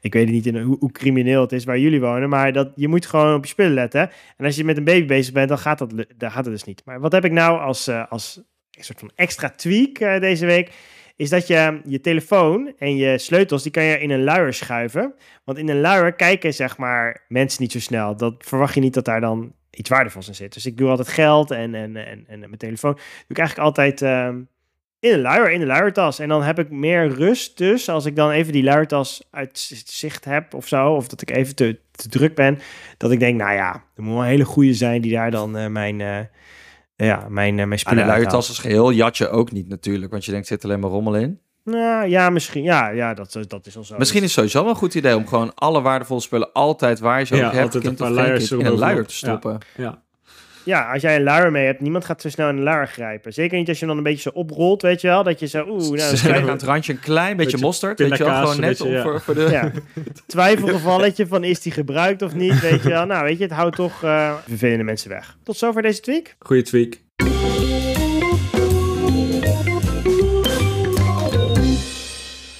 ik 0.00 0.12
weet 0.12 0.28
niet 0.28 0.46
in 0.46 0.58
hoe, 0.58 0.76
hoe 0.78 0.92
crimineel 0.92 1.40
het 1.40 1.52
is 1.52 1.64
waar 1.64 1.78
jullie 1.78 2.00
wonen. 2.00 2.28
Maar 2.28 2.52
dat, 2.52 2.72
je 2.74 2.88
moet 2.88 3.06
gewoon 3.06 3.34
op 3.34 3.44
je 3.44 3.50
spullen 3.50 3.74
letten. 3.74 4.10
En 4.36 4.44
als 4.44 4.56
je 4.56 4.64
met 4.64 4.76
een 4.76 4.84
baby 4.84 5.06
bezig 5.06 5.32
bent, 5.32 5.48
dan 5.48 5.58
gaat 5.58 5.78
dat, 5.78 5.92
dan 6.16 6.30
gaat 6.30 6.44
het 6.44 6.54
dus 6.54 6.64
niet. 6.64 6.82
Maar 6.84 7.00
wat 7.00 7.12
heb 7.12 7.24
ik 7.24 7.32
nou 7.32 7.60
als, 7.60 7.86
eh, 7.86 8.04
als 8.08 8.42
een 8.70 8.84
soort 8.84 9.00
van 9.00 9.10
extra 9.14 9.50
tweak 9.50 9.98
eh, 9.98 10.20
deze 10.20 10.46
week? 10.46 10.70
Is 11.18 11.30
dat 11.30 11.46
je 11.46 11.80
je 11.84 12.00
telefoon 12.00 12.72
en 12.78 12.96
je 12.96 13.18
sleutels, 13.18 13.62
die 13.62 13.72
kan 13.72 13.82
je 13.82 14.00
in 14.00 14.10
een 14.10 14.24
luier 14.24 14.52
schuiven. 14.52 15.14
Want 15.44 15.58
in 15.58 15.68
een 15.68 15.80
luier 15.80 16.12
kijken, 16.12 16.54
zeg 16.54 16.76
maar, 16.76 17.24
mensen 17.28 17.62
niet 17.62 17.72
zo 17.72 17.80
snel. 17.80 18.16
Dat 18.16 18.34
verwacht 18.38 18.74
je 18.74 18.80
niet 18.80 18.94
dat 18.94 19.04
daar 19.04 19.20
dan 19.20 19.52
iets 19.70 19.88
waardevols 19.88 20.28
in 20.28 20.34
zit. 20.34 20.54
Dus 20.54 20.66
ik 20.66 20.76
doe 20.76 20.88
altijd 20.88 21.08
geld 21.08 21.50
en, 21.50 21.74
en, 21.74 21.96
en, 21.96 22.24
en 22.26 22.38
mijn 22.38 22.56
telefoon. 22.56 22.92
Doe 22.92 23.02
ik 23.28 23.38
eigenlijk 23.38 23.68
altijd 23.68 24.02
ehm, 24.02 24.40
in 25.00 25.12
een 25.12 25.20
luier, 25.20 25.50
in 25.50 25.60
de 25.60 25.66
luiertas. 25.66 26.18
En 26.18 26.28
dan 26.28 26.42
heb 26.42 26.58
ik 26.58 26.70
meer 26.70 27.08
rust 27.08 27.58
dus, 27.58 27.88
als 27.88 28.04
ik 28.04 28.16
dan 28.16 28.30
even 28.30 28.52
die 28.52 28.64
luiertas 28.64 29.28
uit 29.30 29.82
zicht 29.86 30.24
heb 30.24 30.54
of 30.54 30.68
zo. 30.68 30.94
Of 30.94 31.08
dat 31.08 31.22
ik 31.22 31.30
even 31.30 31.54
te, 31.54 31.78
te 31.90 32.08
druk 32.08 32.34
ben. 32.34 32.58
Dat 32.96 33.10
ik 33.10 33.20
denk, 33.20 33.38
nou 33.38 33.52
ja, 33.52 33.72
er 33.96 34.02
moet 34.02 34.12
wel 34.12 34.22
een 34.22 34.28
hele 34.28 34.44
goede 34.44 34.74
zijn 34.74 35.00
die 35.00 35.12
daar 35.12 35.30
dan 35.30 35.56
eh, 35.56 35.66
mijn, 35.66 36.00
eh, 36.00 36.18
ja, 37.06 37.26
mijn, 37.28 37.50
eh, 37.50 37.56
mijn 37.56 37.68
Maar 37.68 37.78
spullen 37.78 37.96
de 37.96 38.02
uithaalt. 38.02 38.22
luiertas 38.22 38.48
als 38.48 38.58
geheel 38.58 38.92
jat 38.92 39.16
je 39.16 39.28
ook 39.28 39.52
niet 39.52 39.68
natuurlijk. 39.68 40.10
Want 40.10 40.24
je 40.24 40.30
denkt, 40.30 40.46
zit 40.46 40.64
alleen 40.64 40.80
maar 40.80 40.90
rommel 40.90 41.16
in. 41.16 41.40
Nou 41.64 42.08
ja, 42.08 42.30
misschien. 42.30 42.62
Ja, 42.62 42.88
ja 42.88 43.14
dat, 43.14 43.38
dat 43.46 43.66
is 43.66 43.76
al 43.76 43.84
zo. 43.84 43.94
Misschien 43.98 44.22
is 44.22 44.24
het 44.24 44.34
sowieso 44.34 44.60
wel 44.62 44.70
een 44.70 44.76
goed 44.76 44.94
idee 44.94 45.16
om 45.16 45.26
gewoon 45.26 45.54
alle 45.54 45.80
waardevolle 45.80 46.20
spullen 46.20 46.52
altijd 46.52 46.98
waar 46.98 47.18
je 47.18 47.24
ze 47.24 47.36
Ja, 47.36 47.46
ook 47.46 47.52
hebt, 47.52 47.70
kind 47.70 47.84
een 47.84 47.94
paar 47.94 48.10
luiers 48.10 48.50
in 48.50 48.66
een 48.66 48.78
luier 48.78 49.06
te 49.06 49.14
stoppen. 49.14 49.58
Ja. 49.76 49.84
Ja, 49.84 50.02
als 50.76 51.02
jij 51.02 51.16
een 51.16 51.22
luier 51.22 51.50
mee 51.50 51.66
hebt, 51.66 51.80
niemand 51.80 52.04
gaat 52.04 52.20
zo 52.20 52.28
snel 52.28 52.48
in 52.48 52.56
een 52.56 52.62
luier 52.62 52.86
grijpen. 52.86 53.32
Zeker 53.32 53.58
niet 53.58 53.68
als 53.68 53.78
je 53.78 53.86
hem 53.86 53.94
dan 53.94 54.04
een 54.04 54.10
beetje 54.12 54.30
zo 54.30 54.38
oprolt, 54.38 54.82
weet 54.82 55.00
je 55.00 55.08
wel. 55.08 55.22
Dat 55.22 55.40
je 55.40 55.46
zo, 55.46 55.66
oeh, 55.68 55.90
nou, 55.90 56.16
Ze 56.16 56.34
aan 56.34 56.48
het 56.48 56.62
randje 56.62 56.92
een 56.92 57.00
klein 57.00 57.36
beetje, 57.36 57.50
Beetje 57.50 57.66
mosterd, 57.66 57.98
weet 57.98 58.16
je 58.16 58.24
wel, 58.24 58.34
gewoon 58.34 58.60
net 58.60 58.80
om 58.80 58.90
ja. 58.90 59.02
voor, 59.02 59.20
voor 59.20 59.34
de... 59.34 59.48
Ja. 59.50 59.72
Twijfelgevalletje 60.26 61.26
van 61.26 61.44
is 61.44 61.60
die 61.60 61.72
gebruikt 61.72 62.22
of 62.22 62.34
niet, 62.34 62.60
weet 62.60 62.82
je 62.82 62.88
wel. 62.88 63.06
Nou, 63.06 63.24
weet 63.24 63.38
je, 63.38 63.44
het 63.44 63.52
houdt 63.52 63.76
toch 63.76 64.02
eh, 64.02 64.34
vervelende 64.46 64.84
mensen 64.84 65.10
weg. 65.10 65.36
Tot 65.42 65.56
zover 65.56 65.82
deze 65.82 66.00
tweak. 66.00 66.36
Goeie 66.38 66.62
tweak. 66.62 67.00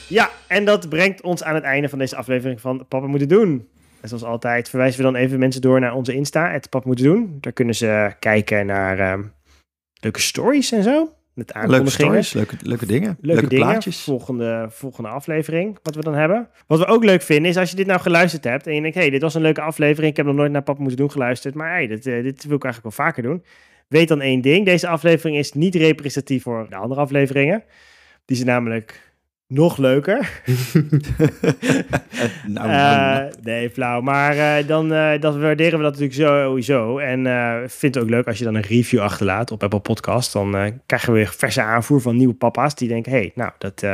Ja, 0.08 0.30
en 0.46 0.64
dat 0.64 0.88
brengt 0.88 1.22
ons 1.22 1.42
aan 1.42 1.54
het 1.54 1.64
einde 1.64 1.88
van 1.88 1.98
deze 1.98 2.16
aflevering 2.16 2.60
van 2.60 2.86
Papa 2.88 3.06
Moeten 3.06 3.28
Doen. 3.28 3.68
En 4.00 4.08
zoals 4.08 4.24
altijd 4.24 4.68
verwijzen 4.68 4.98
we 4.98 5.12
dan 5.12 5.14
even 5.14 5.38
mensen 5.38 5.60
door 5.60 5.80
naar 5.80 5.94
onze 5.94 6.14
Insta, 6.14 6.50
het 6.50 6.68
Papa 6.68 6.86
Moeten 6.86 7.04
Doen. 7.04 7.38
Daar 7.40 7.52
kunnen 7.52 7.74
ze 7.74 8.12
kijken 8.18 8.66
naar 8.66 8.98
ehm, 8.98 9.22
leuke 10.00 10.20
stories 10.20 10.72
en 10.72 10.82
zo. 10.82 11.12
Met 11.34 11.52
Leuke 11.66 11.90
stories, 11.90 12.32
leuke, 12.32 12.56
leuke 12.62 12.86
dingen, 12.86 13.08
leuke, 13.20 13.40
leuke, 13.40 13.48
dingen. 13.48 13.66
plaatjes. 13.66 14.00
Volgende, 14.02 14.66
volgende 14.70 15.08
aflevering, 15.08 15.78
wat 15.82 15.94
we 15.94 16.02
dan 16.02 16.14
hebben. 16.14 16.48
Wat 16.66 16.78
we 16.78 16.86
ook 16.86 17.04
leuk 17.04 17.22
vinden, 17.22 17.50
is 17.50 17.56
als 17.56 17.70
je 17.70 17.76
dit 17.76 17.86
nou 17.86 18.00
geluisterd 18.00 18.44
hebt 18.44 18.66
en 18.66 18.74
je 18.74 18.80
denkt, 18.80 18.96
hey, 18.96 19.10
dit 19.10 19.22
was 19.22 19.34
een 19.34 19.42
leuke 19.42 19.60
aflevering, 19.60 20.10
ik 20.10 20.16
heb 20.16 20.26
nog 20.26 20.34
nooit 20.34 20.52
naar 20.52 20.62
Papa 20.62 20.80
Moeten 20.80 20.98
Doen 20.98 21.10
geluisterd, 21.10 21.54
maar 21.54 21.70
hey, 21.70 21.86
dit, 21.86 22.06
eh, 22.06 22.22
dit 22.22 22.44
wil 22.44 22.56
ik 22.56 22.64
eigenlijk 22.64 22.96
wel 22.96 23.06
vaker 23.06 23.22
doen. 23.22 23.44
Weet 23.88 24.08
dan 24.08 24.20
één 24.20 24.40
ding, 24.40 24.64
deze 24.64 24.88
aflevering 24.88 25.38
is 25.38 25.52
niet 25.52 25.74
representatief 25.74 26.42
voor 26.42 26.66
de 26.68 26.76
andere 26.76 27.00
afleveringen. 27.00 27.64
Die 28.24 28.36
zijn 28.36 28.48
namelijk 28.48 29.07
nog 29.48 29.76
leuker. 29.76 30.42
nou, 32.46 32.68
nou, 32.68 32.68
Eh, 32.68 32.74
nou. 32.74 33.32
nee, 33.42 33.70
flauw. 33.70 34.00
Maar 34.00 34.36
eh, 34.36 34.66
dan 34.66 34.92
eh, 34.92 35.20
dat 35.20 35.36
waarderen 35.36 35.78
we 35.78 35.84
dat 35.84 35.98
natuurlijk 35.98 36.30
sowieso. 36.30 36.98
En 36.98 37.24
vind 37.70 37.94
het 37.94 38.04
ook 38.04 38.10
leuk 38.10 38.26
als 38.26 38.38
je 38.38 38.44
dan 38.44 38.54
een 38.54 38.62
review 38.62 39.00
achterlaat 39.00 39.50
op 39.50 39.62
Apple 39.62 39.80
Podcast. 39.80 40.32
Dan 40.32 40.80
krijgen 40.86 41.12
we 41.12 41.18
weer 41.18 41.34
verse 41.36 41.62
aanvoer 41.62 42.00
van 42.00 42.16
nieuwe 42.16 42.34
papa's 42.34 42.74
die 42.74 42.88
denken... 42.88 43.12
hey, 43.12 43.32
nou, 43.34 43.50
dat, 43.58 43.86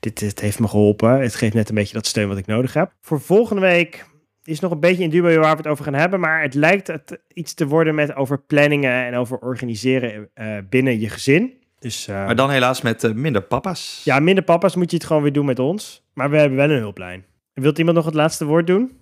dit, 0.00 0.18
dit 0.18 0.40
heeft 0.40 0.58
me 0.58 0.68
geholpen. 0.68 1.20
Het 1.20 1.34
geeft 1.34 1.54
net 1.54 1.68
een 1.68 1.74
beetje 1.74 1.94
dat 1.94 2.06
steun 2.06 2.28
wat 2.28 2.38
ik 2.38 2.46
nodig 2.46 2.72
heb. 2.72 2.92
Voor 3.00 3.20
volgende 3.20 3.62
week 3.62 4.04
is 4.44 4.60
nog 4.60 4.70
een 4.70 4.80
beetje 4.80 5.02
in 5.02 5.10
dubio 5.10 5.40
waar 5.40 5.50
we 5.50 5.62
het 5.62 5.66
over 5.66 5.84
gaan 5.84 5.94
hebben. 5.94 6.20
Maar 6.20 6.42
het 6.42 6.54
lijkt 6.54 6.86
het 6.86 7.20
iets 7.32 7.54
te 7.54 7.66
worden 7.66 7.94
met 7.94 8.14
over 8.14 8.38
planningen 8.38 9.06
en 9.06 9.14
over 9.14 9.38
organiseren 9.38 10.30
binnen 10.68 11.00
je 11.00 11.08
gezin. 11.08 11.55
Dus 11.78 12.08
eh, 12.08 12.14
maar 12.14 12.36
dan 12.36 12.50
helaas 12.50 12.82
met 12.82 13.04
eh, 13.04 13.12
minder 13.12 13.42
papa's. 13.42 14.00
ja, 14.04 14.18
minder 14.18 14.44
papa's 14.44 14.74
moet 14.74 14.90
je 14.90 14.96
het 14.96 15.06
gewoon 15.06 15.22
weer 15.22 15.32
doen 15.32 15.46
met 15.46 15.58
ons. 15.58 16.02
Maar 16.12 16.30
we 16.30 16.36
hebben 16.36 16.58
wel 16.58 16.70
een 16.70 16.80
hulplijn. 16.80 17.24
Wilt 17.52 17.78
iemand 17.78 17.96
nog 17.96 18.06
het 18.06 18.14
laatste 18.14 18.44
woord 18.44 18.66
doen? 18.66 18.98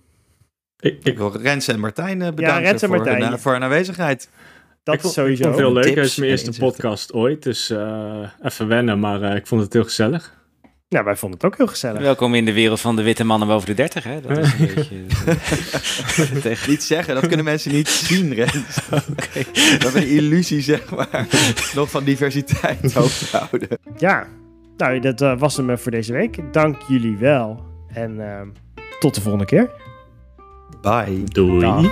Ik, 0.79 0.93
Ik 0.93 1.05
ik, 1.05 1.17
wil 1.17 1.37
Rens 1.37 1.67
en 1.67 1.79
Martijn 1.79 2.21
eh, 2.21 2.33
bedanken 2.33 2.63
Rens 2.63 2.81
en 2.81 2.87
voor, 2.87 2.97
Martijn. 2.97 3.23
hun, 3.23 3.39
voor 3.39 3.51
hun 3.51 3.63
aanwezigheid. 3.63 4.29
Dat 4.83 4.95
ik 4.95 5.03
is 5.03 5.13
sowieso. 5.13 5.49
ik 5.49 5.53
vond 5.53 5.55
het 5.55 5.65
heel 5.65 5.73
leuk. 5.73 5.95
Het 5.95 6.05
is 6.05 6.15
mijn 6.15 6.31
eerste 6.31 6.59
podcast 6.59 7.13
ooit. 7.13 7.43
Dus 7.43 7.69
eh, 7.69 8.29
even 8.41 8.67
wennen, 8.67 8.99
maar 8.99 9.21
eh, 9.21 9.35
ik 9.35 9.47
vond 9.47 9.61
het 9.61 9.73
heel 9.73 9.83
gezellig. 9.83 10.33
Ja, 10.95 11.03
wij 11.03 11.15
vonden 11.15 11.39
het 11.39 11.47
ook 11.47 11.57
heel 11.57 11.67
gezellig. 11.67 12.01
Welkom 12.01 12.33
in 12.33 12.45
de 12.45 12.53
wereld 12.53 12.81
van 12.81 12.95
de 12.95 13.01
witte 13.03 13.23
mannen 13.23 13.47
boven 13.47 13.67
de 13.67 13.73
30. 13.73 14.03
Hè? 14.03 14.21
Dat 14.21 14.37
is 14.37 14.51
een 14.51 14.67
beetje. 14.75 14.95
Eh, 15.25 16.41
tegen... 16.41 16.69
Niet 16.69 16.83
zeggen, 16.83 17.15
dat 17.15 17.27
kunnen 17.27 17.45
mensen 17.45 17.71
niet 17.71 17.87
zien, 18.07 18.33
Rens. 18.33 18.77
okay. 18.91 19.45
Dat 19.79 19.93
een 19.93 20.07
illusie, 20.07 20.61
zeg 20.61 20.95
maar. 20.95 21.27
Nog 21.75 21.89
van 21.89 22.03
diversiteit 22.03 22.93
hoofd 22.93 23.31
houden. 23.31 23.67
Ja, 23.97 24.27
nou, 24.77 24.99
dat 24.99 25.21
eh, 25.21 25.39
was 25.39 25.57
hem 25.57 25.69
eh, 25.69 25.77
voor 25.77 25.91
deze 25.91 26.13
week. 26.13 26.53
Dank 26.53 26.81
jullie 26.87 27.17
wel. 27.17 27.63
En 27.93 28.29
ehm, 28.29 28.47
tot 28.99 29.15
de 29.15 29.21
volgende 29.21 29.45
keer. 29.45 29.69
Bye. 30.81 31.23
Doei. 31.23 31.59
Dag. 31.59 31.85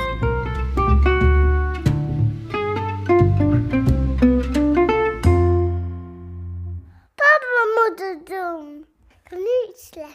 moeten 7.85 8.21
doen. 8.25 8.92
bunu 9.35 9.71
üçle. 9.73 10.07